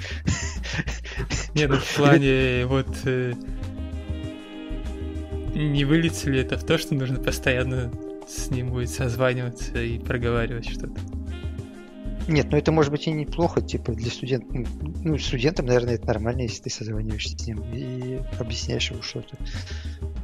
Не, 1.54 1.66
ну 1.66 1.76
в 1.76 1.96
плане 1.96 2.66
вот... 2.66 2.88
э, 3.04 3.34
Не 5.54 5.84
выльется 5.84 6.30
ли 6.30 6.40
это 6.40 6.56
в 6.56 6.64
то, 6.64 6.78
что 6.78 6.94
нужно 6.94 7.18
постоянно 7.18 7.92
с 8.28 8.50
ним 8.50 8.70
будет 8.70 8.90
созваниваться 8.90 9.82
и 9.82 9.98
проговаривать 9.98 10.68
что-то? 10.68 11.00
Нет, 12.28 12.46
ну 12.52 12.58
это 12.58 12.70
может 12.70 12.92
быть 12.92 13.08
и 13.08 13.10
неплохо, 13.10 13.60
типа 13.60 13.92
для 13.92 14.10
студентов, 14.10 14.68
ну 15.02 15.18
студентам, 15.18 15.66
наверное, 15.66 15.94
это 15.94 16.06
нормально, 16.06 16.42
если 16.42 16.62
ты 16.62 16.70
созваниваешься 16.70 17.36
с 17.36 17.46
ним 17.46 17.64
и 17.72 18.20
объясняешь 18.38 18.90
ему 18.90 19.02
что-то. 19.02 19.36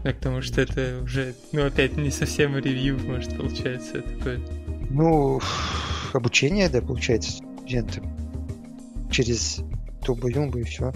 Да, 0.04 0.12
потому 0.12 0.40
что 0.42 0.60
это 0.60 1.00
уже, 1.02 1.34
ну 1.52 1.64
опять 1.66 1.96
не 1.96 2.10
совсем 2.10 2.56
ревью, 2.56 2.98
может, 3.04 3.36
получается 3.36 4.02
такое. 4.02 4.40
Ну, 4.90 5.40
обучение, 6.12 6.68
да, 6.68 6.80
получается, 6.80 7.32
студентам 7.32 8.16
через 9.10 9.60
тумбу-юмбу 10.04 10.58
и 10.58 10.62
все. 10.64 10.92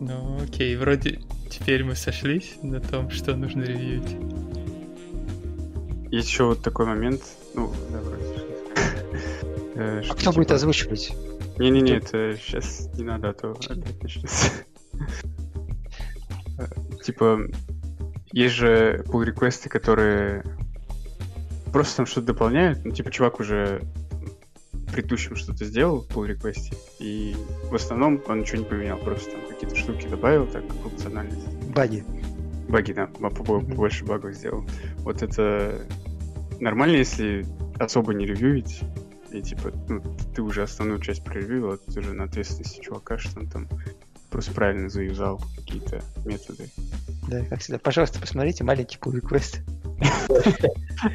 Ну 0.00 0.38
окей, 0.42 0.76
вроде 0.76 1.20
теперь 1.50 1.84
мы 1.84 1.94
сошлись 1.94 2.56
на 2.62 2.80
том, 2.80 3.10
что 3.10 3.34
нужно 3.36 3.62
ревьюить. 3.62 4.16
Есть 6.12 6.28
еще 6.28 6.44
вот 6.44 6.62
такой 6.62 6.86
момент. 6.86 7.22
Ну, 7.54 7.72
да, 7.90 8.00
вроде 8.00 8.24
сошлись. 8.24 8.44
Э, 9.76 9.98
А 9.98 10.02
что 10.04 10.14
кто 10.14 10.30
будет 10.32 10.46
типа- 10.46 10.54
озвучивать? 10.54 11.12
Не-не-не, 11.58 11.96
это 11.96 12.36
сейчас 12.40 12.88
не 12.94 13.02
надо, 13.02 13.30
а 13.30 13.32
то 13.32 13.50
опять 13.52 14.02
начнется. 14.02 14.52
Типа, 17.02 17.40
есть 18.32 18.54
же 18.54 19.04
pull 19.06 19.24
реквесты 19.24 19.68
которые 19.68 20.44
просто 21.72 21.98
там 21.98 22.06
что-то 22.06 22.28
дополняют. 22.28 22.84
Ну, 22.84 22.92
типа, 22.92 23.10
чувак 23.10 23.40
уже 23.40 23.82
предыдущем 24.94 25.34
что-то 25.34 25.64
сделал 25.64 26.02
в 26.02 26.08
pull 26.08 26.26
реквесте 26.26 26.76
и 27.00 27.34
в 27.64 27.74
основном 27.74 28.22
он 28.28 28.40
ничего 28.40 28.58
не 28.58 28.64
поменял, 28.64 28.96
просто 28.98 29.32
там 29.32 29.40
какие-то 29.48 29.74
штуки 29.74 30.06
добавил, 30.06 30.46
так, 30.46 30.62
функциональность. 30.82 31.48
Баги. 31.74 32.04
Баги, 32.68 32.92
да, 32.92 33.06
побольше 33.06 34.04
багов 34.04 34.34
сделал. 34.34 34.64
Вот 34.98 35.22
это 35.22 35.84
нормально, 36.60 36.96
если 36.96 37.44
особо 37.78 38.14
не 38.14 38.24
ревьюить, 38.24 38.82
и 39.32 39.42
типа, 39.42 39.72
ну, 39.88 40.00
ты 40.34 40.42
уже 40.42 40.62
основную 40.62 41.00
часть 41.00 41.24
проревьюил, 41.24 41.72
а 41.72 41.76
ты 41.76 41.98
уже 41.98 42.12
на 42.12 42.24
ответственности 42.24 42.80
чувака, 42.80 43.18
что 43.18 43.40
он 43.40 43.48
там 43.48 43.68
просто 44.34 44.50
правильно 44.50 44.88
заюзал 44.88 45.40
какие-то 45.56 46.02
методы. 46.24 46.68
Да, 47.28 47.44
как 47.44 47.60
всегда. 47.60 47.78
Пожалуйста, 47.78 48.18
посмотрите 48.18 48.64
маленький 48.64 48.98
pull 48.98 49.12
request. 49.20 49.60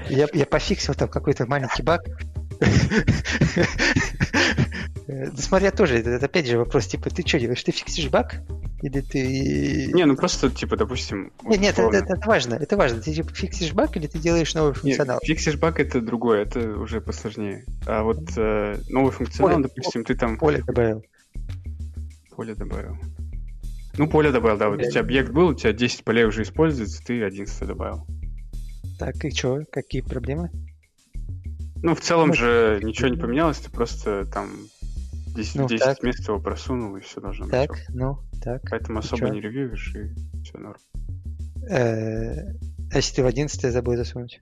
Я, 0.08 0.30
я 0.32 0.46
пофиксил 0.46 0.94
там 0.94 1.10
какой-то 1.10 1.46
маленький 1.46 1.84
баг. 1.84 2.02
Смотря 5.38 5.72
тоже, 5.72 5.98
это, 6.00 6.24
опять 6.26 6.48
же 6.48 6.58
вопрос, 6.58 6.88
типа, 6.88 7.10
ты 7.10 7.28
что 7.28 7.40
делаешь? 7.40 7.62
Ты 7.62 7.74
фиксишь 7.74 8.08
баг? 8.10 8.36
Или 8.82 9.02
ты... 9.02 9.92
Не, 9.92 10.06
ну 10.06 10.16
просто, 10.16 10.50
типа, 10.50 10.78
допустим... 10.78 11.34
Нет, 11.44 11.60
нет, 11.60 11.78
это, 11.78 11.98
это- 11.98 12.14
это 12.14 12.26
важно, 12.28 12.54
это 12.54 12.78
важно. 12.78 13.02
Ты 13.02 13.14
типа 13.14 13.34
фиксишь 13.34 13.74
баг 13.74 13.98
или 13.98 14.08
ты 14.08 14.18
делаешь 14.20 14.54
новый 14.56 14.74
функционал? 14.74 15.20
фиксишь 15.22 15.58
баг 15.58 15.82
это 15.82 16.00
другое, 16.00 16.44
это 16.44 16.62
уже 16.80 17.02
посложнее. 17.02 17.66
А 17.86 18.04
вот 18.04 18.22
э, 18.38 18.78
новый 18.88 19.12
функционал, 19.12 19.58
Поле- 19.60 19.64
допустим, 19.64 20.06
ты 20.06 20.16
там 20.16 20.38
Поле 20.38 20.64
добавил. 20.64 21.04
Поле 22.40 22.56
добавил. 22.56 22.96
Ну, 23.98 24.08
поле 24.10 24.32
добавил, 24.32 24.58
да. 24.58 24.70
Вот 24.70 24.80
у 24.80 24.90
тебя 24.90 25.02
объект 25.02 25.30
был, 25.32 25.50
у 25.50 25.54
тебя 25.54 25.74
10 25.74 26.06
полей 26.06 26.24
уже 26.24 26.44
используется, 26.44 27.04
ты 27.04 27.22
11 27.22 27.68
добавил. 27.68 28.08
Так, 28.98 29.26
и 29.26 29.30
что? 29.30 29.66
Какие 29.70 30.02
проблемы? 30.02 30.50
Ну, 31.84 31.96
в 31.96 32.00
целом 32.00 32.30
Ну, 32.30 32.34
же 32.36 32.80
ничего 32.82 33.10
не 33.10 33.18
поменялось, 33.18 33.58
ты 33.58 33.70
просто 33.70 34.24
там 34.32 34.52
10, 35.36 35.56
Ну, 35.56 35.68
10 35.68 35.84
так. 35.84 36.02
мест 36.04 36.26
его 36.30 36.40
просунул, 36.40 36.96
и 36.96 37.02
все 37.02 37.20
должно 37.20 37.44
быть. 37.46 37.52
Так, 37.52 37.72
ну, 37.90 38.20
так. 38.42 38.62
Поэтому 38.70 39.00
особо 39.00 39.28
чё? 39.28 39.34
не 39.34 39.42
ревьюешь, 39.42 39.94
и 39.96 40.14
все 40.44 40.58
норм. 40.60 40.80
Э, 41.70 42.54
А 42.92 42.96
если 42.96 43.16
ты 43.16 43.24
в 43.24 43.26
11 43.26 43.70
забыл 43.70 43.98
засунуть? 43.98 44.40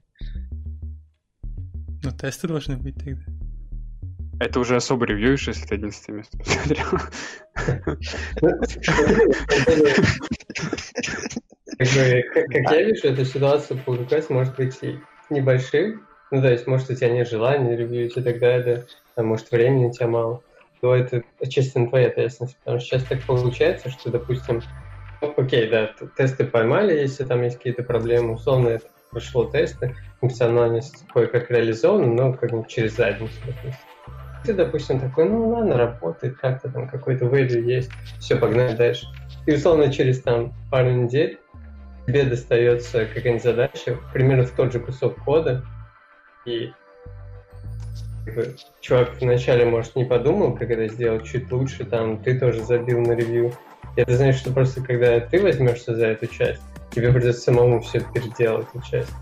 Ну 2.04 2.12
тесты 2.12 2.46
должны 2.46 2.76
быть 2.76 2.94
тогда. 2.94 3.22
Это 4.40 4.60
уже 4.60 4.76
особо 4.76 5.06
ревьюешь, 5.06 5.48
если 5.48 5.66
ты 5.66 5.74
11 5.74 6.08
место 6.08 6.38
посмотрел. 6.38 6.86
Как, 11.78 12.72
я 12.72 12.82
вижу, 12.82 13.08
эта 13.08 13.24
ситуация 13.24 13.76
по 13.78 13.94
request 13.94 14.26
может 14.30 14.56
быть 14.56 14.78
и 14.82 14.98
небольшим. 15.30 16.06
Ну, 16.30 16.42
то 16.42 16.50
есть, 16.50 16.66
может, 16.66 16.90
у 16.90 16.94
тебя 16.94 17.10
нет 17.10 17.28
желания 17.28 17.76
ревьюить 17.76 18.16
и 18.16 18.22
так 18.22 18.38
далее, 18.38 18.86
а 19.16 19.22
может, 19.22 19.50
времени 19.50 19.86
у 19.86 19.92
тебя 19.92 20.08
мало. 20.08 20.42
То 20.80 20.94
это 20.94 21.22
отчасти 21.40 21.78
на 21.78 21.88
твоей 21.88 22.08
ответственности. 22.08 22.58
Потому 22.60 22.80
что 22.80 22.88
сейчас 22.88 23.04
так 23.04 23.22
получается, 23.22 23.90
что, 23.90 24.10
допустим, 24.10 24.62
ну, 25.20 25.34
окей, 25.36 25.68
да, 25.68 25.90
тесты 26.16 26.44
поймали, 26.44 26.92
если 26.92 27.24
там 27.24 27.42
есть 27.42 27.56
какие-то 27.56 27.82
проблемы, 27.82 28.34
условно, 28.34 28.68
это 28.68 28.86
прошло 29.10 29.46
тесты, 29.46 29.96
функциональность 30.20 31.04
кое-как 31.12 31.50
реализована, 31.50 32.06
но 32.06 32.32
как 32.34 32.50
бы 32.52 32.64
через 32.68 32.94
задницу, 32.94 33.34
допустим. 33.44 33.74
Ты, 34.44 34.54
допустим, 34.54 35.00
такой, 35.00 35.28
ну 35.28 35.48
ладно, 35.48 35.76
работает, 35.76 36.38
как-то 36.38 36.70
там 36.70 36.88
какой-то 36.88 37.26
value 37.26 37.60
есть, 37.60 37.90
все, 38.20 38.36
погнали 38.36 38.74
дальше. 38.76 39.06
И 39.46 39.54
условно 39.54 39.92
через 39.92 40.20
там 40.22 40.52
пару 40.70 40.90
недель 40.90 41.38
тебе 42.06 42.24
достается 42.24 43.04
какая-нибудь 43.04 43.42
задача, 43.42 43.98
примерно 44.12 44.44
в 44.44 44.50
тот 44.52 44.72
же 44.72 44.80
кусок 44.80 45.16
кода, 45.24 45.64
и 46.46 46.72
чувак 48.80 49.20
вначале, 49.20 49.64
может, 49.64 49.96
не 49.96 50.04
подумал, 50.04 50.54
как 50.54 50.70
это 50.70 50.88
сделать 50.88 51.24
чуть 51.24 51.50
лучше, 51.50 51.84
там, 51.84 52.22
ты 52.22 52.38
тоже 52.38 52.62
забил 52.62 53.00
на 53.00 53.12
ревью. 53.12 53.52
И 53.96 54.00
это 54.00 54.16
значит, 54.16 54.40
что 54.40 54.52
просто 54.52 54.82
когда 54.82 55.20
ты 55.20 55.42
возьмешься 55.42 55.94
за 55.94 56.08
эту 56.08 56.26
часть, 56.26 56.62
тебе 56.90 57.12
придется 57.12 57.40
самому 57.40 57.80
все 57.80 58.00
переделать, 58.00 58.66
эту 58.74 58.84
часть. 58.88 59.12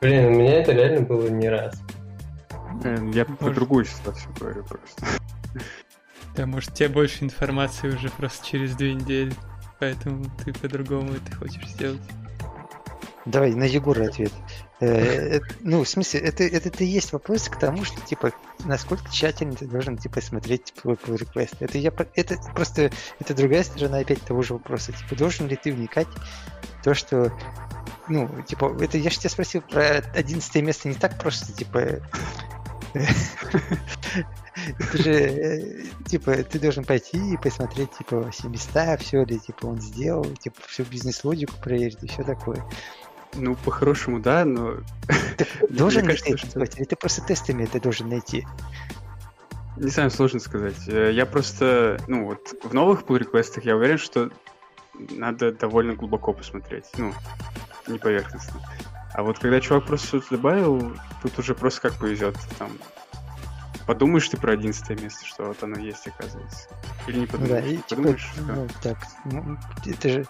Блин, 0.00 0.26
у 0.26 0.30
меня 0.30 0.60
это 0.60 0.72
реально 0.72 1.02
было 1.02 1.28
не 1.28 1.48
раз. 1.48 1.80
Я 2.82 3.24
про 3.24 3.50
другую 3.50 3.84
ситуацию 3.84 4.32
говорю 4.38 4.64
просто. 4.64 5.06
Да, 6.34 6.46
может, 6.46 6.74
тебе 6.74 6.88
больше 6.88 7.24
информации 7.24 7.88
уже 7.88 8.08
просто 8.10 8.46
через 8.46 8.74
две 8.74 8.94
недели, 8.94 9.34
поэтому 9.78 10.24
ты 10.44 10.52
по-другому 10.52 11.12
это 11.12 11.36
хочешь 11.36 11.68
сделать. 11.68 12.00
Давай 13.26 13.52
на 13.52 13.64
Егора 13.64 14.06
ответ. 14.06 14.32
Э, 14.80 15.36
э, 15.36 15.40
ну, 15.60 15.84
в 15.84 15.88
смысле, 15.88 16.20
это, 16.20 16.42
это 16.42 16.70
и 16.82 16.86
есть 16.86 17.12
вопрос 17.12 17.50
к 17.50 17.58
тому, 17.58 17.84
что, 17.84 18.00
типа, 18.00 18.32
насколько 18.64 19.10
тщательно 19.10 19.54
ты 19.54 19.66
должен, 19.66 19.98
типа, 19.98 20.22
смотреть 20.22 20.72
твой 20.80 20.94
pull 20.94 21.18
request. 21.18 21.56
Это, 21.60 21.76
я, 21.76 21.92
это 22.14 22.38
просто, 22.54 22.90
это 23.18 23.34
другая 23.34 23.62
сторона 23.62 23.98
опять 23.98 24.22
того 24.22 24.40
же 24.42 24.54
вопроса. 24.54 24.92
Типа, 24.92 25.16
должен 25.16 25.48
ли 25.48 25.56
ты 25.56 25.72
вникать 25.72 26.08
в 26.78 26.82
то, 26.82 26.94
что, 26.94 27.30
ну, 28.08 28.30
типа, 28.46 28.74
это 28.80 28.96
я 28.96 29.10
же 29.10 29.18
тебя 29.18 29.30
спросил 29.30 29.60
про 29.60 29.98
11 30.14 30.62
место 30.62 30.88
не 30.88 30.94
так 30.94 31.18
просто, 31.20 31.52
типа, 31.52 32.00
это 34.78 34.98
же, 34.98 35.12
э, 35.12 35.84
типа, 36.06 36.42
ты 36.42 36.58
должен 36.58 36.84
пойти 36.84 37.34
и 37.34 37.36
посмотреть, 37.36 37.92
типа, 37.92 38.30
все 38.30 38.48
места, 38.48 38.96
все 38.98 39.24
ли, 39.24 39.38
типа, 39.38 39.66
он 39.66 39.80
сделал, 39.80 40.24
типа, 40.24 40.60
всю 40.66 40.84
бизнес-логику 40.84 41.54
проверить 41.62 42.02
и 42.02 42.08
все 42.08 42.24
такое. 42.24 42.64
Ну, 43.34 43.54
по-хорошему, 43.56 44.18
да, 44.18 44.44
но... 44.44 44.78
должен 45.70 46.06
ли 46.06 46.16
ты 46.16 46.36
что... 46.36 46.60
или 46.60 46.84
ты 46.84 46.96
просто 46.96 47.22
тестами 47.22 47.64
это 47.64 47.80
должен 47.80 48.08
найти? 48.08 48.46
Не 49.76 49.88
знаю, 49.88 50.10
сложно 50.10 50.40
сказать. 50.40 50.88
Э, 50.88 51.12
я 51.12 51.26
просто, 51.26 52.00
ну, 52.08 52.26
вот 52.26 52.54
в 52.62 52.74
новых 52.74 53.04
pull 53.04 53.18
реквестах 53.18 53.64
я 53.64 53.76
уверен, 53.76 53.98
что 53.98 54.30
надо 55.10 55.52
довольно 55.52 55.94
глубоко 55.94 56.32
посмотреть. 56.32 56.86
Ну, 56.98 57.14
не 57.86 57.98
поверхностно. 57.98 58.60
А 59.12 59.22
вот 59.22 59.38
когда 59.38 59.60
чувак 59.60 59.86
просто 59.86 60.06
что-то 60.06 60.36
добавил, 60.36 60.96
тут 61.22 61.38
уже 61.38 61.54
просто 61.54 61.80
как 61.80 61.98
повезет. 61.98 62.36
Там 62.58 62.70
подумаешь 63.86 64.28
ты 64.28 64.36
про 64.36 64.52
одиннадцатое 64.52 64.96
место, 64.96 65.26
что 65.26 65.46
вот 65.46 65.60
оно 65.64 65.80
есть, 65.80 66.06
оказывается. 66.06 66.68
Или 67.08 67.20
не 67.20 67.26
подумаешь? 67.26 67.64
Да, 67.64 67.68
и, 67.68 67.76
типа, 67.76 67.88
подумаешь, 67.88 68.32
ну, 68.46 68.68
так, 68.82 68.98
ну, 69.24 69.58
это 69.84 70.08
же 70.08 70.26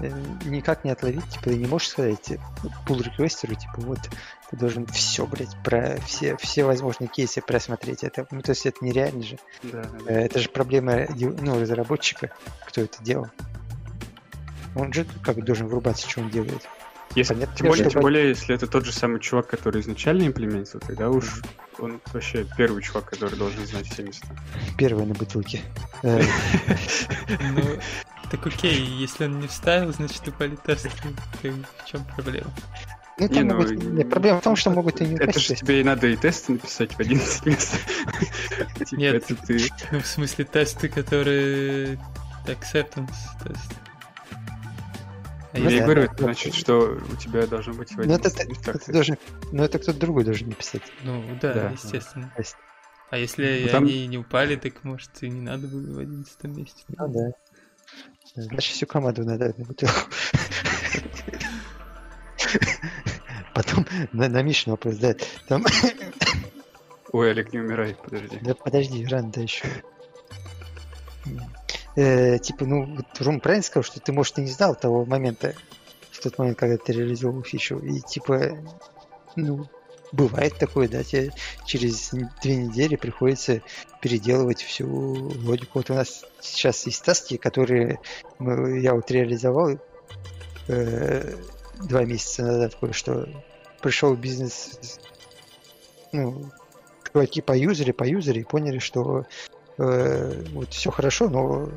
э, 0.00 0.10
никак 0.46 0.84
не 0.84 0.90
отловить, 0.90 1.28
типа, 1.28 1.44
ты 1.44 1.56
не 1.56 1.66
можешь 1.66 1.90
сказать 1.90 2.38
пул 2.86 3.00
реквестеру, 3.00 3.54
типа, 3.54 3.74
вот, 3.76 4.00
ты 4.50 4.56
должен 4.56 4.86
все, 4.86 5.26
блядь, 5.26 5.56
про 5.62 6.00
все, 6.00 6.36
все 6.38 6.64
возможные 6.64 7.06
кейсы 7.06 7.40
просмотреть. 7.40 8.02
Это, 8.02 8.26
ну, 8.32 8.42
то 8.42 8.50
есть 8.50 8.66
это 8.66 8.84
нереально 8.84 9.22
же. 9.22 9.38
Да, 9.62 9.84
да. 9.84 10.12
Э, 10.12 10.24
это 10.24 10.40
же 10.40 10.48
проблема, 10.48 11.06
ну, 11.10 11.60
разработчика, 11.60 12.32
кто 12.66 12.80
это 12.80 13.00
делал. 13.00 13.28
Он 14.74 14.92
же 14.92 15.06
как 15.22 15.44
должен 15.44 15.68
врубаться, 15.68 16.10
что 16.10 16.20
он 16.20 16.30
делает. 16.30 16.68
Если, 17.14 17.34
Понятно, 17.34 17.56
тем, 17.56 17.66
более, 17.68 17.90
тем 17.90 18.00
более, 18.00 18.28
если 18.30 18.54
это 18.54 18.66
тот 18.66 18.84
же 18.84 18.92
самый 18.92 19.20
чувак, 19.20 19.46
который 19.46 19.80
изначально 19.80 20.26
имплементил, 20.26 20.80
тогда 20.80 21.10
уж 21.10 21.42
он 21.78 22.00
вообще 22.12 22.46
первый 22.56 22.82
чувак, 22.82 23.10
который 23.10 23.38
должен 23.38 23.64
знать 23.66 23.86
все 23.86 24.02
места. 24.02 24.26
Первый 24.76 25.06
на 25.06 25.14
бутылке. 25.14 25.60
Э. 26.02 26.22
Ну, 27.40 27.62
так 28.30 28.46
окей, 28.46 28.80
если 28.80 29.26
он 29.26 29.38
не 29.38 29.46
вставил, 29.46 29.92
значит 29.92 30.26
упали 30.26 30.56
тесты. 30.56 30.90
В 31.42 31.86
чем 31.86 32.04
проблема? 32.16 32.50
Ну, 33.16 33.28
не, 33.28 33.42
ну, 33.42 33.54
могут... 33.54 33.70
не, 33.70 34.04
проблема 34.04 34.40
в 34.40 34.42
том, 34.42 34.56
что 34.56 34.70
могут 34.70 35.00
и 35.00 35.06
не 35.06 35.14
Это 35.14 35.38
же 35.38 35.54
тебе 35.54 35.80
и 35.80 35.84
надо 35.84 36.08
и 36.08 36.16
тесты 36.16 36.52
написать 36.52 36.94
в 36.94 37.00
11 37.00 37.46
мест. 37.46 37.78
Типа, 38.84 39.00
Нет, 39.00 39.24
ну 39.92 40.00
в 40.00 40.06
смысле 40.06 40.44
тесты, 40.44 40.88
которые 40.88 41.98
acceptance 42.46 43.14
тесты. 43.44 43.74
Ну, 45.56 45.68
я 45.70 45.84
говорю, 45.84 46.02
это 46.02 46.24
значит, 46.24 46.54
что 46.54 46.98
у 46.98 47.16
тебя 47.16 47.46
должно 47.46 47.74
быть 47.74 47.92
в 47.92 47.96
ну, 47.96 48.14
это, 48.14 48.28
это, 48.28 48.70
это 48.72 48.92
должен, 48.92 49.16
Но 49.52 49.64
это 49.64 49.78
кто-то 49.78 49.98
другой 49.98 50.24
должен 50.24 50.48
написать. 50.48 50.82
Ну 51.02 51.22
да, 51.40 51.54
да 51.54 51.70
естественно. 51.70 52.32
Да. 52.36 52.44
А 53.10 53.18
если 53.18 53.62
ну, 53.66 53.70
там... 53.70 53.84
они 53.84 54.06
не 54.08 54.18
упали, 54.18 54.56
так 54.56 54.82
может 54.82 55.10
и 55.22 55.28
не 55.28 55.40
надо 55.40 55.68
было 55.68 55.94
в 55.94 55.98
11 56.00 56.44
месте. 56.44 56.82
А, 56.96 57.06
да. 57.06 57.30
Значит, 58.34 58.74
всю 58.74 58.86
команду 58.86 59.24
надо 59.24 59.54
на 59.56 59.64
бутылку. 59.64 59.94
Потом 63.54 63.86
на, 64.12 64.28
на 64.28 64.42
Мишину 64.42 64.72
вопрос, 64.72 64.96
да. 64.96 65.14
Там... 65.46 65.64
Ой, 67.12 67.30
Олег, 67.30 67.52
не 67.52 67.60
умирай, 67.60 67.94
подожди. 67.94 68.40
Да 68.42 68.54
подожди, 68.56 69.06
рано 69.06 69.30
да 69.30 69.40
еще 69.40 69.68
э, 71.96 72.38
типа, 72.38 72.64
ну, 72.64 72.96
вот 72.96 73.06
Рум 73.20 73.40
правильно 73.40 73.64
сказал, 73.64 73.84
что 73.84 74.00
ты, 74.00 74.12
может, 74.12 74.38
и 74.38 74.42
не 74.42 74.50
знал 74.50 74.74
того 74.74 75.04
момента, 75.04 75.54
в 76.10 76.20
тот 76.20 76.38
момент, 76.38 76.58
когда 76.58 76.76
ты 76.76 76.92
реализовал 76.92 77.42
фичу, 77.42 77.78
и, 77.78 78.00
типа, 78.00 78.56
ну, 79.36 79.68
бывает 80.12 80.56
такое, 80.58 80.88
да, 80.88 81.02
тебе 81.02 81.32
через 81.66 82.10
две 82.42 82.56
недели 82.56 82.96
приходится 82.96 83.62
переделывать 84.00 84.62
всю 84.62 84.86
логику. 84.88 85.78
Вот 85.78 85.90
у 85.90 85.94
нас 85.94 86.24
сейчас 86.40 86.86
есть 86.86 87.04
таски, 87.04 87.36
которые 87.36 87.98
мы, 88.38 88.78
я 88.80 88.94
вот 88.94 89.10
реализовал 89.10 89.78
э, 90.68 91.34
два 91.82 92.04
месяца 92.04 92.42
назад 92.42 92.76
кое-что. 92.76 93.28
Пришел 93.82 94.14
бизнес, 94.14 94.98
ну, 96.12 96.50
чуваки 97.12 97.42
по 97.42 97.56
юзере, 97.56 97.92
и 97.92 98.44
поняли, 98.44 98.78
что 98.78 99.26
э, 99.78 100.44
вот 100.52 100.72
все 100.72 100.90
хорошо, 100.90 101.28
но 101.28 101.68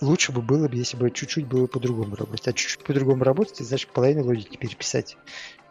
лучше 0.00 0.32
бы 0.32 0.42
было 0.42 0.68
бы, 0.68 0.76
если 0.76 0.96
бы 0.96 1.10
чуть-чуть 1.10 1.46
было 1.46 1.66
по-другому 1.66 2.16
работать. 2.16 2.48
А 2.48 2.52
чуть-чуть 2.52 2.84
по-другому 2.84 3.24
работать, 3.24 3.58
значит, 3.58 3.90
половину 3.90 4.24
логики 4.24 4.56
переписать. 4.56 5.16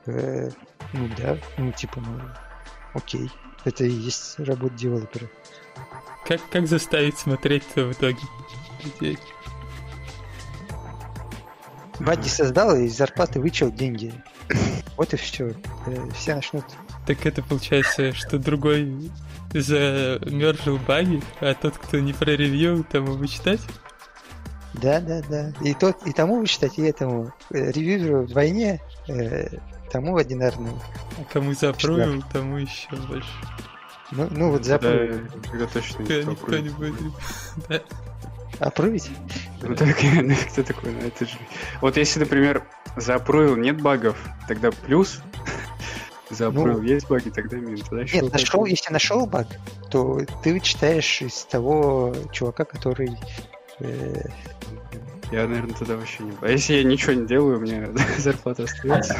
Э, 0.05 0.49
ну 0.93 1.09
да, 1.17 1.37
ну 1.57 1.71
типа, 1.71 1.99
ну, 1.99 2.21
окей. 2.93 3.29
Это 3.63 3.83
и 3.83 3.89
есть 3.89 4.39
работа 4.39 4.75
девелопера. 4.75 5.27
Как, 6.25 6.39
как 6.51 6.67
заставить 6.67 7.17
смотреть-то 7.17 7.85
в 7.85 7.93
итоге 7.93 8.19
людей? 8.83 9.17
Бадди 11.99 12.27
создал 12.27 12.75
и 12.75 12.85
из 12.85 12.97
зарплаты 12.97 13.39
вычел 13.39 13.71
деньги. 13.71 14.13
Вот 14.97 15.13
и 15.13 15.17
все. 15.17 15.53
Э, 15.87 16.09
все 16.15 16.35
начнут. 16.35 16.63
Так 17.05 17.25
это 17.25 17.43
получается, 17.43 18.13
что 18.13 18.39
другой 18.39 19.11
замержил 19.53 20.77
баги, 20.77 21.21
а 21.39 21.53
тот, 21.53 21.77
кто 21.77 21.99
не 21.99 22.13
проревьюл, 22.13 22.83
тому 22.83 23.13
вычитать? 23.13 23.61
Да, 24.73 24.99
да, 24.99 25.21
да. 25.29 25.53
И 25.61 25.73
тот, 25.73 26.05
и 26.05 26.11
тому 26.11 26.39
вычитать, 26.39 26.77
и 26.77 26.81
этому. 26.81 27.31
Э, 27.51 27.71
ревьюеру 27.71 28.23
вдвойне, 28.23 28.81
э, 29.07 29.47
тому 29.91 30.17
одинарному. 30.17 30.81
А 31.17 31.23
кому 31.31 31.53
запрувил, 31.53 32.23
тому 32.33 32.57
еще 32.57 32.95
больше. 33.07 33.29
Ну, 34.11 34.27
ну 34.31 34.51
вот 34.51 34.65
запрувил. 34.65 35.21
Да, 35.33 35.49
когда 35.49 35.65
точно 35.67 36.01
никто, 36.01 36.57
не 36.57 36.69
будет. 36.69 37.13
да. 37.69 37.81
Апрувить? 38.59 39.09
Ну 39.61 39.75
так, 39.75 39.95
кто 40.51 40.63
такой? 40.63 40.91
Ну, 40.91 41.07
это 41.07 41.25
же... 41.25 41.37
Вот 41.81 41.97
если, 41.97 42.19
например, 42.19 42.63
запрувил 42.97 43.55
нет 43.55 43.81
багов, 43.81 44.17
тогда 44.47 44.71
плюс, 44.71 45.21
Запрыл, 46.29 46.79
ну, 46.79 46.81
есть 46.81 47.07
баги, 47.07 47.29
тогда 47.29 47.57
минус. 47.57 47.87
Тогда 47.87 48.03
нет, 48.03 48.33
нашел, 48.33 48.65
если 48.65 48.91
нашел 48.91 49.27
баг, 49.27 49.47
то 49.91 50.21
ты 50.43 50.59
читаешь 50.59 51.21
из 51.21 51.45
того 51.45 52.15
чувака, 52.31 52.65
который... 52.65 53.15
Э... 53.79 54.27
Я, 55.31 55.47
наверное, 55.47 55.75
тогда 55.75 55.97
вообще 55.97 56.23
не... 56.23 56.33
А 56.41 56.49
если 56.49 56.75
я 56.75 56.83
ничего 56.83 57.13
не 57.13 57.27
делаю, 57.27 57.57
у 57.57 57.61
меня 57.61 57.89
зарплата 58.17 58.63
остается. 58.63 59.17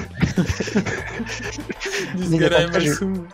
Несгораемая 2.16 2.94
сумма. 2.94 3.32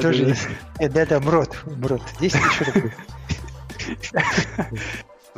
Тоже 0.00 0.24
есть. 0.24 0.48
Нет, 0.80 0.92
да, 0.92 1.04
да, 1.04 1.20
МРОД. 1.20 1.64
МРОД. 1.66 2.02
10 2.18 2.18
тысяч 2.18 2.66
рублей. 2.66 2.92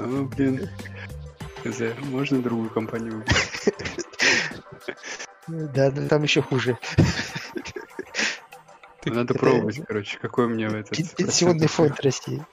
Ну, 0.00 0.26
блин. 0.26 0.70
Можно 2.04 2.40
другую 2.40 2.70
компанию? 2.70 3.24
Да, 5.48 5.90
да, 5.90 6.08
там 6.08 6.22
еще 6.22 6.42
хуже. 6.42 6.78
Ты- 9.00 9.10
Надо 9.10 9.34
пробовать, 9.34 9.80
короче, 9.86 10.18
какой 10.18 10.48
мне 10.48 10.68
в 10.68 10.74
этот... 10.74 10.96
Пен- 10.96 11.08
Пенсионный 11.16 11.68
фонд 11.68 12.00
России. 12.00 12.44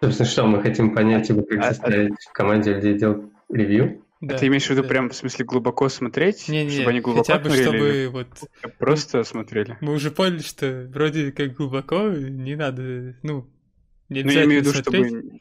Собственно, 0.00 0.28
что 0.28 0.46
мы 0.46 0.62
хотим 0.62 0.94
понять, 0.94 1.28
типа, 1.28 1.42
как 1.42 1.58
А- 1.58 1.62
а- 1.62 1.68
заставить 1.68 2.14
в 2.20 2.32
команде 2.32 2.74
людей 2.74 2.98
делать 2.98 3.24
ревью? 3.48 4.04
Да, 4.20 4.38
Ты 4.38 4.46
имеешь 4.46 4.66
в 4.66 4.70
виду 4.70 4.82
да. 4.82 4.88
прям, 4.88 5.10
в 5.10 5.14
смысле, 5.14 5.44
глубоко 5.44 5.88
смотреть? 5.88 6.48
Не-не, 6.48 6.70
чтобы 6.70 6.90
они 6.90 7.00
глубоко 7.00 7.24
хотя 7.24 7.38
бы 7.40 7.50
смотрели 7.50 7.64
чтобы 7.66 7.88
или 7.88 8.06
вот... 8.06 8.28
Просто 8.78 9.24
смотрели? 9.24 9.76
Мы 9.80 9.92
уже 9.92 10.12
поняли, 10.12 10.42
что 10.42 10.88
вроде 10.92 11.32
как 11.32 11.54
глубоко 11.54 12.08
не 12.08 12.54
надо, 12.54 13.16
ну, 13.24 13.48
не 14.08 14.22
Ну, 14.22 14.30
я 14.30 14.44
имею 14.44 14.62
в 14.62 14.66
виду, 14.66 14.70
обязательно 14.70 15.08
чтобы... 15.08 15.40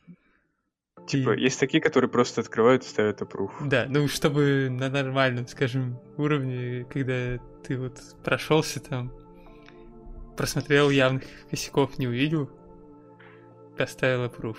Типа, 1.08 1.32
И- 1.36 1.42
есть 1.42 1.60
такие, 1.60 1.82
которые 1.82 2.10
просто 2.10 2.42
открывают 2.42 2.84
и 2.84 2.88
ставят 2.88 3.22
approve. 3.22 3.52
Да, 3.66 3.86
ну 3.90 4.08
чтобы 4.08 4.70
на 4.70 4.90
нормальном, 4.90 5.48
скажем, 5.48 6.00
уровне, 6.18 6.86
когда 6.90 7.38
ты 7.64 7.78
вот 7.78 8.00
прошелся 8.24 8.80
там, 8.80 9.12
просмотрел 10.38 10.90
явных 10.90 11.24
косяков, 11.50 11.98
не 11.98 12.08
увидел, 12.08 12.50
поставил 13.78 14.26
approve. 14.26 14.58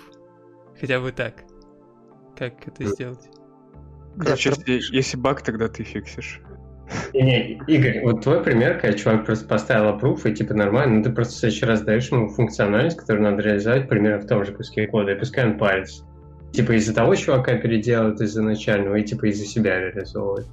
Хотя 0.79 0.99
бы 0.99 1.11
так. 1.11 1.43
Как 2.37 2.67
это 2.67 2.83
сделать? 2.85 3.29
Да, 4.15 4.25
Короче, 4.25 4.51
про- 4.51 4.59
если, 4.67 4.95
если 4.95 5.17
баг, 5.17 5.41
тогда 5.41 5.67
ты 5.67 5.83
фиксишь. 5.83 6.41
Не, 7.13 7.53
Игорь, 7.67 8.01
вот 8.03 8.21
твой 8.21 8.43
пример, 8.43 8.79
когда 8.79 8.95
чувак 8.97 9.25
просто 9.25 9.47
поставил 9.47 9.97
approve, 9.97 10.29
и 10.29 10.35
типа 10.35 10.53
нормально, 10.53 10.97
ну 10.97 11.03
ты 11.03 11.11
просто 11.11 11.33
в 11.33 11.37
следующий 11.37 11.65
раз 11.65 11.81
даешь 11.81 12.11
ему 12.11 12.27
функциональность, 12.29 12.97
которую 12.97 13.23
надо 13.23 13.41
реализовать 13.41 13.87
примерно 13.87 14.21
в 14.21 14.27
том 14.27 14.43
же 14.45 14.53
куске 14.53 14.87
кода, 14.87 15.13
и 15.13 15.17
пускай 15.17 15.45
он 15.45 15.57
парится. 15.57 16.05
Типа 16.53 16.73
из-за 16.73 16.93
того 16.93 17.15
чувака 17.15 17.57
переделывает 17.57 18.21
из-за 18.21 18.43
начального, 18.43 18.95
и 18.95 19.03
типа 19.03 19.25
из-за 19.25 19.45
себя 19.45 19.79
реализовывает. 19.79 20.47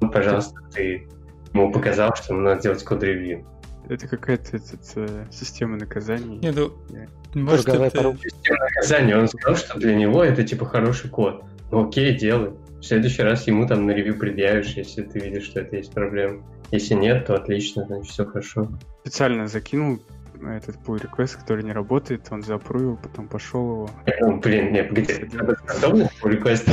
Ну, 0.00 0.10
пожалуйста, 0.10 0.60
ты 0.74 1.06
ему 1.54 1.72
показал, 1.72 2.14
что 2.16 2.34
ему 2.34 2.42
надо 2.42 2.62
делать 2.62 2.82
код-ревью. 2.82 3.46
Это 3.88 4.08
какая-то 4.08 4.58
э, 4.96 5.24
система 5.30 5.76
наказаний. 5.76 6.38
Не, 6.38 6.50
ну, 6.50 6.72
Я- 6.90 7.06
может 7.40 7.66
Круговая 7.66 7.88
это... 7.88 8.16
Система 8.20 8.58
наказания, 8.58 9.16
он 9.16 9.28
сказал, 9.28 9.56
что 9.56 9.78
для 9.78 9.94
него 9.94 10.24
это 10.24 10.42
типа 10.42 10.66
хороший 10.66 11.08
код. 11.10 11.44
Ну 11.70 11.88
окей, 11.88 12.16
делай. 12.16 12.50
В 12.80 12.82
следующий 12.82 13.22
раз 13.22 13.46
ему 13.46 13.66
там 13.68 13.86
на 13.86 13.92
ревью 13.92 14.18
предъявишь, 14.18 14.72
если 14.74 15.02
ты 15.02 15.20
видишь, 15.20 15.44
что 15.44 15.60
это 15.60 15.76
есть 15.76 15.92
проблема. 15.92 16.42
Если 16.72 16.94
нет, 16.94 17.26
то 17.26 17.36
отлично, 17.36 17.84
значит 17.86 18.10
все 18.10 18.24
хорошо. 18.24 18.68
Специально 19.02 19.46
закинул 19.46 20.00
этот 20.44 20.76
pull 20.76 21.00
request, 21.00 21.38
который 21.40 21.64
не 21.64 21.72
работает, 21.72 22.26
он 22.30 22.42
запрувил, 22.42 22.96
потом 22.96 23.28
пошел 23.28 23.60
его. 23.62 23.90
Ну, 24.20 24.38
блин, 24.38 24.72
нет, 24.72 24.88
погоди, 24.88 25.12
работоспособность 25.32 26.20
по 26.20 26.28
реквесту 26.28 26.70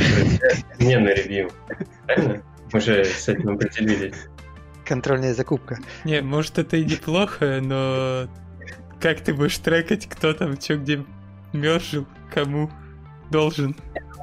не 0.78 0.98
на 0.98 1.08
ревью. 1.08 1.50
Правильно? 2.06 2.42
Мы 2.72 2.80
же 2.80 3.04
с 3.04 3.28
этим 3.28 3.50
определились. 3.50 4.16
Контрольная 4.84 5.34
закупка. 5.34 5.78
Не, 6.04 6.20
может 6.20 6.58
это 6.58 6.76
и 6.76 6.84
неплохо, 6.84 7.60
но 7.62 8.28
как 9.00 9.20
ты 9.20 9.34
будешь 9.34 9.58
трекать, 9.58 10.06
кто 10.06 10.32
там 10.32 10.60
что 10.60 10.76
где 10.76 11.04
мержил, 11.52 12.06
кому 12.32 12.70
должен? 13.30 13.76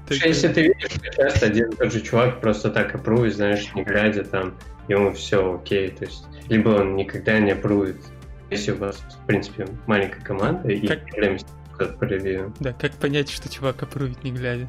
Что 0.05 0.27
Если 0.27 0.47
ты 0.49 0.63
видишь, 0.63 0.91
что 0.91 1.09
часто 1.13 1.45
один 1.45 1.69
и 1.69 1.75
тот 1.75 1.93
же 1.93 2.01
чувак 2.01 2.41
просто 2.41 2.69
так 2.69 2.93
опрует, 2.93 3.35
знаешь, 3.35 3.73
не 3.73 3.83
глядя 3.83 4.23
там, 4.23 4.57
ему 4.87 5.13
все 5.13 5.55
окей, 5.55 5.89
то 5.89 6.05
есть 6.05 6.25
либо 6.49 6.69
он 6.69 6.95
никогда 6.95 7.39
не 7.39 7.51
опрует, 7.51 7.97
если 8.51 8.71
у 8.73 8.77
вас, 8.77 8.97
в 8.97 9.25
принципе, 9.25 9.65
маленькая 9.87 10.21
команда 10.21 10.69
и 10.69 10.85
Как- 10.85 11.01
код 11.77 11.97
по 11.97 12.03
ревью. 12.03 12.53
Да, 12.59 12.73
как 12.73 12.91
понять, 12.93 13.29
что 13.29 13.49
чувак 13.49 13.81
опрувит 13.81 14.23
не 14.23 14.31
глядя? 14.31 14.67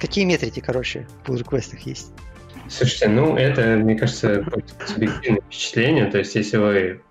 Какие 0.00 0.24
метрики, 0.24 0.60
короче, 0.60 1.06
в 1.24 1.28
pull 1.30 1.38
реквестах 1.38 1.80
есть? 1.80 2.12
Слушайте, 2.68 3.08
ну 3.08 3.36
это, 3.36 3.76
мне 3.76 3.96
кажется, 3.96 4.42
просто 4.42 4.86
субъективное 4.86 5.40
впечатление. 5.42 6.10
То 6.10 6.18
есть, 6.18 6.34
если 6.34 6.56
вы, 6.56 7.02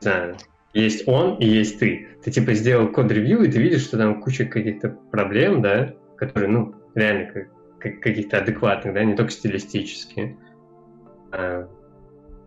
не 0.00 0.02
знаю, 0.02 0.36
есть 0.72 1.08
он 1.08 1.36
и 1.38 1.46
есть 1.46 1.78
ты, 1.80 2.08
ты 2.22 2.30
типа 2.30 2.54
сделал 2.54 2.88
код-ревью, 2.88 3.42
и 3.42 3.50
ты 3.50 3.58
видишь, 3.60 3.82
что 3.82 3.98
там 3.98 4.20
куча 4.22 4.44
каких-то 4.44 4.90
проблем, 5.10 5.62
да, 5.62 5.94
которые, 6.16 6.48
ну, 6.50 6.74
реально 6.94 7.32
как, 7.32 7.48
как- 7.80 8.00
каких-то 8.00 8.38
адекватных, 8.38 8.94
да, 8.94 9.04
не 9.04 9.16
только 9.16 9.32
стилистические. 9.32 10.36
А, 11.32 11.68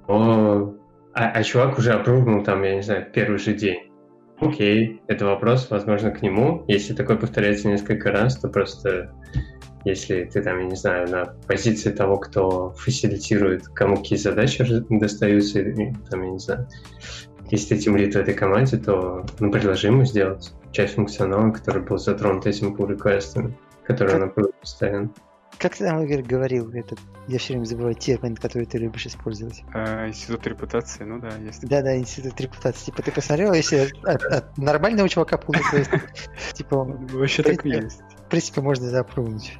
но- 0.07 0.76
а, 1.14 1.30
а 1.30 1.43
чувак 1.43 1.78
уже 1.78 1.91
опрувнул 1.93 2.43
там, 2.43 2.64
я 2.64 2.76
не 2.76 2.82
знаю, 2.82 3.07
первый 3.14 3.39
же 3.39 3.53
день. 3.53 3.91
Окей, 4.39 5.01
это 5.07 5.26
вопрос, 5.26 5.70
возможно, 5.70 6.12
к 6.12 6.22
нему. 6.22 6.64
Если 6.68 6.93
такое 6.93 7.18
повторяется 7.18 7.68
несколько 7.68 8.12
раз, 8.12 8.39
то 8.39 8.47
просто 8.47 9.12
если 9.86 10.24
ты 10.26 10.41
там, 10.41 10.60
я 10.60 10.66
не 10.66 10.76
знаю, 10.76 11.10
на 11.10 11.26
позиции 11.47 11.91
того, 11.91 12.18
кто 12.18 12.72
фасилитирует, 12.72 13.68
кому 13.68 13.97
какие 13.97 14.18
задачи 14.18 14.64
достаются, 14.89 15.64
там, 16.10 16.24
я 16.24 16.30
не 16.32 16.39
знаю, 16.39 16.68
если 17.51 17.76
ты 17.76 17.82
тимлит 17.82 18.14
в 18.14 18.18
этой 18.18 18.34
команде, 18.34 18.78
то 18.78 19.26
ну, 19.39 19.51
предложи 19.51 19.88
ему 19.88 20.05
сделать 20.05 20.53
часть 20.72 20.95
функционала, 20.95 21.51
который 21.51 21.82
был 21.82 21.97
затронут 21.97 22.45
этим 22.45 22.76
pull 22.76 22.89
реквестом 22.89 23.55
который 23.89 24.10
Как- 24.10 24.22
он 24.22 24.28
апрувит 24.30 24.55
постоянно. 24.55 25.10
Как 25.60 25.76
ты 25.76 25.84
там, 25.84 26.01
Игорь, 26.03 26.22
говорил, 26.24 26.72
этот, 26.72 26.99
я 27.28 27.38
все 27.38 27.53
время 27.53 27.66
забываю 27.66 27.93
термин, 27.93 28.38
который 28.38 28.66
ты 28.66 28.78
любишь 28.78 29.05
использовать. 29.05 29.62
А, 29.74 30.07
институт 30.07 30.47
репутации, 30.47 31.03
ну 31.03 31.20
да, 31.20 31.36
есть. 31.36 31.68
Да-да, 31.68 31.97
институт 31.97 32.39
репутации. 32.39 32.86
Типа 32.86 33.01
ты 33.01 33.12
посмотрел, 33.12 33.53
если 33.53 33.89
от, 34.03 34.24
от 34.24 34.57
нормального 34.57 35.10
чувака 35.10 35.36
request, 35.36 35.99
типа, 36.53 36.76
он, 36.76 37.07
Вообще 37.07 37.43
так 37.43 37.66
и 37.66 37.70
есть. 37.70 38.01
в 38.26 38.30
принципе, 38.30 38.62
можно 38.62 38.88
запрыгнуть. 38.88 39.57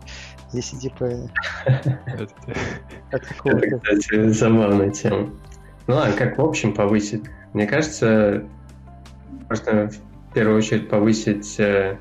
Если, 0.54 0.78
типа, 0.78 1.30
Это, 1.66 3.20
кстати, 3.20 4.30
забавная 4.30 4.92
тема. 4.92 5.30
Ну 5.88 5.96
ладно, 5.96 6.16
как 6.16 6.38
в 6.38 6.42
общем 6.42 6.74
повысить? 6.74 7.24
Мне 7.54 7.68
кажется, 7.68 8.46
можно 9.50 9.90
в 9.90 10.34
первую 10.34 10.60
очередь 10.60 10.88
повысить 10.88 11.60
э, 11.60 11.98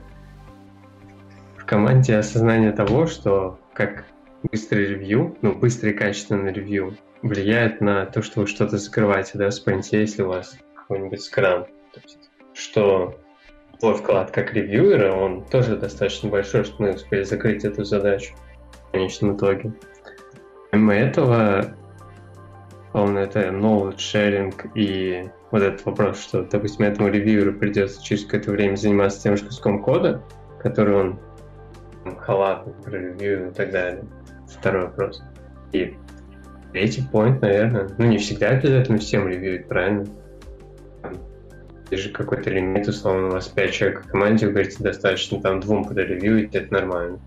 в 1.56 1.64
команде 1.64 2.16
осознание 2.16 2.70
того, 2.72 3.06
что 3.06 3.58
как 3.78 4.04
быстрый 4.50 4.86
ревью, 4.86 5.36
ну, 5.40 5.54
быстрый 5.54 5.92
качественный 5.92 6.52
ревью 6.52 6.96
влияет 7.22 7.80
на 7.80 8.06
то, 8.06 8.22
что 8.22 8.40
вы 8.40 8.48
что-то 8.48 8.76
закрываете, 8.76 9.38
да, 9.38 9.50
в 9.50 9.54
спринте, 9.54 10.00
если 10.00 10.22
у 10.22 10.28
вас 10.28 10.58
какой-нибудь 10.74 11.22
скрам. 11.22 11.66
Есть, 11.94 12.28
что 12.54 13.16
твой 13.78 13.94
вклад 13.94 14.32
как 14.32 14.52
ревьюера, 14.52 15.12
он 15.12 15.44
тоже 15.44 15.76
достаточно 15.76 16.28
большой, 16.28 16.64
чтобы 16.64 16.88
мы 16.88 16.94
успели 16.94 17.22
закрыть 17.22 17.64
эту 17.64 17.84
задачу 17.84 18.34
в 18.88 18.90
конечном 18.90 19.36
итоге. 19.36 19.72
Помимо 20.72 20.94
этого, 20.94 21.76
он 22.92 23.16
это 23.16 23.48
knowledge 23.48 23.98
sharing 23.98 24.54
и 24.74 25.30
вот 25.52 25.62
этот 25.62 25.86
вопрос, 25.86 26.20
что, 26.20 26.42
допустим, 26.42 26.84
этому 26.84 27.10
ревьюеру 27.10 27.52
придется 27.52 28.02
через 28.02 28.24
какое-то 28.24 28.50
время 28.50 28.74
заниматься 28.74 29.22
тем 29.22 29.36
же 29.36 29.44
куском 29.44 29.80
кода, 29.80 30.20
который 30.60 30.96
он 30.96 31.20
там, 32.08 32.16
халатно 32.16 32.72
проревьюил 32.84 33.50
и 33.50 33.54
так 33.54 33.70
далее. 33.70 34.04
Второй 34.48 34.86
вопрос. 34.86 35.22
И 35.72 35.94
третий 36.72 37.04
point, 37.12 37.40
наверное, 37.40 37.88
ну 37.98 38.06
не 38.06 38.18
всегда 38.18 38.50
обязательно 38.50 38.98
всем 38.98 39.28
ревьюить, 39.28 39.68
правильно? 39.68 40.06
Есть 41.90 42.04
же 42.04 42.10
какой-то 42.10 42.50
лимит, 42.50 42.86
условно, 42.86 43.28
у 43.28 43.30
вас 43.30 43.48
5 43.48 43.72
человек 43.72 44.04
в 44.04 44.08
команде, 44.08 44.46
вы 44.46 44.52
говорите, 44.52 44.82
достаточно 44.82 45.40
там 45.40 45.60
двум 45.60 45.84
подревьюить, 45.84 46.54
это 46.54 46.72
нормально. 46.72 47.18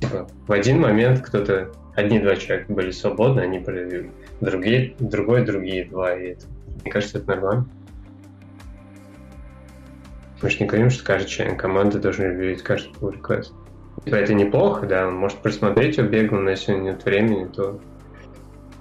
Типа, 0.00 0.26
в 0.46 0.52
один 0.52 0.80
момент 0.80 1.20
кто-то, 1.20 1.70
одни-два 1.94 2.36
человека 2.36 2.72
были 2.72 2.90
свободны, 2.92 3.40
они 3.40 3.58
проревьюили. 3.58 4.10
Другие, 4.40 4.94
другой, 4.98 5.44
другие 5.44 5.84
два, 5.84 6.14
и 6.14 6.32
это, 6.32 6.46
мне 6.82 6.90
кажется, 6.90 7.18
это 7.18 7.28
нормально. 7.28 7.68
Мы 10.40 10.50
же 10.50 10.58
не 10.60 10.66
говорим, 10.66 10.90
что 10.90 11.04
каждый 11.04 11.28
член 11.28 11.56
команды 11.56 11.98
должен 11.98 12.24
ревьюить 12.24 12.62
каждый 12.62 12.92
pull 12.92 13.20
request. 13.20 13.52
Типа, 14.06 14.14
это 14.14 14.34
неплохо, 14.34 14.86
да, 14.86 15.10
может 15.10 15.38
просмотреть 15.42 15.96
его 15.96 16.06
бегло, 16.08 16.38
но 16.38 16.50
если 16.50 16.72
нет 16.74 17.04
времени, 17.04 17.46
то 17.46 17.80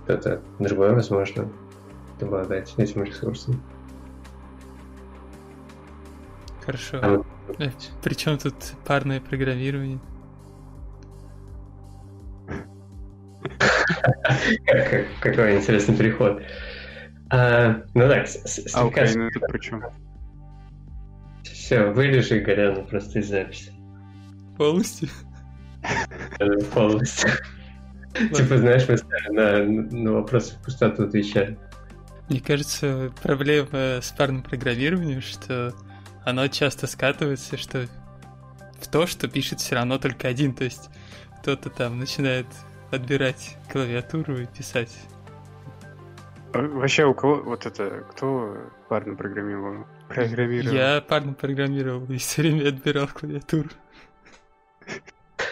это 0.06 0.40
другое 0.60 0.94
возможно 0.94 1.52
обладать 2.22 2.76
этим 2.78 3.04
ресурсом. 3.04 3.60
Хорошо. 6.64 7.00
А 7.02 7.10
вот- 7.10 7.26
Э, 7.60 7.70
Причем 8.04 8.38
тут 8.38 8.54
парное 8.86 9.20
программирование? 9.20 10.00
Как- 14.66 14.90
как- 14.90 15.06
Какой 15.22 15.58
интересный 15.58 15.96
переход. 15.98 16.42
А, 17.32 17.82
ну 17.96 18.08
так, 18.08 18.28
с- 18.28 18.44
с- 18.44 18.76
А 18.76 18.80
слегка- 18.82 18.88
Украина 18.88 19.30
тут 19.32 19.44
при 19.48 19.58
чем? 19.60 19.84
Все, 21.44 21.86
вырежи 21.92 22.40
Горяну 22.40 22.84
просто 22.86 23.20
из 23.20 23.28
записи. 23.30 23.72
Полностью? 24.58 25.10
Полностью. 26.74 27.30
Типа, 28.14 28.58
знаешь, 28.58 28.88
мы 28.88 29.34
на, 29.34 29.64
на 29.64 30.14
вопросы 30.14 30.56
в 30.56 30.64
пустоту 30.64 31.04
отвечаем. 31.04 31.58
Мне 32.30 32.40
кажется, 32.40 33.12
проблема 33.22 34.00
с 34.02 34.12
парным 34.18 34.42
программированием, 34.42 35.22
что 35.22 35.74
оно 36.24 36.48
часто 36.48 36.88
скатывается, 36.88 37.58
что 37.58 37.88
в 38.80 38.88
то, 38.88 39.06
что 39.06 39.28
пишет 39.28 39.60
все 39.60 39.76
равно 39.76 39.98
только 40.00 40.28
один. 40.28 40.54
То 40.54 40.64
есть 40.64 40.90
кто-то 41.40 41.70
там 41.70 42.00
начинает 42.00 42.48
отбирать 42.92 43.58
клавиатуру 43.72 44.40
и 44.40 44.46
писать. 44.46 44.96
А 46.54 46.60
вообще 46.60 47.06
у 47.06 47.14
кого 47.14 47.44
вот 47.44 47.66
это, 47.66 48.06
кто 48.12 48.58
парно 48.88 49.16
программировал? 49.16 49.86
программировал? 50.08 50.76
Я 50.76 51.02
парно 51.02 51.34
программировал 51.34 52.06
и 52.06 52.18
все 52.18 52.42
время 52.42 52.70
отбирал 52.70 53.08
клавиатуру. 53.08 53.70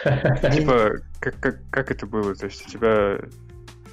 Типа, 0.52 0.98
как, 1.20 1.40
как, 1.40 1.70
как 1.70 1.90
это 1.90 2.06
было? 2.06 2.34
То 2.34 2.46
есть 2.46 2.66
у 2.66 2.70
тебя 2.70 3.18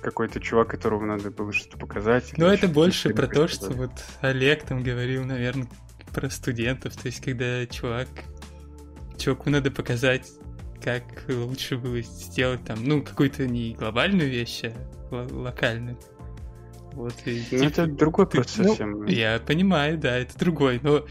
какой-то 0.01 0.39
чувак, 0.39 0.69
которому 0.69 1.05
надо 1.05 1.31
было 1.31 1.53
что-то 1.53 1.77
показать? 1.77 2.33
Ну, 2.37 2.47
это 2.47 2.67
больше 2.67 3.11
про 3.11 3.27
то, 3.27 3.47
что 3.47 3.71
вот 3.71 3.91
Олег 4.21 4.63
там 4.63 4.83
говорил, 4.83 5.23
наверное, 5.23 5.67
про 6.13 6.29
студентов. 6.29 6.95
То 6.95 7.07
есть, 7.07 7.23
когда 7.23 7.65
чувак... 7.67 8.07
Чуваку 9.17 9.51
надо 9.51 9.69
показать, 9.69 10.31
как 10.83 11.03
лучше 11.27 11.77
было 11.77 12.01
сделать 12.01 12.63
там, 12.65 12.79
ну, 12.83 13.03
какую-то 13.03 13.47
не 13.47 13.73
глобальную 13.75 14.29
вещь, 14.29 14.63
а 14.63 15.27
локальную. 15.29 15.99
Вот, 16.93 17.13
и, 17.25 17.43
ну, 17.51 17.59
типа, 17.59 17.63
это 17.69 17.87
другой 17.87 18.25
ты, 18.25 18.37
просто 18.37 18.85
ну. 18.85 19.03
Я 19.05 19.39
понимаю, 19.39 19.97
да, 19.97 20.17
это 20.17 20.37
другой, 20.37 20.79
но 20.81 21.05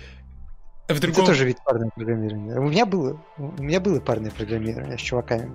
в 0.94 1.00
другом... 1.00 1.24
Это 1.24 1.32
тоже 1.32 1.44
вид 1.44 1.58
парного 1.64 1.90
программирования. 1.90 2.58
У 2.58 2.68
меня 2.68 2.86
было, 2.86 3.20
у 3.38 3.62
меня 3.62 3.80
было 3.80 4.00
парное 4.00 4.30
программирование 4.30 4.98
с 4.98 5.00
чуваками. 5.00 5.50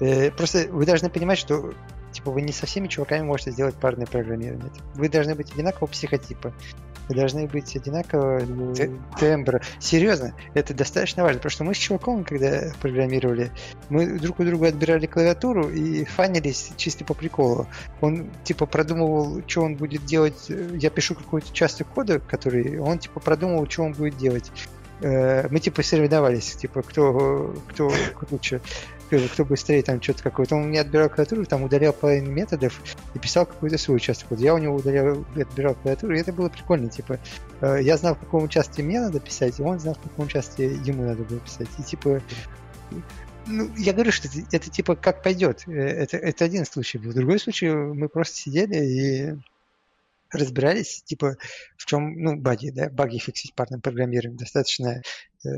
Э, 0.00 0.30
просто 0.30 0.66
вы 0.70 0.86
должны 0.86 1.10
понимать, 1.10 1.38
что 1.38 1.72
типа 2.12 2.30
вы 2.30 2.42
не 2.42 2.52
со 2.52 2.66
всеми 2.66 2.88
чуваками 2.88 3.22
можете 3.22 3.50
сделать 3.50 3.74
парное 3.74 4.06
программирование. 4.06 4.70
Вы 4.94 5.08
должны 5.08 5.34
быть 5.34 5.52
одинакового 5.52 5.88
психотипа. 5.88 6.52
Вы 7.08 7.14
должны 7.14 7.46
быть 7.46 7.74
одинакового 7.74 8.42
тембра. 9.18 9.62
Серьезно, 9.78 10.34
это 10.52 10.74
достаточно 10.74 11.22
важно, 11.22 11.38
потому 11.38 11.50
что 11.50 11.64
мы 11.64 11.74
с 11.74 11.78
чуваком, 11.78 12.22
когда 12.22 12.70
программировали, 12.82 13.50
мы 13.88 14.18
друг 14.18 14.40
у 14.40 14.44
друга 14.44 14.68
отбирали 14.68 15.06
клавиатуру 15.06 15.70
и 15.70 16.04
фанились 16.04 16.72
чисто 16.76 17.06
по 17.06 17.14
приколу. 17.14 17.66
Он 18.02 18.30
типа 18.44 18.66
продумывал, 18.66 19.42
что 19.46 19.62
он 19.62 19.76
будет 19.76 20.04
делать. 20.04 20.50
Я 20.74 20.90
пишу 20.90 21.14
какой-то 21.14 21.50
участок 21.50 21.88
кода, 21.88 22.20
который 22.20 22.78
он 22.78 22.98
типа 22.98 23.20
продумывал, 23.20 23.68
что 23.70 23.84
он 23.84 23.92
будет 23.92 24.18
делать. 24.18 24.52
Э, 25.00 25.48
мы 25.48 25.60
типа 25.60 25.82
соревновались, 25.82 26.56
типа 26.56 26.82
кто, 26.82 27.54
кто 27.68 27.92
круче, 28.18 28.60
кто 29.32 29.44
быстрее 29.44 29.82
там 29.82 30.02
что-то 30.02 30.22
какое-то. 30.24 30.56
Он 30.56 30.68
мне 30.68 30.80
отбирал 30.80 31.08
клавиатуру, 31.08 31.46
там 31.46 31.62
удалял 31.62 31.92
половину 31.92 32.30
методов 32.30 32.80
и 33.14 33.18
писал 33.18 33.46
какой-то 33.46 33.78
свой 33.78 33.96
участок. 33.96 34.26
Вот 34.30 34.40
я 34.40 34.54
у 34.54 34.58
него 34.58 34.74
удалял, 34.76 35.24
отбирал 35.36 35.74
клавиатуру, 35.74 36.14
и 36.14 36.20
это 36.20 36.32
было 36.32 36.48
прикольно. 36.48 36.88
Типа, 36.88 37.18
э, 37.60 37.78
я 37.82 37.96
знал, 37.96 38.14
в 38.14 38.18
каком 38.18 38.44
участке 38.44 38.82
мне 38.82 39.00
надо 39.00 39.20
писать, 39.20 39.58
и 39.58 39.62
он 39.62 39.78
знал, 39.78 39.94
в 39.94 40.00
каком 40.00 40.26
участке 40.26 40.66
ему 40.66 41.04
надо 41.04 41.22
было 41.22 41.38
писать. 41.40 41.68
И 41.78 41.82
типа, 41.82 42.20
ну, 43.46 43.70
я 43.76 43.92
говорю, 43.92 44.12
что 44.12 44.28
это, 44.28 44.38
это 44.50 44.70
типа 44.70 44.96
как 44.96 45.22
пойдет. 45.22 45.62
Э, 45.68 45.72
это, 45.72 46.16
это 46.16 46.44
один 46.44 46.64
случай 46.64 46.98
был. 46.98 47.12
Другой 47.12 47.38
случай, 47.38 47.70
мы 47.70 48.08
просто 48.08 48.36
сидели 48.36 48.76
и 48.76 49.38
разбирались, 50.30 51.02
типа, 51.04 51.36
в 51.76 51.86
чем, 51.86 52.20
ну, 52.20 52.36
баги, 52.36 52.70
да, 52.70 52.90
баги 52.90 53.18
фиксить 53.18 53.54
парным 53.54 53.80
программированием 53.80 54.36
достаточно 54.36 55.02
э, 55.44 55.48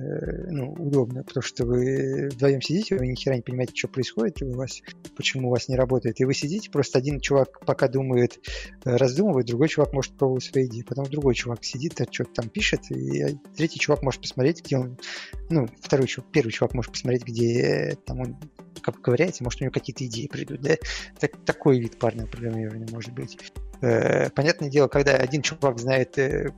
ну, 0.51 0.73
удобно, 0.73 1.25
потому 1.25 1.43
что 1.43 1.65
вы 1.65 2.29
вдвоем 2.33 2.63
сидите, 2.63 2.97
вы 2.97 3.07
ни 3.07 3.15
хера 3.15 3.35
не 3.35 3.43
понимаете, 3.43 3.75
что 3.75 3.89
происходит 3.89 4.43
у 4.43 4.53
вас, 4.53 4.81
почему 5.17 5.49
у 5.49 5.51
вас 5.51 5.69
не 5.69 5.77
работает, 5.77 6.21
и 6.21 6.25
вы 6.25 6.35
сидите, 6.35 6.71
просто 6.71 6.99
один 6.99 7.21
чувак 7.21 7.65
пока 7.65 7.89
думает, 7.89 8.39
э, 8.85 8.97
раздумывает, 8.97 9.47
другой 9.47 9.69
чувак 9.69 9.93
может 9.93 10.17
пробовать 10.17 10.45
свои 10.45 10.67
идеи, 10.67 10.83
потом 10.83 11.07
другой 11.07 11.35
чувак 11.35 11.65
сидит, 11.65 12.01
а 12.01 12.07
что-то 12.11 12.35
там 12.35 12.49
пишет, 12.49 12.91
и 12.91 13.39
третий 13.57 13.81
чувак 13.81 14.03
может 14.03 14.21
посмотреть, 14.21 14.65
где 14.65 14.79
он, 14.79 14.99
ну, 15.49 15.69
второй 15.81 16.07
чувак, 16.07 16.31
первый 16.31 16.53
чувак 16.53 16.75
может 16.75 16.93
посмотреть, 16.93 17.25
где 17.25 17.97
там 18.07 18.21
он 18.21 18.37
как 18.83 19.01
ковыряется, 19.03 19.45
может, 19.45 19.61
у 19.61 19.65
него 19.65 19.73
какие-то 19.73 20.07
идеи 20.07 20.27
придут, 20.27 20.61
да, 20.61 20.77
так, 21.19 21.33
такой 21.45 21.81
вид 21.81 21.99
парного 21.99 22.27
программирования 22.27 22.87
может 22.91 23.13
быть. 23.13 23.37
Э, 23.81 24.31
понятное 24.31 24.69
дело, 24.69 24.89
когда 24.89 25.15
один 25.15 25.43
чувак 25.43 25.79
знает, 25.79 26.19
э, 26.19 26.51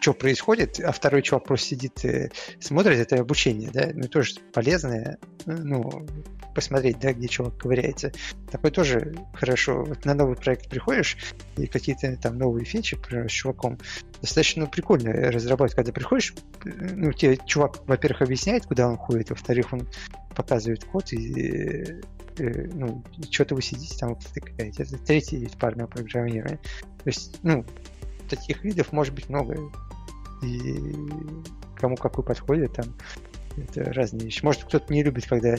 что 0.00 0.14
происходит, 0.14 0.80
а 0.80 0.90
второй 0.92 1.22
чувак 1.22 1.44
просто 1.44 1.68
сидит 1.68 2.04
и 2.04 2.30
смотрит, 2.60 2.98
это 2.98 3.20
обучение, 3.20 3.70
да, 3.72 3.90
ну, 3.94 4.08
тоже 4.08 4.34
полезное, 4.52 5.18
ну, 5.46 6.06
посмотреть, 6.54 6.98
да, 6.98 7.12
где 7.12 7.28
чувак 7.28 7.56
ковыряется. 7.56 8.12
Такое 8.50 8.70
тоже 8.70 9.14
хорошо. 9.32 9.84
Вот 9.84 10.04
на 10.04 10.14
новый 10.14 10.36
проект 10.36 10.68
приходишь, 10.68 11.16
и 11.56 11.66
какие-то 11.66 12.16
там 12.16 12.36
новые 12.36 12.64
фичи 12.64 12.98
с 13.10 13.30
чуваком, 13.30 13.78
достаточно 14.20 14.64
ну, 14.64 14.70
прикольно 14.70 15.12
разрабатывать. 15.12 15.74
Когда 15.74 15.92
приходишь, 15.92 16.34
ну, 16.64 17.12
тебе 17.12 17.38
чувак, 17.46 17.86
во-первых, 17.86 18.22
объясняет, 18.22 18.66
куда 18.66 18.88
он 18.88 18.96
ходит, 18.96 19.30
во-вторых, 19.30 19.72
он 19.72 19.88
показывает 20.34 20.84
код, 20.84 21.12
и 21.12 22.00
Э, 22.38 22.68
ну, 22.72 23.02
что-то 23.30 23.54
вы 23.54 23.62
сидите 23.62 23.96
там 23.98 24.16
втыкаете. 24.16 24.82
Это 24.82 24.98
третий 24.98 25.36
вид 25.36 25.58
парного 25.58 25.88
программирования. 25.88 26.58
То 26.82 27.06
есть, 27.06 27.38
ну, 27.42 27.64
таких 28.28 28.64
видов 28.64 28.92
может 28.92 29.14
быть 29.14 29.28
много. 29.28 29.56
И 30.42 30.94
кому 31.76 31.96
какой 31.96 32.24
подходит, 32.24 32.74
там 32.74 32.86
это 33.56 33.92
разные 33.92 34.24
вещи. 34.24 34.44
Может, 34.44 34.64
кто-то 34.64 34.92
не 34.92 35.02
любит, 35.02 35.26
когда... 35.26 35.56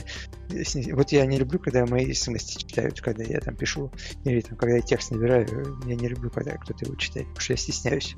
Вот 0.92 1.12
я 1.12 1.26
не 1.26 1.38
люблю, 1.38 1.58
когда 1.58 1.86
мои 1.86 2.12
смс 2.12 2.44
читают, 2.44 3.00
когда 3.00 3.22
я 3.22 3.40
там 3.40 3.54
пишу, 3.54 3.92
или 4.24 4.40
там, 4.40 4.56
когда 4.56 4.76
я 4.76 4.82
текст 4.82 5.10
набираю, 5.10 5.78
я 5.86 5.94
не 5.94 6.08
люблю, 6.08 6.30
когда 6.30 6.52
кто-то 6.56 6.84
его 6.84 6.96
читает, 6.96 7.28
потому 7.28 7.40
что 7.40 7.52
я 7.52 7.56
стесняюсь. 7.56 8.16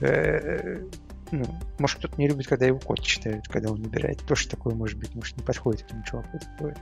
Э, 0.00 0.82
ну, 1.30 1.44
может, 1.78 1.98
кто-то 1.98 2.18
не 2.18 2.28
любит, 2.28 2.46
когда 2.46 2.66
его 2.66 2.78
код 2.78 3.02
читают, 3.02 3.48
когда 3.48 3.70
он 3.70 3.82
набирает. 3.82 4.24
Тоже 4.26 4.48
такое 4.48 4.74
может 4.74 4.98
быть, 4.98 5.14
может, 5.14 5.36
не 5.36 5.42
подходит 5.42 5.82
этому 5.82 6.04
чуваку 6.04 6.38
такое. 6.38 6.76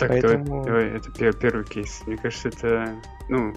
Так, 0.00 0.08
Поэтому... 0.08 0.64
давай, 0.64 0.64
давай, 0.64 0.98
это 0.98 1.32
первый 1.32 1.64
кейс. 1.64 2.02
Мне 2.06 2.16
кажется, 2.16 2.48
это, 2.48 2.94
ну, 3.28 3.54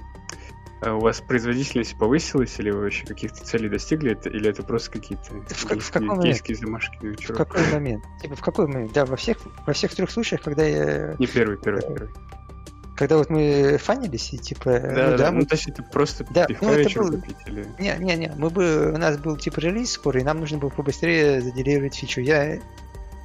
а 0.82 0.96
у 0.96 1.00
вас 1.00 1.22
производительность 1.22 1.98
повысилась, 1.98 2.60
или 2.60 2.70
вы 2.70 2.82
вообще 2.82 3.06
каких-то 3.06 3.46
целей 3.46 3.70
достигли, 3.70 4.12
это, 4.12 4.30
или 4.30 4.50
это 4.50 4.62
просто 4.64 4.92
какие-то 4.92 5.24
в, 5.32 6.22
кейские 6.22 6.58
замашки 6.58 6.98
на 7.02 7.14
В 7.14 7.38
какой 7.38 7.72
момент? 7.72 8.04
Типа, 8.22 8.36
в 8.36 8.42
какой 8.42 8.68
момент? 8.68 8.92
Да, 8.92 9.06
во 9.06 9.16
всех, 9.16 9.38
во 9.66 9.72
всех 9.72 9.96
трех 9.96 10.12
случаях, 10.12 10.42
когда 10.42 10.66
я... 10.66 11.16
Не 11.18 11.28
первый, 11.28 11.58
первый, 11.58 11.82
э, 11.84 11.88
первый. 11.88 12.10
Когда 12.98 13.18
вот 13.18 13.30
мы 13.30 13.78
фанились, 13.78 14.34
и 14.34 14.38
типа... 14.38 14.72
Да, 14.72 14.90
ну, 14.90 14.96
да, 14.96 15.18
да, 15.18 15.32
мы... 15.32 15.40
ну, 15.40 15.46
то 15.46 15.56
есть 15.56 15.70
это 15.70 15.82
просто 15.84 16.26
да, 16.32 16.48
ну, 16.62 16.74
это 16.74 17.00
был... 17.00 17.12
купить, 17.12 17.38
или... 17.46 17.66
Не, 17.80 17.96
не, 18.00 18.16
не, 18.18 18.34
мы 18.36 18.50
бы, 18.50 18.92
у 18.94 18.98
нас 18.98 19.18
был 19.18 19.38
типа 19.38 19.62
релиз 19.62 19.94
скоро, 19.94 20.20
и 20.20 20.24
нам 20.26 20.42
нужно 20.42 20.58
было 20.58 20.70
побыстрее 20.70 21.40
заделировать 21.40 21.96
фичу. 21.96 22.20
Я 22.20 22.60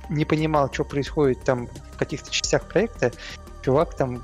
не 0.09 0.25
понимал, 0.25 0.73
что 0.73 0.85
происходит 0.85 1.43
там 1.45 1.69
в 1.93 1.99
каких-то 1.99 2.31
частях 2.31 2.65
проекта, 2.65 3.13
чувак 3.63 3.95
там 3.95 4.23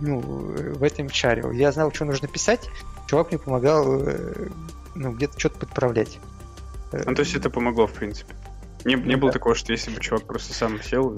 ну, 0.00 0.20
в 0.20 0.82
этом 0.82 1.08
чарил. 1.08 1.50
Я 1.50 1.72
знал, 1.72 1.92
что 1.92 2.04
нужно 2.04 2.28
писать, 2.28 2.68
чувак 3.08 3.30
мне 3.30 3.38
помогал 3.38 4.00
э, 4.00 4.48
ну, 4.94 5.12
где-то 5.12 5.38
что-то 5.38 5.58
подправлять. 5.58 6.18
Ну, 6.92 7.14
то 7.14 7.20
есть 7.20 7.34
это 7.34 7.50
помогло, 7.50 7.86
в 7.86 7.92
принципе. 7.92 8.34
Не, 8.84 8.94
не 8.94 9.14
ну, 9.14 9.18
было 9.18 9.30
да. 9.30 9.38
такого, 9.38 9.54
что 9.54 9.72
если 9.72 9.90
бы 9.90 10.00
чувак 10.00 10.24
просто 10.24 10.54
сам 10.54 10.80
сел, 10.82 11.16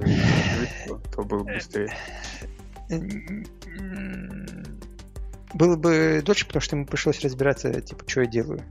то, 0.86 1.00
то 1.14 1.22
было 1.22 1.44
бы 1.44 1.54
быстрее. 1.54 1.94
Было 5.52 5.76
бы 5.76 6.22
дольше, 6.24 6.46
потому 6.46 6.62
что 6.62 6.76
ему 6.76 6.86
пришлось 6.86 7.20
разбираться, 7.20 7.80
типа, 7.80 8.04
что 8.06 8.22
я 8.22 8.26
делаю. 8.26 8.62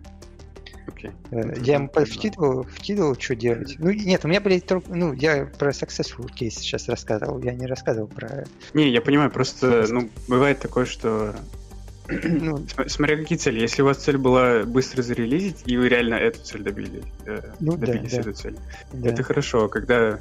Okay. 1.00 1.14
Э, 1.32 1.62
я 1.64 1.76
ему 1.76 1.90
вкидывал, 1.90 2.64
вкидывал, 2.64 3.16
что 3.20 3.36
делать. 3.36 3.76
Ну, 3.80 3.92
нет, 3.92 4.26
у 4.26 4.28
меня 4.28 4.42
были 4.42 4.60
только... 4.60 4.94
Ну, 4.94 5.14
я 5.14 5.46
про 5.46 5.72
successful 5.72 6.30
кейс 6.32 6.56
сейчас 6.56 6.88
рассказывал, 6.90 7.42
я 7.42 7.54
не 7.54 7.66
рассказывал 7.66 8.08
про... 8.08 8.46
Не, 8.74 8.90
я 8.90 9.02
понимаю, 9.02 9.32
просто, 9.32 9.86
ну, 9.90 10.10
бывает 10.28 10.60
такое, 10.60 10.86
что 10.86 11.36
ну, 12.08 12.66
смотря 12.88 13.18
какие 13.18 13.38
цели. 13.38 13.60
Если 13.60 13.82
у 13.82 13.86
вас 13.86 13.98
цель 13.98 14.18
была 14.18 14.64
быстро 14.64 15.02
зарелизить, 15.02 15.64
и 15.66 15.78
вы 15.78 15.90
реально 15.90 16.16
эту 16.16 16.44
цель 16.44 16.64
добили, 16.64 17.04
э, 17.26 17.42
ну, 17.60 17.78
добились 17.78 18.12
да, 18.12 18.24
да. 18.24 18.30
эту 18.30 18.34
цель, 18.34 18.58
да. 18.94 19.10
это 19.10 19.24
хорошо. 19.24 19.68
Когда 19.68 20.20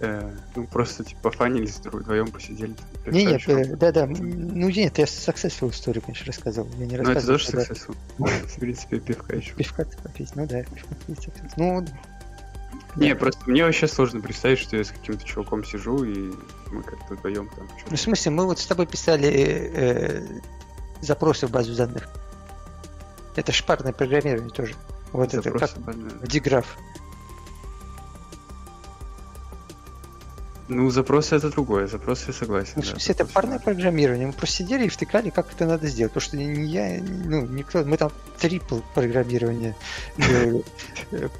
ну, 0.00 0.66
просто 0.66 1.04
типа 1.04 1.30
фанились 1.30 1.80
вдвоем 1.84 2.30
посидели. 2.30 2.74
Не, 3.06 3.24
нет, 3.24 3.48
э, 3.48 3.76
да, 3.76 3.92
да. 3.92 4.06
Ну 4.06 4.68
нет, 4.68 4.98
я 4.98 5.04
successful 5.04 5.70
историю, 5.70 6.02
конечно, 6.02 6.26
рассказывал. 6.26 6.68
Я 6.78 6.86
не 6.86 6.96
ну, 6.96 7.10
это 7.10 7.26
тоже 7.26 7.46
successful. 7.46 7.96
В 8.18 8.58
принципе, 8.58 9.00
пивка 9.00 9.36
еще. 9.36 9.54
Пивка 9.54 9.86
попить, 10.02 10.34
ну 10.34 10.46
да, 10.46 10.62
пивка 10.62 10.94
попить. 11.06 11.30
Ну, 11.56 11.84
не, 12.96 13.14
просто 13.14 13.40
мне 13.46 13.64
вообще 13.64 13.86
сложно 13.88 14.20
представить, 14.20 14.58
что 14.58 14.76
я 14.76 14.84
с 14.84 14.90
каким-то 14.90 15.24
чуваком 15.24 15.64
сижу, 15.64 16.02
и 16.04 16.32
мы 16.70 16.82
как-то 16.82 17.14
вдвоем 17.14 17.48
там... 17.54 17.68
Ну, 17.90 17.96
в 17.96 18.00
смысле, 18.00 18.32
мы 18.32 18.46
вот 18.46 18.58
с 18.58 18.66
тобой 18.66 18.86
писали 18.86 19.28
э, 19.28 20.26
запросы 21.02 21.46
в 21.46 21.50
базу 21.50 21.74
данных. 21.74 22.08
Это 23.34 23.52
шпарное 23.52 23.92
программирование 23.92 24.50
тоже. 24.50 24.74
Вот 25.12 25.34
это 25.34 25.50
как? 25.50 25.70
Диграф. 26.26 26.78
Ну, 30.68 30.90
запросы 30.90 31.36
это 31.36 31.50
другое, 31.50 31.86
запросы 31.86 32.24
я 32.28 32.32
согласен. 32.32 32.72
Ну, 32.76 32.82
в 32.82 32.86
смысле, 32.86 33.14
это 33.14 33.24
парное 33.24 33.58
программирование. 33.58 34.26
Мы 34.26 34.32
просто 34.32 34.56
сидели 34.56 34.86
и 34.86 34.88
втыкали, 34.88 35.30
как 35.30 35.52
это 35.52 35.64
надо 35.64 35.86
сделать. 35.86 36.12
Потому 36.12 36.28
что 36.28 36.36
не 36.36 36.66
я, 36.66 37.00
ну, 37.02 37.46
никто, 37.46 37.84
мы 37.84 37.96
там 37.96 38.10
трипл 38.38 38.80
программирование 38.94 39.76
делали. 40.16 40.64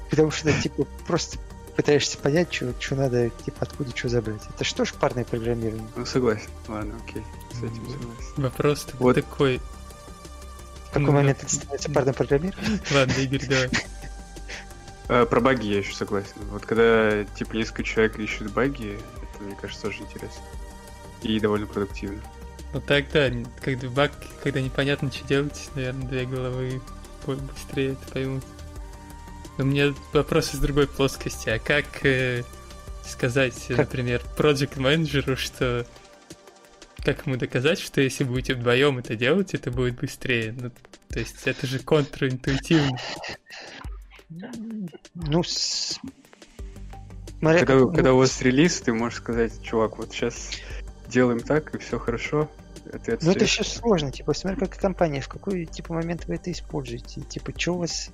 Потому 0.09 0.31
что, 0.31 0.53
типа, 0.53 0.85
просто 1.05 1.37
пытаешься 1.75 2.17
понять, 2.17 2.53
что 2.53 2.95
надо, 2.95 3.29
типа, 3.29 3.57
откуда 3.59 3.95
что 3.95 4.07
забрать. 4.09 4.41
Это 4.55 4.63
что 4.63 4.85
ж 4.85 4.93
парное 4.93 5.25
программирование? 5.25 5.87
Ну, 5.95 6.05
согласен. 6.05 6.49
Ладно, 6.67 6.95
окей. 7.05 7.23
С 7.51 7.57
этим 7.57 7.85
согласен. 7.85 8.33
Вопрос 8.37 8.87
вот 8.99 9.15
такой. 9.15 9.59
В 10.89 10.93
какой 10.93 11.13
момент 11.13 11.43
это 11.43 11.53
становится 11.53 11.91
парным 11.91 12.13
программированием? 12.15 12.79
Ладно, 12.93 13.13
Игорь, 13.13 13.45
давай. 13.45 13.69
Э, 15.09 15.25
про 15.25 15.39
баги 15.39 15.67
я 15.67 15.77
еще 15.79 15.93
согласен. 15.93 16.35
Вот 16.51 16.65
когда 16.65 17.23
типа 17.23 17.53
несколько 17.53 17.83
человек 17.83 18.19
ищут 18.19 18.51
баги, 18.51 18.97
это, 19.21 19.43
мне 19.43 19.55
кажется, 19.59 19.83
тоже 19.83 20.01
интересно. 20.01 20.43
И 21.21 21.39
довольно 21.39 21.67
продуктивно. 21.67 22.21
Ну 22.73 22.81
так 22.81 23.05
да, 23.11 23.31
когда 23.61 23.89
баг, 23.89 24.11
когда 24.43 24.61
непонятно, 24.61 25.11
что 25.11 25.25
делать, 25.27 25.69
наверное, 25.75 26.07
две 26.07 26.25
головы 26.25 26.81
быстрее 27.25 27.93
это 27.93 28.11
поймут. 28.11 28.43
Но 29.57 29.63
у 29.63 29.67
меня 29.67 29.93
вопрос 30.13 30.53
из 30.53 30.59
другой 30.59 30.87
плоскости. 30.87 31.49
А 31.49 31.59
как 31.59 31.85
э, 32.05 32.43
сказать, 33.05 33.65
например, 33.69 34.21
проект 34.35 34.77
менеджеру, 34.77 35.35
что 35.35 35.85
как 37.03 37.25
ему 37.25 37.37
доказать, 37.37 37.79
что 37.79 38.01
если 38.01 38.23
будете 38.23 38.53
вдвоем 38.53 38.97
это 38.97 39.15
делать, 39.15 39.53
это 39.53 39.71
будет 39.71 39.95
быстрее? 39.95 40.53
Ну, 40.57 40.71
то 41.09 41.19
есть 41.19 41.47
это 41.47 41.65
же 41.65 41.79
контринтуитивно. 41.79 42.97
Ну, 44.29 45.43
с... 45.43 45.99
Смотря, 47.39 47.65
когда, 47.65 47.85
как... 47.85 47.95
когда 47.95 48.13
у 48.13 48.17
вас 48.17 48.41
релиз, 48.41 48.81
ты 48.81 48.93
можешь 48.93 49.19
сказать, 49.19 49.61
чувак, 49.61 49.97
вот 49.97 50.11
сейчас 50.11 50.51
делаем 51.07 51.39
так, 51.39 51.73
и 51.75 51.77
все 51.77 51.99
хорошо. 51.99 52.49
Это 52.85 53.17
ну, 53.21 53.31
это 53.31 53.43
еще 53.43 53.63
сложно, 53.63 54.11
типа, 54.11 54.33
смотри, 54.33 54.59
как 54.59 54.77
компания, 54.77 55.21
в 55.21 55.27
какой, 55.27 55.65
типа, 55.65 55.93
момент 55.93 56.25
вы 56.25 56.35
это 56.35 56.51
используете, 56.51 57.21
типа, 57.21 57.53
что 57.55 57.73
у 57.73 57.77
вас, 57.79 58.11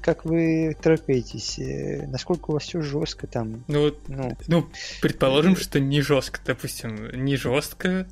как 0.00 0.24
вы 0.24 0.76
трекаетесь, 0.80 1.58
э, 1.58 2.06
насколько 2.06 2.50
у 2.50 2.54
вас 2.54 2.62
все 2.62 2.80
жестко 2.80 3.26
там. 3.26 3.64
Ну, 3.68 3.94
ну, 4.06 4.36
ну, 4.46 4.68
предположим, 5.00 5.56
что 5.56 5.80
не 5.80 6.00
жестко, 6.00 6.40
допустим, 6.44 7.24
не 7.24 7.36
жестко, 7.36 8.06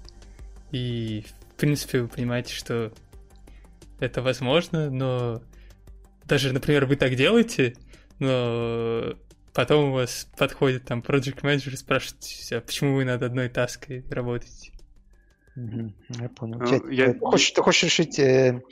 и, 0.73 1.25
в 1.55 1.61
принципе, 1.61 2.03
вы 2.03 2.09
понимаете, 2.09 2.55
что 2.55 2.93
это 4.01 4.21
возможно, 4.21 4.91
но 4.91 5.43
даже, 6.31 6.53
например, 6.53 6.87
вы 6.87 6.95
так 6.95 7.17
делаете, 7.17 7.75
но 8.21 9.15
потом 9.53 9.91
у 9.91 9.93
вас 9.95 10.29
подходит 10.39 10.85
там 10.85 11.01
project 11.01 11.43
manager 11.43 11.73
и 11.73 11.77
спрашивает, 11.77 12.25
а 12.53 12.61
почему 12.61 12.95
вы 12.95 13.05
над 13.05 13.23
одной 13.23 13.49
таской 13.49 14.05
работаете? 14.09 14.73
Я 15.57 16.29
понял. 16.29 16.61
Ну, 16.61 16.89
я... 16.89 17.13
Ты, 17.13 17.19
хочешь, 17.19 17.51
ты 17.51 17.63
хочешь 17.63 17.83
решить... 17.83 18.19
Э, 18.21 18.63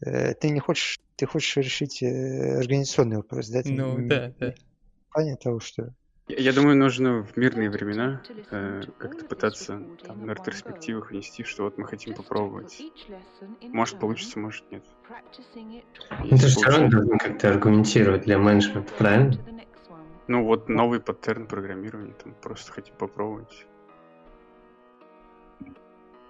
э, 0.00 0.34
ты 0.34 0.50
не 0.50 0.60
хочешь... 0.60 1.00
Ты 1.16 1.26
хочешь 1.26 1.56
решить 1.56 2.02
э, 2.02 2.58
организационный 2.58 3.16
вопрос, 3.16 3.48
да? 3.48 3.62
Ты 3.62 3.72
ну, 3.72 3.96
да, 4.06 4.32
да. 4.38 4.54
Понятно 5.10 5.42
того, 5.42 5.60
что 5.60 5.92
я 6.28 6.52
думаю, 6.52 6.76
нужно 6.76 7.22
в 7.22 7.36
мирные 7.36 7.68
времена 7.68 8.22
э, 8.50 8.82
как-то 8.98 9.24
пытаться 9.24 9.82
там, 10.06 10.26
на 10.26 10.32
ретроспективах 10.32 11.10
внести, 11.10 11.44
что 11.44 11.64
вот 11.64 11.78
мы 11.78 11.86
хотим 11.86 12.14
попробовать. 12.14 12.80
Может 13.62 13.98
получится, 13.98 14.38
может 14.38 14.64
нет. 14.70 14.84
Ну, 16.20 16.28
ты 16.30 16.36
же 16.36 16.48
все 16.48 16.66
равно 16.66 16.88
должен 16.88 17.18
как-то 17.18 17.50
аргументировать 17.50 18.22
для 18.22 18.38
менеджмента, 18.38 18.92
правильно? 18.94 19.36
Ну 20.28 20.44
вот 20.44 20.68
новый 20.68 21.00
паттерн 21.00 21.46
программирования, 21.46 22.14
там 22.22 22.34
просто 22.40 22.72
хотим 22.72 22.94
попробовать. 22.94 23.66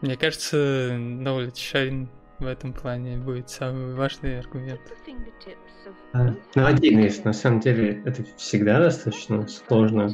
Мне 0.00 0.16
кажется, 0.16 0.96
knowledge 0.96 1.52
sharing 1.52 2.08
в 2.40 2.46
этом 2.46 2.72
плане 2.72 3.18
будет 3.18 3.50
самый 3.50 3.94
важный 3.94 4.40
аргумент. 4.40 4.80
А, 6.12 6.34
ну, 6.54 6.66
один 6.66 6.98
есть. 6.98 7.24
На 7.24 7.32
самом 7.32 7.60
деле, 7.60 8.02
это 8.04 8.24
всегда 8.36 8.78
достаточно 8.80 9.46
сложно 9.48 10.10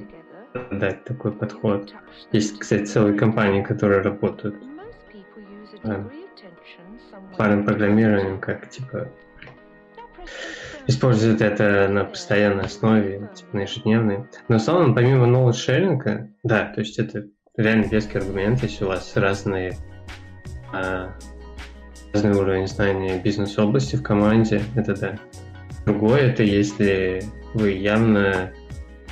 дать 0.71 1.05
такой 1.05 1.33
подход. 1.33 1.93
Есть, 2.33 2.59
кстати, 2.59 2.85
целые 2.85 3.17
компании, 3.17 3.63
которые 3.63 4.01
работают 4.01 4.57
а, 5.83 6.09
парным 7.37 7.65
программированием, 7.65 8.41
как, 8.41 8.71
типа, 8.71 9.09
используют 10.87 11.41
это 11.41 11.89
на 11.89 12.05
постоянной 12.05 12.65
основе, 12.65 13.29
типа, 13.35 13.57
на 13.57 13.61
ежедневной. 13.61 14.25
Но 14.49 14.59
в 14.59 14.63
целом, 14.63 14.95
помимо 14.95 15.27
knowledge 15.27 15.69
sharing, 15.69 16.29
да, 16.43 16.73
то 16.73 16.81
есть 16.81 16.99
это 16.99 17.27
реально 17.57 17.85
веский 17.87 18.19
аргумент, 18.19 18.63
если 18.63 18.85
у 18.85 18.89
вас 18.89 19.17
разные 19.17 19.77
а, 20.73 21.13
разный 22.13 22.33
уровень 22.33 22.67
знания 22.67 23.21
бизнес-области 23.21 23.97
в 23.97 24.03
команде, 24.03 24.63
это 24.75 24.95
да. 24.95 25.19
Другое 25.89 26.33
это 26.33 26.43
если 26.43 27.23
вы 27.55 27.71
явно 27.71 28.53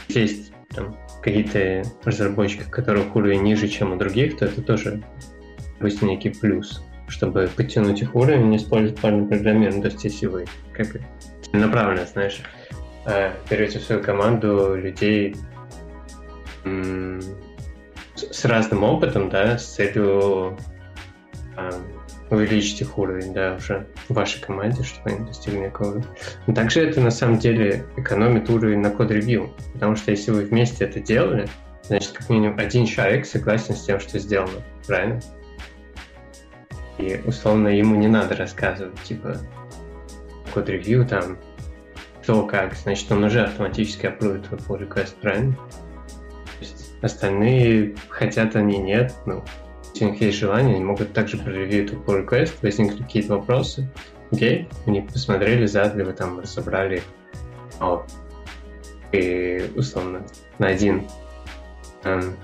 есть 0.08 0.52
там, 0.74 0.94
какие-то 1.22 1.88
разработчики, 2.04 2.64
которых 2.68 3.16
уровень 3.16 3.44
ниже, 3.44 3.66
чем 3.66 3.94
у 3.94 3.96
других, 3.96 4.36
то 4.36 4.44
это 4.44 4.60
тоже 4.60 5.02
пусть 5.80 6.02
некий 6.02 6.28
плюс, 6.28 6.84
чтобы 7.08 7.48
подтянуть 7.56 8.02
их 8.02 8.14
уровень, 8.14 8.54
использовать 8.56 9.00
парный 9.00 9.26
программирование. 9.26 9.80
То 9.80 9.88
есть 9.88 10.04
если 10.04 10.26
вы 10.26 10.44
как 10.74 10.88
направленно, 11.54 12.04
знаешь, 12.04 12.42
э, 13.06 13.32
берете 13.48 13.78
в 13.78 13.82
свою 13.82 14.02
команду 14.02 14.74
людей 14.74 15.34
с 18.16 18.44
разным 18.44 18.84
опытом, 18.84 19.30
да, 19.30 19.56
с 19.56 19.76
целью 19.76 20.58
увеличить 22.30 22.80
их 22.80 22.98
уровень, 22.98 23.32
да, 23.32 23.54
уже 23.56 23.86
в 24.08 24.14
вашей 24.14 24.40
команде, 24.40 24.82
чтобы 24.82 25.10
они 25.10 25.26
достигли 25.26 25.72
уровня. 25.78 26.04
Но 26.46 26.54
также 26.54 26.80
это 26.80 27.00
на 27.00 27.10
самом 27.10 27.38
деле 27.38 27.84
экономит 27.96 28.50
уровень 28.50 28.80
на 28.80 28.90
код-ревью, 28.90 29.52
потому 29.72 29.96
что 29.96 30.10
если 30.10 30.32
вы 30.32 30.42
вместе 30.42 30.84
это 30.84 31.00
делали, 31.00 31.48
значит, 31.84 32.12
как 32.12 32.28
минимум 32.28 32.58
один 32.58 32.86
человек 32.86 33.26
согласен 33.26 33.74
с 33.74 33.84
тем, 33.84 34.00
что 34.00 34.18
сделано, 34.18 34.62
правильно? 34.86 35.20
И, 36.98 37.20
условно, 37.24 37.68
ему 37.68 37.94
не 37.94 38.08
надо 38.08 38.34
рассказывать, 38.34 39.00
типа, 39.02 39.36
код-ревью 40.52 41.06
там, 41.06 41.38
что, 42.22 42.44
как, 42.44 42.74
значит, 42.74 43.10
он 43.12 43.22
уже 43.22 43.42
автоматически 43.42 44.06
аппрует 44.06 44.48
твой 44.48 44.58
pull 44.58 44.88
request, 44.88 45.14
правильно? 45.20 45.54
То 45.54 46.60
есть 46.60 46.94
остальные 47.02 47.94
хотят 48.08 48.56
они 48.56 48.78
нет, 48.78 49.14
ну, 49.26 49.44
если 49.96 50.04
у 50.04 50.10
них 50.10 50.20
есть 50.20 50.38
желание, 50.38 50.74
они 50.74 50.84
могут 50.84 51.14
также 51.14 51.38
проревьюить 51.38 51.90
pull 51.92 52.26
request, 52.26 52.52
возникли 52.60 53.02
какие-то 53.02 53.38
вопросы, 53.38 53.88
окей, 54.30 54.68
они 54.84 55.00
посмотрели, 55.00 55.64
задали, 55.64 56.02
вы 56.02 56.12
там 56.12 56.38
разобрали, 56.38 57.02
о, 57.80 58.04
и 59.12 59.70
условно 59.74 60.26
на 60.58 60.66
один 60.66 61.04
эм, 62.04 62.36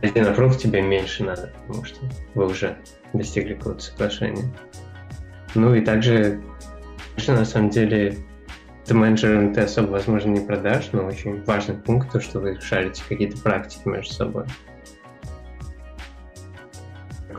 один 0.00 0.26
аппрув 0.26 0.56
тебе 0.56 0.80
меньше 0.80 1.22
надо, 1.22 1.52
потому 1.66 1.84
что 1.84 2.00
вы 2.34 2.46
уже 2.46 2.78
достигли 3.12 3.52
какого-то 3.52 3.82
соглашения. 3.82 4.50
Ну 5.54 5.74
и 5.74 5.82
также, 5.82 6.40
конечно, 7.14 7.36
на 7.36 7.44
самом 7.44 7.68
деле, 7.68 8.16
это 8.86 8.94
менеджером 8.94 9.52
ты 9.52 9.60
особо, 9.60 9.90
возможно, 9.90 10.30
не 10.30 10.40
продашь, 10.40 10.88
но 10.92 11.04
очень 11.04 11.42
важный 11.44 11.74
пункт, 11.74 12.10
то, 12.10 12.20
что 12.20 12.40
вы 12.40 12.58
шарите 12.58 13.02
какие-то 13.06 13.36
практики 13.36 13.86
между 13.86 14.14
собой 14.14 14.46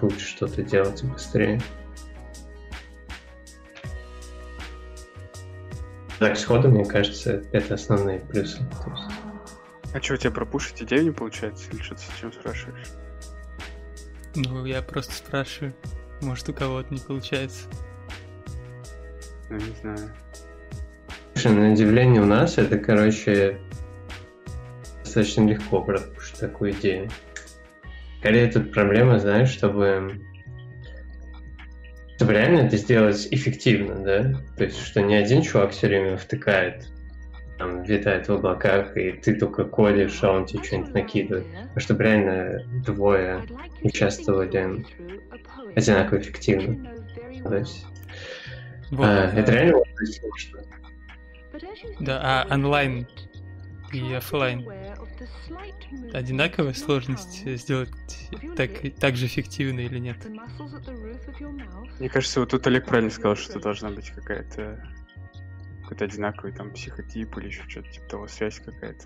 лучше 0.03 0.27
что-то 0.27 0.63
делать 0.63 1.03
быстрее. 1.03 1.61
Так, 6.19 6.37
сходу, 6.37 6.67
мне 6.69 6.83
кажется, 6.83 7.43
это 7.53 7.75
основные 7.75 8.19
плюсы. 8.19 8.59
А 9.93 10.01
что, 10.01 10.15
у 10.15 10.17
тебя 10.17 10.31
пропушить 10.31 10.83
идею 10.83 11.05
не 11.05 11.11
получается? 11.11 11.71
Или 11.71 11.81
что-то 11.81 12.01
с 12.01 12.19
чем 12.19 12.33
спрашиваешь? 12.33 12.87
Ну, 14.35 14.65
я 14.65 14.81
просто 14.81 15.13
спрашиваю. 15.13 15.73
Может, 16.21 16.49
у 16.49 16.53
кого-то 16.53 16.93
не 16.93 16.99
получается. 16.99 17.67
Ну, 19.49 19.55
не 19.55 19.75
знаю. 19.81 20.13
Слушай, 21.33 21.53
на 21.53 21.71
удивление 21.71 22.21
у 22.21 22.25
нас 22.25 22.57
это, 22.57 22.77
короче, 22.77 23.61
достаточно 25.03 25.47
легко 25.47 25.81
пропушить 25.81 26.37
такую 26.37 26.71
идею. 26.73 27.09
Скорее 28.19 28.51
тут 28.51 28.73
проблема, 28.73 29.19
знаешь, 29.19 29.49
чтобы 29.49 30.21
чтобы 32.17 32.33
реально 32.33 32.67
это 32.67 32.75
сделать 32.75 33.29
эффективно, 33.31 33.95
да? 34.03 34.33
То 34.57 34.65
есть, 34.65 34.77
что 34.85 35.01
не 35.01 35.15
один 35.15 35.41
чувак 35.41 35.71
все 35.71 35.87
время 35.87 36.17
втыкает, 36.17 36.89
там, 37.57 37.83
витает 37.83 38.27
в 38.27 38.33
облаках, 38.33 38.97
и 38.97 39.13
ты 39.13 39.35
только 39.35 39.63
кодишь, 39.63 40.21
а 40.21 40.33
он 40.33 40.45
тебе 40.45 40.61
что-нибудь 40.61 40.93
накидывает. 40.93 41.47
А 41.73 41.79
чтобы 41.79 42.03
реально 42.03 42.61
двое 42.85 43.45
участвовали 43.83 44.83
одинаково 45.77 46.19
эффективно. 46.19 46.89
То 47.41 47.55
есть, 47.55 47.85
вот, 48.91 49.05
а, 49.05 49.31
это 49.33 49.51
реально 49.53 49.81
сложно. 50.03 50.61
Да, 52.01 52.19
а 52.49 52.53
онлайн 52.53 53.07
и 53.93 54.13
офлайн. 54.13 54.65
Одинаковая 56.13 56.73
сложность 56.73 57.45
сделать 57.57 57.91
так, 58.55 58.71
так 58.99 59.15
же 59.15 59.25
эффективно 59.25 59.81
или 59.81 59.99
нет? 59.99 60.17
Мне 61.99 62.09
кажется, 62.09 62.39
вот 62.39 62.49
тут 62.49 62.65
Олег 62.67 62.85
правильно 62.85 63.11
сказал, 63.11 63.35
что 63.35 63.59
должна 63.59 63.89
быть 63.89 64.09
какая-то 64.11 64.83
какой-то 65.89 66.05
одинаковый 66.05 66.51
там 66.51 66.71
психотип 66.71 67.35
или 67.37 67.47
еще 67.47 67.67
что-то 67.67 67.89
типа 67.89 68.07
того, 68.07 68.27
связь 68.27 68.59
какая-то. 68.59 69.05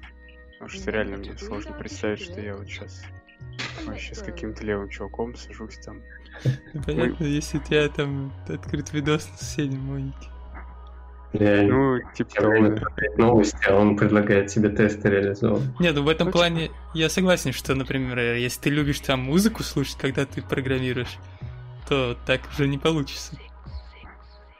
Потому 0.51 0.70
что 0.70 0.91
реально 0.91 1.18
мне 1.18 1.38
сложно 1.38 1.72
представить, 1.74 2.22
что 2.22 2.41
я 2.41 2.57
вот 2.57 2.68
сейчас 2.68 3.03
вообще 3.86 4.14
с 4.14 4.22
каким-то 4.22 4.66
левым 4.66 4.89
чуваком 4.89 5.36
сажусь 5.36 5.78
там. 5.78 6.01
Понятно, 6.86 7.24
если 7.24 7.57
у 7.57 7.61
тебя 7.61 7.88
там 7.88 8.34
открыт 8.47 8.91
видос 8.91 9.30
на 9.30 9.38
соседней 9.38 9.78
Монике. 11.34 11.74
Ну, 11.74 12.00
типа 12.14 12.32
того, 12.36 12.78
новости, 13.18 13.66
а 13.68 13.76
он 13.76 13.98
предлагает 13.98 14.48
тебе 14.48 14.70
тесты 14.70 15.10
реализовать. 15.10 15.64
Нет, 15.80 15.96
ну 15.96 16.04
в 16.04 16.08
этом 16.08 16.32
плане 16.32 16.72
я 16.94 17.10
согласен, 17.10 17.54
что, 17.54 17.76
например, 17.76 18.20
если 18.36 18.62
ты 18.62 18.70
любишь 18.70 19.00
там 19.00 19.22
музыку 19.22 19.64
слушать, 19.64 19.98
когда 19.98 20.26
ты 20.26 20.42
программируешь, 20.42 21.18
то 21.88 22.18
так 22.26 22.42
уже 22.54 22.68
не 22.68 22.78
получится. 22.78 23.38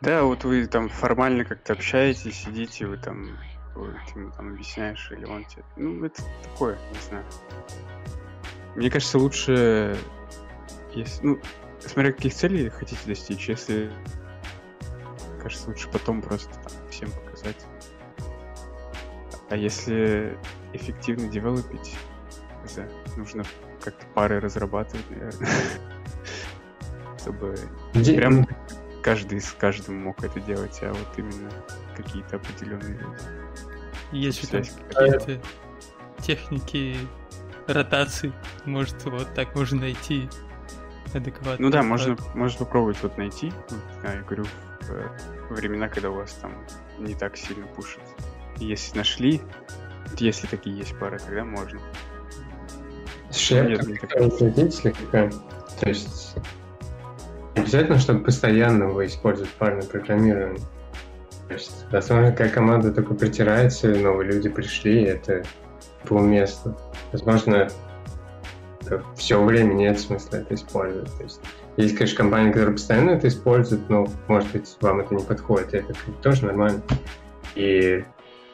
Да, 0.02 0.24
вот 0.24 0.44
вы 0.44 0.68
там 0.68 0.90
формально 0.90 1.46
как-то 1.46 1.74
общаетесь, 1.74 2.44
сидите, 2.44 2.88
вы 2.88 2.98
там, 2.98 3.38
вы, 3.74 3.96
ты 4.12 4.20
ему 4.20 4.32
там 4.32 4.50
объясняешь, 4.50 5.10
или 5.12 5.24
он 5.26 5.46
тебе... 5.46 5.64
Ну, 5.78 6.04
это 6.04 6.22
такое, 6.44 6.78
не 6.92 7.00
знаю. 7.08 7.26
Мне 8.76 8.90
кажется, 8.90 9.18
лучше, 9.18 9.96
если, 10.94 11.26
ну, 11.26 11.40
смотря 11.80 12.12
каких 12.12 12.34
целей 12.34 12.68
хотите 12.70 13.00
достичь, 13.06 13.48
если 13.48 13.92
кажется, 15.44 15.70
лучше 15.70 15.90
потом 15.90 16.22
просто 16.22 16.54
там, 16.54 16.90
всем 16.90 17.12
показать. 17.12 17.66
А 19.50 19.56
если 19.56 20.38
эффективно 20.74 21.28
девелопить, 21.28 21.96
нужно 23.18 23.44
как-то 23.84 24.06
пары 24.14 24.40
разрабатывать, 24.40 25.10
наверное. 25.10 25.50
Чтобы 27.20 27.56
Где... 27.94 28.16
прям 28.16 28.48
каждый 29.04 29.42
с 29.42 29.52
каждым 29.52 30.04
мог 30.04 30.24
это 30.24 30.40
делать, 30.40 30.80
а 30.82 30.94
вот 30.94 31.08
именно 31.18 31.52
какие-то 31.96 32.38
определенные 32.38 32.98
люди. 32.98 33.24
Есть 34.12 34.50
какие-то 34.50 35.42
техники 36.22 36.98
ротации, 37.68 38.34
может, 38.66 39.04
вот 39.06 39.34
так 39.34 39.56
можно 39.56 39.82
найти 39.82 40.30
адекватно. 41.14 41.58
Ну 41.60 41.70
да, 41.70 41.84
можно, 41.84 42.18
можно 42.34 42.60
попробовать 42.60 43.02
вот 43.04 43.18
найти. 43.18 43.52
я 44.04 44.22
говорю, 44.22 44.46
времена, 45.50 45.88
когда 45.90 46.10
у 46.10 46.16
вас 46.16 46.34
там 46.34 46.54
не 47.00 47.16
так 47.16 47.38
сильно 47.38 47.66
пушит. 47.68 48.02
И 48.60 48.66
если 48.66 48.98
нашли, 48.98 49.42
если 50.18 50.48
такие 50.48 50.78
есть 50.78 50.98
пары, 51.00 51.20
тогда 51.20 51.44
можно. 51.44 51.80
Слушай, 53.30 53.78
как 54.00 54.96
какая. 54.96 55.32
То 55.80 55.90
есть 55.90 56.36
обязательно, 57.56 58.00
чтобы 58.00 58.24
постоянно 58.24 58.88
вы 58.88 59.08
используете 59.08 59.52
парное 59.58 59.84
программирование. 59.84 60.62
То 61.48 61.54
есть, 61.54 61.86
возможно, 61.92 62.32
какая 62.32 62.50
команда 62.50 62.94
только 62.94 63.14
притирается, 63.16 63.88
новые 63.90 64.32
люди 64.32 64.50
пришли, 64.50 65.04
и 65.04 65.06
это 65.06 65.44
полуместно. 66.08 66.78
Возможно, 67.12 67.70
все 69.16 69.44
время 69.44 69.74
нет 69.74 70.00
смысла 70.00 70.38
это 70.38 70.56
использовать. 70.56 71.16
То 71.18 71.24
есть 71.24 71.42
есть, 71.78 71.98
конечно, 71.98 72.18
компании, 72.18 72.52
которые 72.52 72.74
постоянно 72.74 73.12
это 73.12 73.28
используют, 73.28 73.90
но, 73.90 74.08
может 74.28 74.52
быть, 74.52 74.78
вам 74.82 75.02
это 75.02 75.16
не 75.16 75.24
подходит, 75.24 75.74
и 75.74 75.78
это 75.78 75.94
тоже 76.22 76.46
нормально. 76.46 76.82
И 77.56 78.04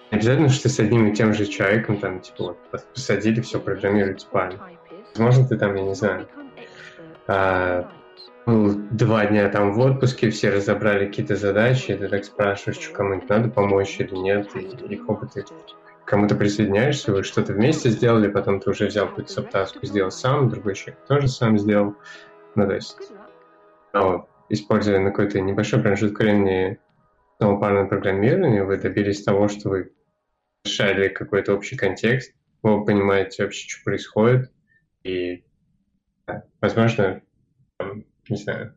обязательно, 0.09 0.49
что 0.49 0.69
с 0.69 0.79
одним 0.79 1.07
и 1.07 1.15
тем 1.15 1.33
же 1.33 1.45
человеком, 1.45 1.97
там, 1.97 2.21
типа, 2.21 2.55
вот, 2.71 2.85
посадили, 2.93 3.41
все 3.41 3.59
программируете 3.59 4.27
парно. 4.31 4.69
Возможно, 5.15 5.47
ты 5.47 5.57
там, 5.57 5.75
я 5.75 5.83
не 5.83 5.95
знаю, 5.95 6.27
а, 7.27 7.91
был 8.45 8.73
два 8.91 9.25
дня 9.25 9.49
там 9.49 9.73
в 9.73 9.79
отпуске, 9.79 10.29
все 10.29 10.49
разобрали 10.49 11.05
какие-то 11.05 11.35
задачи, 11.35 11.91
и 11.91 11.97
ты 11.97 12.07
так 12.07 12.25
спрашиваешь, 12.25 12.81
что 12.81 12.93
кому-нибудь 12.93 13.29
надо 13.29 13.49
помочь 13.49 13.97
или 13.99 14.15
нет, 14.15 14.55
и 14.55 14.59
их 14.59 15.07
опыты 15.09 15.45
кому-то 16.05 16.33
присоединяешься, 16.33 17.11
вы 17.11 17.21
что-то 17.21 17.53
вместе 17.53 17.91
сделали, 17.91 18.27
потом 18.27 18.59
ты 18.59 18.71
уже 18.71 18.87
взял 18.87 19.07
какую-то 19.07 19.31
саптаску, 19.31 19.85
сделал 19.85 20.09
сам, 20.09 20.49
другой 20.49 20.73
человек 20.73 20.99
тоже 21.07 21.27
сам 21.27 21.59
сделал. 21.59 21.95
Ну, 22.59 22.67
то 22.67 22.73
есть, 22.73 22.97
но, 23.93 24.27
используя 24.49 24.99
на 24.99 25.11
какой-то 25.11 25.39
небольшой 25.39 25.81
промежуток 25.81 26.19
времени 26.19 26.77
самопарное 27.39 27.85
программирование, 27.85 28.65
вы 28.65 28.77
добились 28.77 29.23
того, 29.23 29.47
что 29.47 29.69
вы 29.69 29.93
решали 30.65 31.07
какой-то 31.07 31.53
общий 31.53 31.77
контекст, 31.77 32.33
вы 32.61 32.83
понимаете 32.83 33.43
вообще, 33.43 33.69
что 33.69 33.83
происходит, 33.85 34.51
и, 35.05 35.45
да, 36.27 36.43
возможно, 36.59 37.21
там, 37.77 38.03
не 38.27 38.35
знаю, 38.35 38.75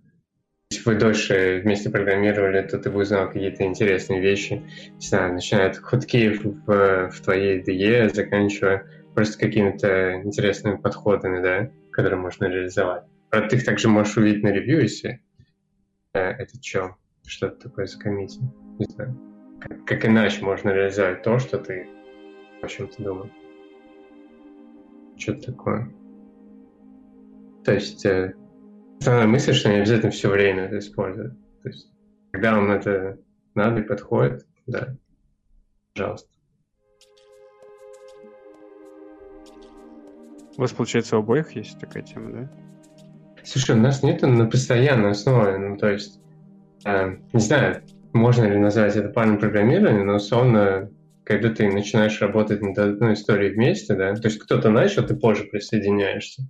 если 0.70 0.88
вы 0.88 0.94
дольше 0.94 1.60
вместе 1.64 1.90
программировали, 1.90 2.62
то 2.62 2.78
ты 2.78 2.88
бы 2.88 3.00
узнал 3.00 3.26
какие-то 3.26 3.64
интересные 3.64 4.20
вещи. 4.20 4.62
Не 4.92 5.00
знаю, 5.00 5.34
начиная 5.34 5.70
от 5.70 5.76
хоткеев 5.76 6.44
в, 6.44 7.10
в 7.10 7.20
твоей 7.20 7.60
DE, 7.60 8.14
заканчивая 8.14 8.86
просто 9.12 9.38
какими-то 9.38 10.22
интересными 10.22 10.76
подходами, 10.76 11.42
да, 11.42 11.70
которые 11.90 12.20
можно 12.20 12.44
реализовать. 12.44 13.04
Правда, 13.32 13.48
ты 13.48 13.56
их 13.56 13.64
также 13.64 13.88
можешь 13.88 14.14
увидеть 14.18 14.42
на 14.42 14.48
ревью, 14.48 14.82
если 14.82 15.22
э, 16.12 16.20
это 16.20 16.62
что, 16.62 16.96
что-то 17.26 17.68
такое 17.68 17.86
закоммитил. 17.86 18.42
Не 18.78 18.84
знаю. 18.84 19.18
Как, 19.58 19.86
как 19.86 20.04
иначе 20.04 20.44
можно 20.44 20.68
реализовать 20.68 21.22
то, 21.22 21.38
что 21.38 21.58
ты 21.58 21.88
о 22.60 22.68
чем-то 22.68 23.02
думал. 23.02 23.30
Что-то 25.16 25.52
такое. 25.52 25.90
То 27.64 27.72
есть 27.72 28.04
э, 28.04 28.34
Основная 29.00 29.26
мысль, 29.26 29.54
что 29.54 29.70
не 29.70 29.78
обязательно 29.78 30.12
все 30.12 30.28
время 30.28 30.64
это 30.64 30.78
использовать. 30.78 31.32
То 31.62 31.68
есть, 31.70 31.90
когда 32.32 32.54
вам 32.54 32.70
это 32.70 33.18
надо 33.54 33.80
и 33.80 33.82
подходит, 33.82 34.46
да, 34.66 34.94
пожалуйста. 35.94 36.28
У 40.54 40.60
вас, 40.60 40.72
получается, 40.72 41.16
у 41.16 41.20
обоих 41.20 41.56
есть 41.56 41.80
такая 41.80 42.02
тема, 42.02 42.30
да? 42.30 42.71
Слушай, 43.44 43.76
у 43.76 43.80
нас 43.80 44.02
нет 44.02 44.22
на 44.22 44.46
постоянной 44.46 45.10
основе, 45.10 45.58
ну, 45.58 45.76
то 45.76 45.90
есть, 45.90 46.20
э, 46.84 47.16
не 47.32 47.40
знаю, 47.40 47.82
можно 48.12 48.44
ли 48.44 48.56
назвать 48.56 48.96
это 48.96 49.08
парным 49.08 49.38
программированием, 49.38 50.06
но 50.06 50.16
условно, 50.16 50.90
когда 51.24 51.50
ты 51.50 51.70
начинаешь 51.70 52.20
работать 52.20 52.62
над 52.62 52.78
одной 52.78 53.14
историей 53.14 53.52
вместе, 53.52 53.94
да, 53.94 54.14
то 54.14 54.28
есть 54.28 54.38
кто-то 54.38 54.70
начал, 54.70 55.04
ты 55.04 55.16
позже 55.16 55.44
присоединяешься, 55.44 56.44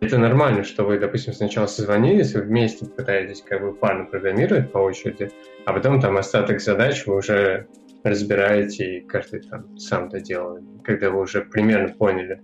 это 0.00 0.16
нормально, 0.18 0.62
что 0.62 0.84
вы, 0.84 0.98
допустим, 0.98 1.32
сначала 1.32 1.66
созвонились, 1.66 2.34
вы 2.34 2.42
вместе 2.42 2.86
пытаетесь 2.86 3.42
как 3.42 3.62
бы 3.62 3.74
парно 3.74 4.04
программировать 4.04 4.70
по 4.70 4.78
очереди, 4.78 5.30
а 5.66 5.72
потом 5.72 6.00
там 6.00 6.16
остаток 6.16 6.60
задач 6.60 7.04
вы 7.06 7.16
уже 7.16 7.66
разбираете, 8.04 8.98
и 8.98 9.00
каждый 9.00 9.40
там 9.40 9.76
сам 9.76 10.06
это 10.06 10.20
делает. 10.20 10.64
Когда 10.84 11.10
вы 11.10 11.20
уже 11.20 11.42
примерно 11.42 11.92
поняли 11.94 12.40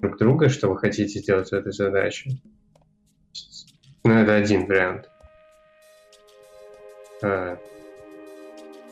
друг 0.00 0.18
друга, 0.18 0.48
что 0.48 0.68
вы 0.68 0.78
хотите 0.78 1.20
сделать 1.20 1.50
в 1.50 1.52
этой 1.52 1.72
задаче. 1.72 2.30
Ну, 4.04 4.12
это 4.12 4.34
один 4.34 4.66
вариант. 4.66 5.08
А, 7.22 7.58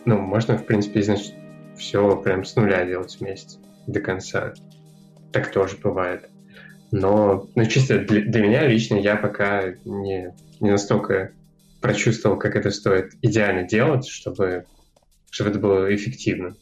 ну, 0.07 0.19
можно, 0.19 0.57
в 0.57 0.65
принципе, 0.65 1.03
значит, 1.03 1.35
все 1.77 2.17
прям 2.17 2.45
с 2.45 2.57
нуля 2.57 2.85
делать 2.87 3.17
вместе 3.21 3.59
до 3.87 4.01
конца. 4.01 4.55
Так 5.33 5.53
тоже 5.53 5.77
бывает. 5.77 6.31
Но, 6.91 7.49
ну, 7.55 7.65
чисто 7.67 7.99
для, 7.99 8.23
для 8.23 8.43
меня 8.43 8.67
лично 8.67 8.97
я 8.97 9.17
пока 9.17 9.75
не, 9.85 10.35
не 10.61 10.71
настолько 10.71 11.33
прочувствовал, 11.81 12.39
как 12.39 12.57
это 12.57 12.71
стоит 12.71 13.13
идеально 13.21 13.65
делать, 13.65 14.07
чтобы, 14.07 14.65
чтобы 15.31 15.51
это 15.51 15.59
было 15.59 15.95
эффективно. 15.95 16.55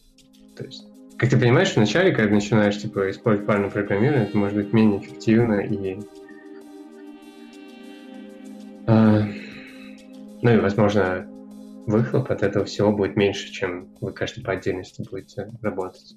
То 0.57 0.65
есть, 0.65 0.87
как 1.19 1.31
ты 1.31 1.39
понимаешь, 1.39 1.75
вначале, 1.77 2.13
когда 2.13 2.35
начинаешь 2.35 2.81
типа, 2.81 3.11
использовать 3.11 3.47
парное 3.47 3.71
программирование, 3.71 4.27
это 4.27 4.37
может 4.37 4.57
быть 4.57 4.73
менее 4.73 5.01
эффективно 5.01 5.61
и 5.61 5.99
ну 10.43 10.51
и, 10.51 10.59
возможно, 10.59 11.27
выхлоп 11.87 12.31
от 12.31 12.43
этого 12.43 12.65
всего 12.65 12.93
будет 12.93 13.17
меньше, 13.17 13.51
чем 13.51 13.95
вы 14.01 14.13
каждый 14.13 14.43
по 14.43 14.53
отдельности 14.53 15.03
будете 15.09 15.51
работать. 15.63 16.17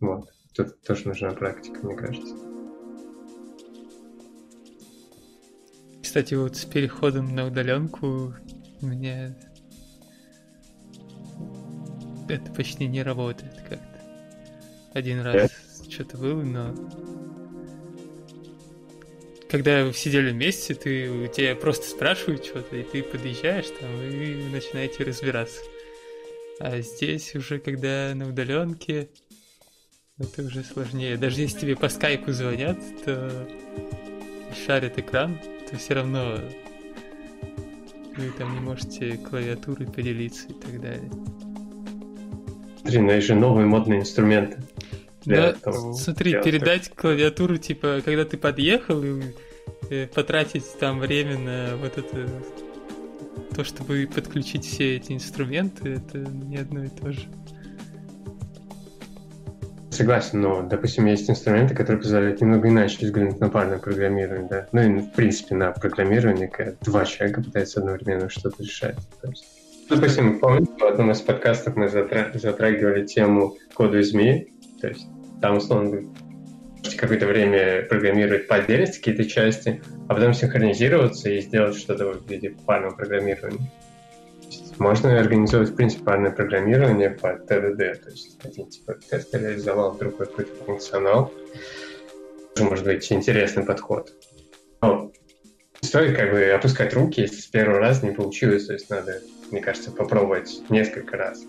Вот. 0.00 0.32
Тут 0.54 0.80
тоже 0.82 1.08
нужна 1.08 1.30
практика, 1.30 1.84
мне 1.84 1.96
кажется. 1.96 2.34
Кстати, 6.02 6.34
вот 6.34 6.56
с 6.56 6.64
переходом 6.64 7.34
на 7.34 7.46
удаленку 7.46 8.34
мне 8.80 9.36
это 12.28 12.52
почти 12.52 12.86
не 12.86 13.02
работает 13.02 13.52
как-то. 13.68 14.00
Один 14.94 15.20
раз 15.20 15.50
yeah. 15.50 15.90
что-то 15.90 16.16
было, 16.16 16.42
но 16.42 16.74
когда 19.48 19.92
сидели 19.92 20.30
вместе, 20.30 20.74
ты, 20.74 21.10
у 21.10 21.26
тебя 21.28 21.54
просто 21.54 21.88
спрашивают 21.88 22.44
что-то, 22.44 22.76
и 22.76 22.82
ты 22.82 23.02
подъезжаешь 23.02 23.66
там 23.80 23.90
и 24.02 24.48
начинаете 24.50 25.04
разбираться. 25.04 25.60
А 26.58 26.80
здесь 26.80 27.34
уже, 27.34 27.58
когда 27.58 28.12
на 28.14 28.28
удаленке, 28.28 29.10
это 30.18 30.42
уже 30.42 30.64
сложнее. 30.64 31.16
Даже 31.16 31.42
если 31.42 31.60
тебе 31.60 31.76
по 31.76 31.88
скайпу 31.88 32.32
звонят, 32.32 32.78
то 33.04 33.30
шарит 34.66 34.98
экран, 34.98 35.38
то 35.70 35.76
все 35.76 35.94
равно 35.94 36.38
вы 38.16 38.30
там 38.38 38.54
не 38.54 38.60
можете 38.60 39.18
клавиатурой 39.18 39.86
поделиться 39.86 40.48
и 40.48 40.54
так 40.54 40.80
далее. 40.80 41.10
Ну 42.84 43.10
есть 43.10 43.26
же 43.26 43.34
новые 43.34 43.66
модные 43.66 44.00
инструменты. 44.00 44.62
Да, 45.26 45.56
смотри, 45.94 46.32
передать 46.42 46.90
клавиатуру, 46.90 47.56
типа, 47.58 48.00
когда 48.04 48.24
ты 48.24 48.36
подъехал, 48.36 49.02
и 49.02 49.22
э, 49.90 50.06
потратить 50.06 50.64
там 50.78 51.00
время 51.00 51.38
на 51.38 51.76
вот 51.76 51.98
это 51.98 52.28
то, 53.54 53.64
чтобы 53.64 54.08
подключить 54.12 54.64
все 54.64 54.96
эти 54.96 55.12
инструменты, 55.12 55.94
это 55.94 56.18
не 56.18 56.58
одно 56.58 56.84
и 56.84 56.88
то 56.88 57.12
же. 57.12 57.26
Согласен, 59.90 60.42
но, 60.42 60.62
допустим, 60.62 61.06
есть 61.06 61.30
инструменты, 61.30 61.74
которые 61.74 62.02
позволяют 62.02 62.42
немного 62.42 62.68
иначе 62.68 63.06
взглянуть 63.06 63.40
на 63.40 63.48
парное 63.48 63.78
программирование, 63.78 64.46
да? 64.48 64.68
Ну 64.72 64.82
и, 64.82 64.98
в 65.00 65.12
принципе, 65.12 65.54
на 65.54 65.72
программирование, 65.72 66.48
когда 66.48 66.76
два 66.82 67.06
человека 67.06 67.42
пытаются 67.42 67.80
одновременно 67.80 68.28
что-то 68.28 68.62
решать. 68.62 68.98
То 69.22 69.30
есть, 69.30 69.46
допустим, 69.88 70.38
помните, 70.38 70.70
в 70.78 70.84
одном 70.84 71.12
из 71.12 71.22
подкастов 71.22 71.76
мы 71.76 71.88
затрагивали 71.88 73.06
тему 73.06 73.56
кода 73.72 74.02
ЗМИ, 74.02 74.52
то 74.82 74.88
есть 74.88 75.06
там, 75.40 75.56
условно, 75.56 76.02
какое-то 76.96 77.26
время 77.26 77.82
программировать 77.82 78.48
по 78.48 78.56
отдельности 78.56 78.98
какие-то 78.98 79.24
части, 79.24 79.82
а 80.08 80.14
потом 80.14 80.34
синхронизироваться 80.34 81.30
и 81.30 81.40
сделать 81.40 81.76
что-то 81.76 82.12
в 82.12 82.28
виде 82.28 82.50
парного 82.50 82.94
программирования. 82.94 83.70
Можно 84.78 85.18
организовать, 85.18 85.70
в 85.70 85.74
принципе, 85.74 86.04
парное 86.04 86.30
программирование 86.30 87.10
по 87.10 87.28
TDD, 87.28 87.94
то 87.94 88.10
есть 88.10 88.38
один 88.44 88.68
типа 88.68 88.94
тест 88.94 89.34
реализовал, 89.34 89.96
другой 89.96 90.26
какой-то 90.26 90.64
функционал. 90.64 91.32
Тоже 92.54 92.68
может 92.68 92.84
быть 92.84 93.10
интересный 93.10 93.64
подход. 93.64 94.12
Но 94.82 95.12
стоит 95.80 96.16
как 96.16 96.30
бы 96.30 96.44
опускать 96.50 96.92
руки, 96.94 97.22
если 97.22 97.40
с 97.40 97.46
первого 97.46 97.78
раза 97.78 98.06
не 98.06 98.12
получилось, 98.12 98.66
то 98.66 98.74
есть 98.74 98.90
надо, 98.90 99.20
мне 99.50 99.60
кажется, 99.60 99.90
попробовать 99.90 100.62
несколько 100.68 101.16
раз. 101.16 101.42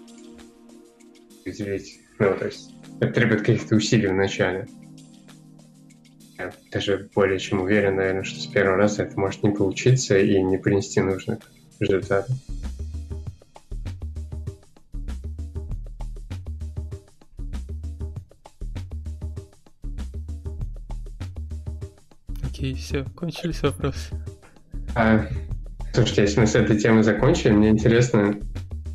Уделить, 1.46 2.00
ну, 2.20 2.34
то 2.34 2.46
есть 2.46 2.72
это 3.00 3.14
требует 3.14 3.42
каких-то 3.42 3.76
усилий 3.76 4.08
в 4.08 4.14
начале. 4.14 4.68
Я 6.38 6.52
даже 6.72 7.10
более 7.16 7.40
чем 7.40 7.62
уверен, 7.62 7.96
наверное, 7.96 8.24
что 8.24 8.40
с 8.40 8.48
первого 8.48 8.78
раза 8.78 9.04
это 9.04 9.20
может 9.20 9.44
не 9.44 9.52
получиться 9.52 10.18
и 10.18 10.42
не 10.42 10.58
принести 10.58 11.02
нужных 11.02 11.40
результатов. 11.80 12.36
Окей, 22.44 22.74
все, 22.76 23.04
кончились 23.16 23.62
вопросы. 23.62 24.16
А, 24.96 25.28
слушайте, 25.94 26.24
если 26.24 26.40
мы 26.40 26.48
с 26.48 26.56
этой 26.56 26.80
темой 26.80 27.04
закончили, 27.04 27.52
мне 27.52 27.70
интересно, 27.70 28.40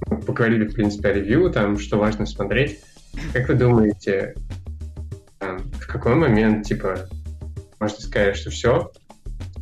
мы 0.06 0.20
поговорили, 0.20 0.66
в 0.66 0.74
принципе, 0.74 1.10
о 1.10 1.12
ревью, 1.12 1.50
там, 1.50 1.78
что 1.78 1.98
важно 1.98 2.26
смотреть. 2.26 2.80
Как 3.32 3.48
вы 3.48 3.54
думаете, 3.54 4.34
в 5.40 5.86
какой 5.86 6.14
момент, 6.14 6.66
типа, 6.66 7.08
можно 7.80 7.98
сказать, 7.98 8.36
что 8.36 8.50
все, 8.50 8.92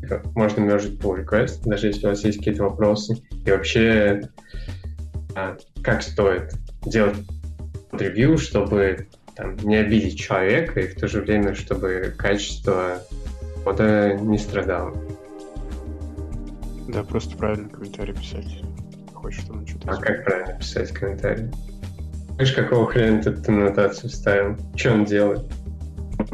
типа, 0.01 0.23
можно 0.35 0.61
мержить 0.61 1.01
pull 1.01 1.25
request, 1.25 1.63
даже 1.65 1.89
если 1.89 2.07
у 2.07 2.11
вас 2.11 2.25
есть 2.25 2.39
какие-то 2.39 2.65
вопросы, 2.65 3.23
и 3.45 3.51
вообще, 3.51 4.23
а, 5.35 5.57
как 5.83 6.03
стоит 6.03 6.53
делать 6.85 7.17
ревью, 7.93 8.39
чтобы 8.39 9.09
там, 9.35 9.57
не 9.59 9.77
обидеть 9.77 10.19
человека, 10.19 10.81
и 10.81 10.89
в 10.89 10.97
то 10.97 11.09
же 11.09 11.23
время, 11.23 11.55
чтобы 11.55 12.15
качество 12.17 13.03
кода 13.65 14.15
не 14.15 14.39
страдало. 14.39 14.97
Да, 16.89 17.05
просто 17.05 17.37
правильно 17.37 17.69
комментарий 17.69 18.15
писать. 18.15 18.63
Хочешь, 19.15 19.43
чтобы 19.43 19.61
он 19.61 19.67
что-то... 19.67 19.91
А 19.93 19.97
как 19.97 20.25
правильно 20.25 20.59
писать 20.59 20.91
комментарий? 20.91 21.51
Знаешь, 22.41 22.55
какого 22.55 22.87
хрена 22.87 23.23
ты 23.23 23.29
эту 23.29 23.53
нотацию 23.53 24.09
вставил? 24.09 24.57
Что 24.75 24.95
он 24.95 25.05
делает? 25.05 25.43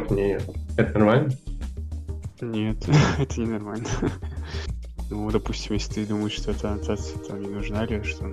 Нет. 0.08 0.40
Это 0.76 0.96
нормально? 0.96 1.32
Нет, 2.40 2.76
это 3.18 3.40
не 3.40 3.46
нормально. 3.46 3.88
Ну, 5.10 5.28
допустим, 5.32 5.74
если 5.74 5.94
ты 5.94 6.06
думаешь, 6.06 6.34
что 6.34 6.52
эта 6.52 6.70
аннотация 6.70 7.18
там 7.24 7.42
не 7.42 7.48
нужна 7.48 7.84
или 7.86 8.02
что, 8.04 8.32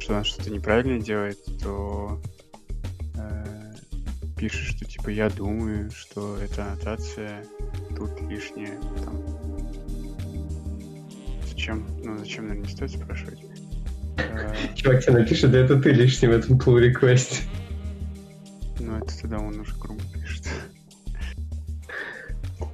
что 0.00 0.14
она 0.14 0.24
что-то 0.24 0.50
неправильно 0.50 1.00
делает, 1.00 1.38
то 1.62 2.20
э, 3.14 3.74
пишешь, 4.36 4.74
что 4.74 4.84
типа 4.84 5.10
я 5.10 5.30
думаю, 5.30 5.92
что 5.92 6.38
эта 6.38 6.64
аннотация 6.64 7.44
тут 7.96 8.20
лишняя. 8.22 8.80
Там. 9.04 9.22
Зачем? 11.48 11.86
Ну, 12.02 12.18
зачем, 12.18 12.48
наверное, 12.48 12.68
не 12.68 12.74
стоит 12.74 12.90
спрашивать. 12.90 13.55
Чувак 14.74 15.02
тебе 15.02 15.18
напишет, 15.18 15.50
да 15.50 15.58
это 15.58 15.80
ты 15.80 15.90
лишний 15.90 16.28
в 16.28 16.32
этом 16.32 16.58
pull 16.58 16.80
request. 16.80 17.42
Ну, 18.78 18.96
это 18.96 19.20
тогда 19.20 19.38
он 19.38 19.58
уже 19.58 19.74
грубо 19.76 20.02
пишет. 20.14 20.46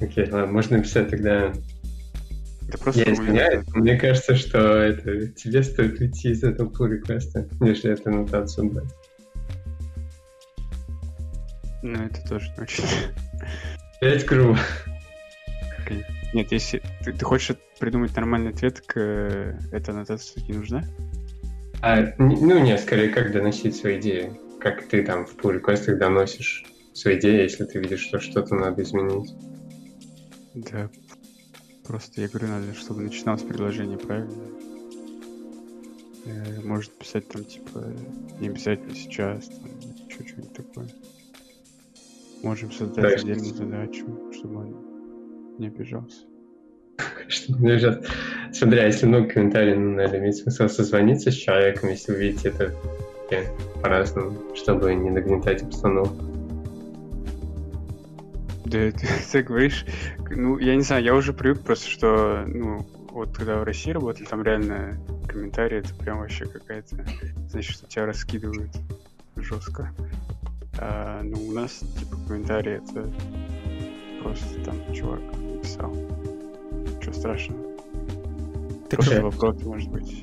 Окей, 0.01 0.29
ладно, 0.31 0.53
можно 0.53 0.79
написать 0.79 1.11
тогда... 1.11 1.53
Это 2.69 2.79
просто 2.79 3.03
Я 3.03 3.13
извиняюсь, 3.13 3.67
мне 3.75 3.97
кажется, 3.97 4.35
что 4.37 4.59
это 4.59 5.29
тебе 5.29 5.63
стоит 5.63 6.01
уйти 6.01 6.31
из 6.31 6.43
этого 6.43 6.69
pull 6.69 6.99
request, 6.99 7.49
нежели 7.61 7.93
эту 7.93 8.11
аннотацию 8.11 8.71
брать. 8.71 8.95
Ну, 11.83 12.01
это 12.01 12.29
тоже 12.29 12.53
очень. 12.59 12.85
Опять 14.01 14.25
грубо. 14.27 14.59
Нет, 16.33 16.51
если 16.51 16.83
ты, 17.05 17.13
ты 17.13 17.25
хочешь 17.25 17.57
придумать 17.79 18.15
нормальный 18.17 18.51
ответ 18.51 18.81
к 18.81 18.95
э, 18.97 19.59
этой 19.71 19.91
аннотации 19.91 20.41
не 20.49 20.55
нужна? 20.55 20.85
А, 21.83 22.15
ну, 22.19 22.59
нет, 22.61 22.81
скорее, 22.81 23.09
как 23.09 23.33
доносить 23.33 23.75
свои 23.75 23.99
идеи. 23.99 24.33
Как 24.61 24.87
ты 24.87 25.05
там 25.05 25.27
в 25.27 25.37
pull 25.37 25.55
реквестах 25.55 25.99
доносишь 25.99 26.65
свои 26.95 27.19
идеи, 27.19 27.43
если 27.43 27.65
ты 27.65 27.81
видишь, 27.81 28.03
что 28.03 28.21
что-то 28.21 28.55
надо 28.55 28.83
изменить. 28.83 29.35
Да, 30.55 30.89
просто 31.85 32.21
я 32.21 32.29
говорю, 32.29 32.49
надо, 32.49 32.73
чтобы 32.75 33.03
начиналось 33.03 33.43
предложение 33.43 33.99
правильно. 33.99 34.45
Э, 36.25 36.61
может 36.63 36.97
писать 36.97 37.27
там, 37.27 37.45
типа, 37.45 37.93
не 38.39 38.49
обязательно 38.49 38.95
сейчас, 38.95 39.49
там, 39.49 39.71
что-нибудь 40.09 40.53
такое. 40.53 40.89
Можем 42.45 42.71
создать 42.71 43.03
Да, 43.03 43.09
отдельную 43.09 43.55
задачу, 43.55 44.31
чтобы 44.33 44.57
он 44.61 45.57
не 45.59 45.67
обижался. 45.67 46.32
Что 47.29 47.53
сейчас... 47.55 47.99
Смотри, 48.53 48.81
а 48.81 48.87
если 48.87 49.07
много 49.07 49.29
комментариев, 49.29 49.79
ну, 49.79 49.95
наверное, 49.95 50.21
имеет 50.21 50.37
смысл 50.37 50.69
созвониться 50.69 51.31
с 51.31 51.35
человеком, 51.35 51.89
если 51.89 52.13
вы 52.13 52.19
видите 52.19 52.49
это 52.51 52.75
по-разному, 53.81 54.55
чтобы 54.55 54.95
не 54.95 55.11
нагнетать 55.11 55.63
обстановку. 55.63 56.23
Да, 58.67 58.91
ты, 58.93 59.07
ты 59.31 59.43
говоришь, 59.43 59.85
ну, 60.31 60.59
я 60.59 60.77
не 60.77 60.83
знаю, 60.83 61.03
я 61.03 61.15
уже 61.15 61.33
привык 61.33 61.63
просто, 61.63 61.89
что, 61.89 62.45
ну, 62.47 62.87
вот 63.11 63.37
когда 63.37 63.59
в 63.59 63.65
России 63.65 63.91
работали, 63.91 64.25
там 64.25 64.43
реально 64.43 64.99
комментарии, 65.29 65.79
это 65.79 65.95
прям 65.95 66.19
вообще 66.19 66.47
какая-то, 66.47 67.05
значит, 67.49 67.73
что 67.73 67.87
тебя 67.87 68.07
раскидывают 68.07 68.71
жестко. 69.37 69.93
А, 70.79 71.23
ну, 71.23 71.49
у 71.49 71.53
нас, 71.53 71.81
типа, 71.99 72.17
комментарии 72.27 72.81
это 72.83 73.11
просто 74.23 74.65
там 74.65 74.77
чувак 74.95 75.21
написал. 75.39 75.95
Ничего 77.03 77.15
страшного. 77.15 77.61
Так 78.89 79.03
Слушай, 79.03 79.21
Просто 79.21 79.23
вопрос, 79.23 79.63
может 79.65 79.91
быть. 79.91 80.23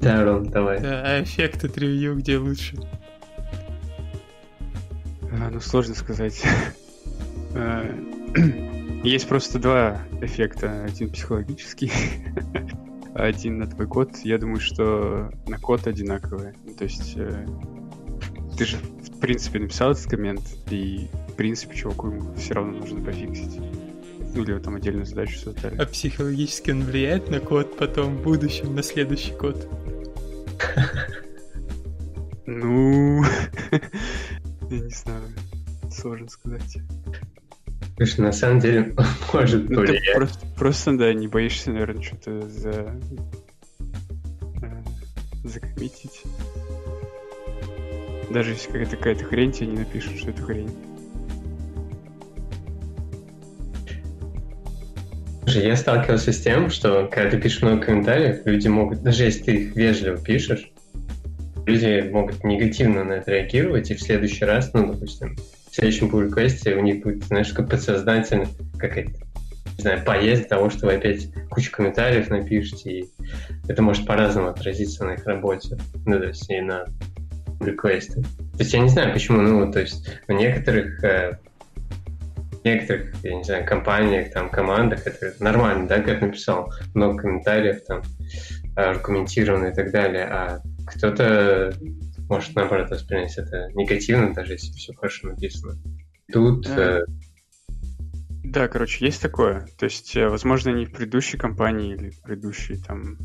Да, 0.00 0.24
Ром, 0.24 0.50
давай. 0.50 0.80
Да, 0.80 1.02
а 1.04 1.22
эффект 1.22 1.64
от 1.64 1.78
ревью 1.78 2.16
где 2.16 2.38
лучше? 2.38 2.76
А, 5.30 5.50
ну, 5.50 5.60
сложно 5.60 5.94
сказать. 5.94 6.42
А, 7.58 7.86
Есть 9.02 9.28
просто 9.28 9.58
два 9.58 10.02
эффекта. 10.20 10.84
Один 10.84 11.08
психологический, 11.08 11.90
один 13.14 13.60
на 13.60 13.66
твой 13.66 13.86
код. 13.86 14.10
Я 14.24 14.36
думаю, 14.36 14.60
что 14.60 15.30
на 15.46 15.58
код 15.58 15.86
одинаковые. 15.86 16.54
Ну, 16.66 16.74
То 16.74 16.84
есть 16.84 17.14
э, 17.16 17.46
ты 18.58 18.66
же, 18.66 18.76
в 19.16 19.20
принципе, 19.20 19.60
написал 19.60 19.92
этот 19.92 20.04
коммент, 20.06 20.42
и, 20.70 21.08
в 21.30 21.34
принципе, 21.34 21.74
чуваку 21.74 22.08
ему 22.08 22.34
все 22.34 22.54
равно 22.54 22.78
нужно 22.78 23.02
пофиксить. 23.02 23.58
Ну, 24.34 24.42
или 24.42 24.58
там 24.58 24.76
отдельную 24.76 25.06
задачу 25.06 25.38
создали. 25.38 25.76
А 25.76 25.86
психологически 25.86 26.70
он 26.70 26.84
влияет 26.84 27.30
на 27.30 27.40
код 27.40 27.78
потом 27.78 28.18
в 28.18 28.22
будущем, 28.22 28.74
на 28.74 28.82
следующий 28.82 29.32
код? 29.32 29.66
Ну, 32.44 33.24
я 33.72 34.78
не 34.78 34.90
знаю, 34.90 35.22
сложно 35.90 36.28
сказать. 36.28 36.78
Слушай, 37.96 38.20
на 38.20 38.32
самом 38.32 38.60
деле, 38.60 38.94
может 39.32 39.70
Ну, 39.70 39.86
ты 39.86 39.98
просто, 40.14 40.46
просто, 40.56 40.98
да, 40.98 41.14
не 41.14 41.28
боишься, 41.28 41.70
наверное, 41.70 42.02
что-то 42.02 42.46
за... 42.48 43.00
э, 44.62 44.82
закоммитить. 45.44 46.22
Даже 48.30 48.50
если 48.50 48.66
какая-то, 48.66 48.96
какая-то 48.96 49.24
хрень, 49.24 49.52
тебе 49.52 49.68
не 49.68 49.78
напишут, 49.78 50.18
что 50.18 50.30
это 50.30 50.42
хрень. 50.42 50.70
Я 55.46 55.76
сталкивался 55.76 56.32
с 56.32 56.40
тем, 56.40 56.70
что 56.70 57.08
когда 57.10 57.30
ты 57.30 57.40
пишешь 57.40 57.62
много 57.62 57.86
комментариев, 57.86 58.44
люди 58.44 58.68
могут, 58.68 59.02
даже 59.02 59.24
если 59.24 59.42
ты 59.42 59.52
их 59.52 59.76
вежливо 59.76 60.18
пишешь, 60.18 60.70
люди 61.66 62.08
могут 62.10 62.44
негативно 62.44 63.04
на 63.04 63.14
это 63.14 63.30
реагировать, 63.30 63.90
и 63.90 63.94
в 63.94 64.00
следующий 64.00 64.44
раз, 64.44 64.72
ну, 64.74 64.92
допустим, 64.92 65.36
в 65.70 65.74
следующем 65.74 66.08
pull 66.08 66.26
реквесте 66.26 66.74
у 66.74 66.80
них 66.80 67.02
будет, 67.02 67.24
знаешь, 67.24 67.52
как 67.52 67.70
подсознательно 67.70 68.46
какая-то, 68.78 69.12
не 69.78 69.82
знаю, 69.82 70.02
боязнь 70.04 70.44
того, 70.44 70.68
что 70.68 70.86
вы 70.86 70.94
опять 70.94 71.28
кучу 71.50 71.70
комментариев 71.70 72.28
напишете, 72.28 72.90
и 72.90 73.08
это 73.68 73.82
может 73.82 74.04
по-разному 74.04 74.48
отразиться 74.48 75.04
на 75.04 75.12
их 75.12 75.26
работе, 75.26 75.78
ну, 76.04 76.18
то 76.18 76.26
есть 76.26 76.50
и 76.50 76.60
на 76.60 76.86
pull 77.58 77.66
реквесте. 77.66 78.20
То 78.22 78.58
есть 78.58 78.72
я 78.72 78.80
не 78.80 78.88
знаю, 78.88 79.12
почему, 79.12 79.40
ну, 79.40 79.70
то 79.70 79.80
есть 79.80 80.08
у 80.28 80.32
некоторых 80.32 81.02
э, 81.04 81.38
некоторых, 82.64 83.14
я 83.22 83.34
не 83.36 83.44
знаю, 83.44 83.66
компаниях, 83.66 84.32
там, 84.32 84.50
командах 84.50 85.06
это 85.06 85.32
нормально, 85.42 85.86
да, 85.86 86.00
как 86.00 86.20
написал, 86.20 86.72
много 86.94 87.22
комментариев, 87.22 87.84
там, 87.86 88.02
аргументированно 88.74 89.68
и 89.68 89.74
так 89.74 89.92
далее, 89.92 90.24
а 90.24 90.60
кто-то 90.86 91.72
может, 92.28 92.54
наоборот, 92.56 92.90
воспринять 92.90 93.38
это 93.38 93.68
негативно, 93.74 94.34
даже 94.34 94.54
если 94.54 94.72
все 94.72 94.92
хорошо 94.94 95.28
написано. 95.28 95.74
Тут... 96.32 96.66
Да. 96.66 97.00
э, 97.00 97.04
Да, 98.42 98.68
короче, 98.68 99.04
есть 99.04 99.22
такое. 99.22 99.66
То 99.78 99.84
есть, 99.84 100.16
э, 100.16 100.28
возможно, 100.28 100.72
они 100.72 100.86
в 100.86 100.92
предыдущей 100.92 101.38
компании 101.38 101.94
или 101.94 102.10
в 102.10 102.20
предыдущей 102.22 102.82
там... 102.82 103.18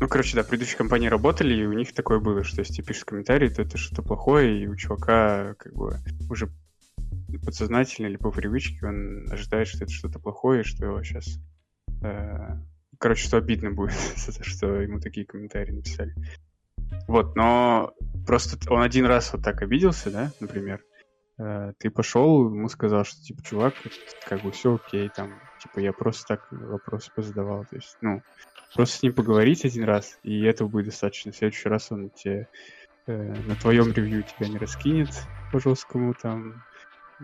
Ну, 0.00 0.06
короче, 0.06 0.36
да, 0.36 0.42
в 0.42 0.48
предыдущей 0.48 0.76
компании 0.76 1.08
работали, 1.08 1.54
и 1.54 1.66
у 1.66 1.72
них 1.72 1.92
такое 1.92 2.20
было, 2.20 2.44
что 2.44 2.60
если 2.60 2.74
ты 2.74 2.82
пишешь 2.82 3.04
комментарий, 3.04 3.50
то 3.50 3.62
это 3.62 3.76
что-то 3.76 4.02
плохое, 4.02 4.62
и 4.62 4.66
у 4.68 4.76
чувака 4.76 5.54
как 5.58 5.74
бы 5.74 5.96
уже 6.30 6.48
подсознательно 7.44 8.06
или 8.06 8.16
по 8.16 8.30
привычке 8.30 8.86
он 8.86 9.26
ожидает, 9.30 9.68
что 9.68 9.84
это 9.84 9.92
что-то 9.92 10.18
плохое, 10.18 10.62
что 10.62 11.02
сейчас... 11.02 11.38
Короче, 12.98 13.26
что 13.26 13.36
обидно 13.36 13.70
будет 13.70 13.92
за 14.16 14.36
то, 14.36 14.44
что 14.44 14.80
ему 14.80 15.00
такие 15.00 15.26
комментарии 15.26 15.72
написали. 15.72 16.14
Вот, 17.06 17.36
но 17.36 17.92
просто 18.26 18.58
он 18.72 18.82
один 18.82 19.06
раз 19.06 19.32
вот 19.32 19.42
так 19.42 19.62
обиделся, 19.62 20.10
да, 20.10 20.32
например, 20.40 20.82
э, 21.38 21.72
ты 21.78 21.90
пошел, 21.90 22.46
ему 22.46 22.68
сказал, 22.68 23.04
что 23.04 23.22
типа, 23.22 23.42
чувак, 23.42 23.74
как 24.26 24.42
бы 24.42 24.50
все 24.52 24.74
окей, 24.74 25.10
там, 25.14 25.34
типа, 25.62 25.80
я 25.80 25.92
просто 25.92 26.36
так 26.36 26.48
вопросы 26.50 27.10
позадавал, 27.14 27.64
то 27.64 27.76
есть, 27.76 27.96
ну, 28.00 28.22
просто 28.74 28.96
с 28.98 29.02
ним 29.02 29.14
поговорить 29.14 29.64
один 29.64 29.84
раз, 29.84 30.18
и 30.22 30.42
этого 30.42 30.68
будет 30.68 30.86
достаточно. 30.86 31.32
В 31.32 31.36
следующий 31.36 31.68
раз 31.68 31.90
он 31.90 32.10
тебе 32.10 32.48
э, 33.06 33.34
на 33.46 33.56
твоем 33.56 33.92
ревью 33.92 34.22
тебя 34.22 34.48
не 34.48 34.58
раскинет 34.58 35.10
по 35.52 35.60
жесткому, 35.60 36.14
там, 36.14 36.62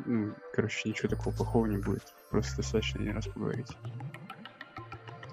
ну, 0.06 0.34
короче, 0.52 0.88
ничего 0.88 1.08
такого 1.08 1.34
плохого 1.34 1.66
не 1.66 1.78
будет. 1.78 2.04
Просто 2.30 2.58
достаточно 2.58 3.00
один 3.00 3.14
раз 3.14 3.26
поговорить. 3.26 3.76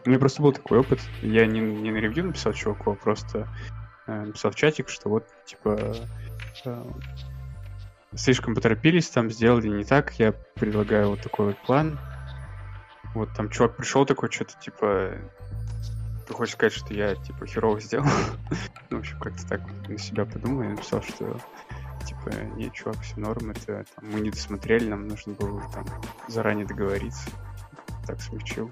У 0.05 0.09
меня 0.09 0.19
просто 0.19 0.41
был 0.41 0.51
такой 0.51 0.79
опыт. 0.79 0.99
Я 1.21 1.45
не, 1.45 1.59
не 1.59 1.91
на 1.91 1.97
ревью 1.97 2.25
написал 2.25 2.53
чуваку, 2.53 2.91
а 2.91 2.95
просто 2.95 3.47
э, 4.07 4.25
написал 4.25 4.51
в 4.51 4.55
чатик, 4.55 4.89
что 4.89 5.09
вот, 5.09 5.25
типа, 5.45 5.95
э, 6.65 6.83
слишком 8.15 8.55
поторопились, 8.55 9.09
там 9.09 9.29
сделали 9.29 9.67
не 9.67 9.83
так, 9.83 10.13
я 10.19 10.33
предлагаю 10.55 11.09
вот 11.09 11.21
такой 11.21 11.47
вот 11.47 11.57
план. 11.65 11.99
Вот 13.13 13.29
там 13.35 13.49
чувак 13.49 13.75
пришел 13.75 14.05
такой, 14.05 14.31
что-то 14.31 14.53
типа, 14.59 15.17
ты 16.31 16.37
хочешь 16.37 16.53
сказать, 16.53 16.73
что 16.73 16.93
я 16.93 17.15
типа 17.15 17.45
херово 17.45 17.79
сделал? 17.81 18.05
ну, 18.89 18.97
в 18.97 18.99
общем, 19.01 19.19
как-то 19.19 19.47
так 19.47 19.61
на 19.87 19.97
себя 19.97 20.25
подумал 20.25 20.63
и 20.63 20.67
написал, 20.69 21.01
что 21.01 21.37
типа, 22.07 22.33
не, 22.55 22.71
чувак, 22.71 22.99
все 23.01 23.19
норм, 23.19 23.51
это 23.51 23.85
там, 23.95 24.09
мы 24.09 24.21
не 24.21 24.31
досмотрели, 24.31 24.87
нам 24.87 25.07
нужно 25.07 25.33
было 25.33 25.61
там 25.73 25.85
заранее 26.27 26.65
договориться. 26.65 27.29
Так 28.07 28.21
смягчил. 28.21 28.71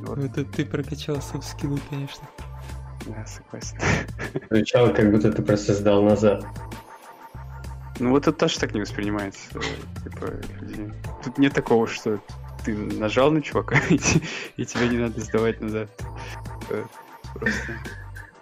Норм. 0.00 0.24
Это 0.24 0.44
ты 0.44 0.64
прокачал 0.64 1.20
софт-скиллы, 1.20 1.80
конечно. 1.90 2.26
Да, 3.06 3.26
согласен. 3.26 3.76
Звучало, 4.50 4.92
как 4.92 5.10
будто 5.10 5.32
ты 5.32 5.42
просто 5.42 5.74
сдал 5.74 6.02
назад. 6.02 6.46
Ну 7.98 8.10
вот 8.10 8.26
это 8.26 8.32
тоже 8.32 8.58
так 8.58 8.72
не 8.72 8.80
воспринимается. 8.80 9.50
Типа, 10.04 10.32
люди- 10.60 10.94
Тут 11.24 11.38
нет 11.38 11.52
такого, 11.52 11.86
что 11.86 12.20
ты 12.64 12.74
нажал 12.76 13.30
на 13.30 13.42
чувака, 13.42 13.78
и 13.90 14.64
тебе 14.64 14.88
не 14.88 14.98
надо 14.98 15.20
сдавать 15.20 15.60
назад. 15.60 15.90
Э, 16.70 16.84
Просто 17.34 17.78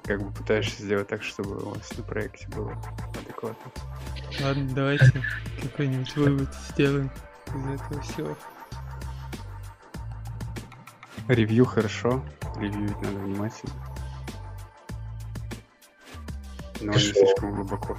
как 0.04 0.22
бы 0.22 0.30
пытаешься 0.32 0.82
сделать 0.82 1.08
так, 1.08 1.22
чтобы 1.22 1.56
у 1.58 1.70
вас 1.74 1.96
на 1.96 2.02
проекте 2.04 2.48
было 2.48 2.72
адекватно. 3.20 3.70
Ладно, 4.40 4.68
давайте 4.74 5.22
какой-нибудь 5.60 6.16
вывод 6.16 6.48
сделаем 6.70 7.10
из 7.48 7.80
этого 7.80 8.00
всего. 8.02 8.36
Ревью 11.28 11.66
хорошо, 11.66 12.24
ревьюить 12.56 12.96
надо 13.02 13.18
внимательно. 13.18 13.74
Но 16.80 16.92
не 16.92 16.98
Хорошо. 16.98 17.12
слишком 17.12 17.54
глубоко. 17.54 17.96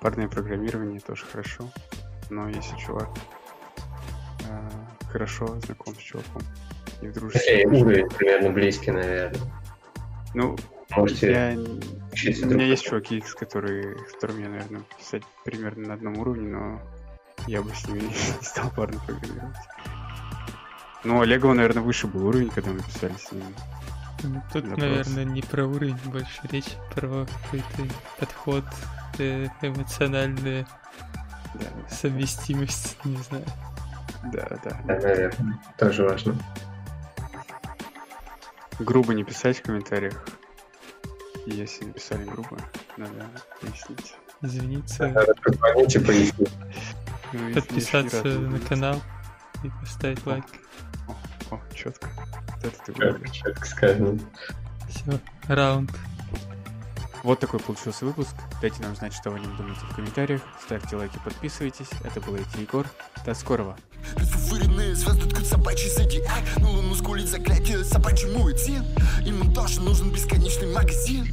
Парное 0.00 0.28
программирование 0.28 1.00
тоже 1.00 1.24
хорошо, 1.26 1.68
но 2.28 2.48
если 2.48 2.76
чувак 2.76 3.08
э, 4.48 4.70
хорошо 5.10 5.58
знаком 5.60 5.94
с 5.94 5.98
чуваком 5.98 6.42
и 7.02 7.08
в. 7.08 7.30
Хотя 7.30 7.60
и 7.62 7.66
уровень 7.66 8.08
примерно 8.08 8.50
близкий, 8.50 8.90
наверное. 8.90 9.40
Ну, 10.34 10.56
Можете 10.96 11.30
я... 11.30 11.58
У 11.58 12.46
меня 12.50 12.66
есть 12.66 12.84
чуваки, 12.84 13.22
с, 13.24 13.34
которые, 13.34 13.96
с 14.08 14.12
которыми 14.12 14.42
я, 14.42 14.48
наверное, 14.48 14.82
писать 14.98 15.22
примерно 15.44 15.88
на 15.88 15.94
одном 15.94 16.18
уровне, 16.18 16.48
но 16.48 16.82
я 17.46 17.62
бы 17.62 17.70
с 17.72 17.86
ними 17.86 18.00
не 18.40 18.44
стал 18.44 18.70
парно 18.70 19.00
программировать. 19.06 19.56
Ну, 21.04 21.18
у 21.18 21.20
Олега, 21.22 21.52
наверное, 21.52 21.82
выше 21.82 22.06
был 22.08 22.26
уровень, 22.26 22.50
когда 22.50 22.72
мы 22.72 22.80
писали 22.80 23.14
с 23.18 23.32
ним. 23.32 23.44
Ну, 24.22 24.42
Тут, 24.52 24.64
Запрос. 24.64 24.78
наверное, 24.78 25.24
не 25.24 25.40
про 25.40 25.64
уровень, 25.66 25.96
больше 26.06 26.40
речь 26.50 26.76
про 26.94 27.26
какой-то 27.44 27.94
подход, 28.18 28.64
э, 29.18 29.46
эмоциональная 29.62 30.66
Да, 31.54 31.66
совместимость, 31.88 32.98
не 33.04 33.16
знаю. 33.16 33.44
да, 34.32 34.46
да. 34.62 34.80
Да, 34.84 34.94
наверное. 35.00 35.58
Тоже 35.78 36.02
важно. 36.04 36.34
Грубо 38.80 39.12
не 39.12 39.24
писать 39.24 39.58
в 39.58 39.62
комментариях. 39.62 40.24
Если 41.46 41.84
написали 41.84 42.24
грубо, 42.24 42.56
надо 42.96 43.30
пояснить. 43.60 44.14
Извиниться, 44.42 45.08
Надо 45.08 45.34
позвонить 45.34 45.94
и 45.94 45.98
пояснить. 45.98 46.50
Ну, 47.34 47.54
подписаться 47.54 48.24
раз 48.24 48.36
на 48.36 48.58
канал 48.60 49.02
и 49.62 49.68
поставить 49.80 50.24
лайк. 50.26 50.44
О, 51.50 51.60
четко. 51.74 52.08
Вот 52.08 52.64
это 52.64 52.84
ты 52.86 52.92
вырубил. 52.92 53.30
четко 53.30 53.66
сказано. 53.66 54.18
Все, 54.88 55.20
раунд. 55.46 55.90
Вот 57.22 57.38
такой 57.38 57.60
получился 57.60 58.06
выпуск. 58.06 58.34
Дайте 58.62 58.82
нам 58.82 58.96
знать, 58.96 59.12
что 59.12 59.30
вы 59.30 59.36
о 59.36 59.40
нем 59.40 59.56
думаете 59.56 59.80
в 59.90 59.94
комментариях. 59.94 60.40
Ставьте 60.64 60.96
лайки, 60.96 61.18
подписывайтесь. 61.22 61.88
Это 62.02 62.20
был 62.20 62.34
IT 62.34 62.60
Егор. 62.60 62.86
До 63.26 63.34
скорого. 63.34 63.76
Расфуфыренные 64.16 64.94
звезды 64.94 65.28
ткут 65.28 65.46
собачий 65.46 65.90
зодиак 65.90 66.42
На 66.56 66.70
луну 66.70 66.94
скулит 66.94 67.28
заклятие 67.28 67.84
собачий 67.84 68.34
муэцин 68.34 68.82
Ему 69.20 69.52
тоже 69.52 69.80
нужен 69.82 70.10
бесконечный 70.10 70.72
магазин 70.72 71.28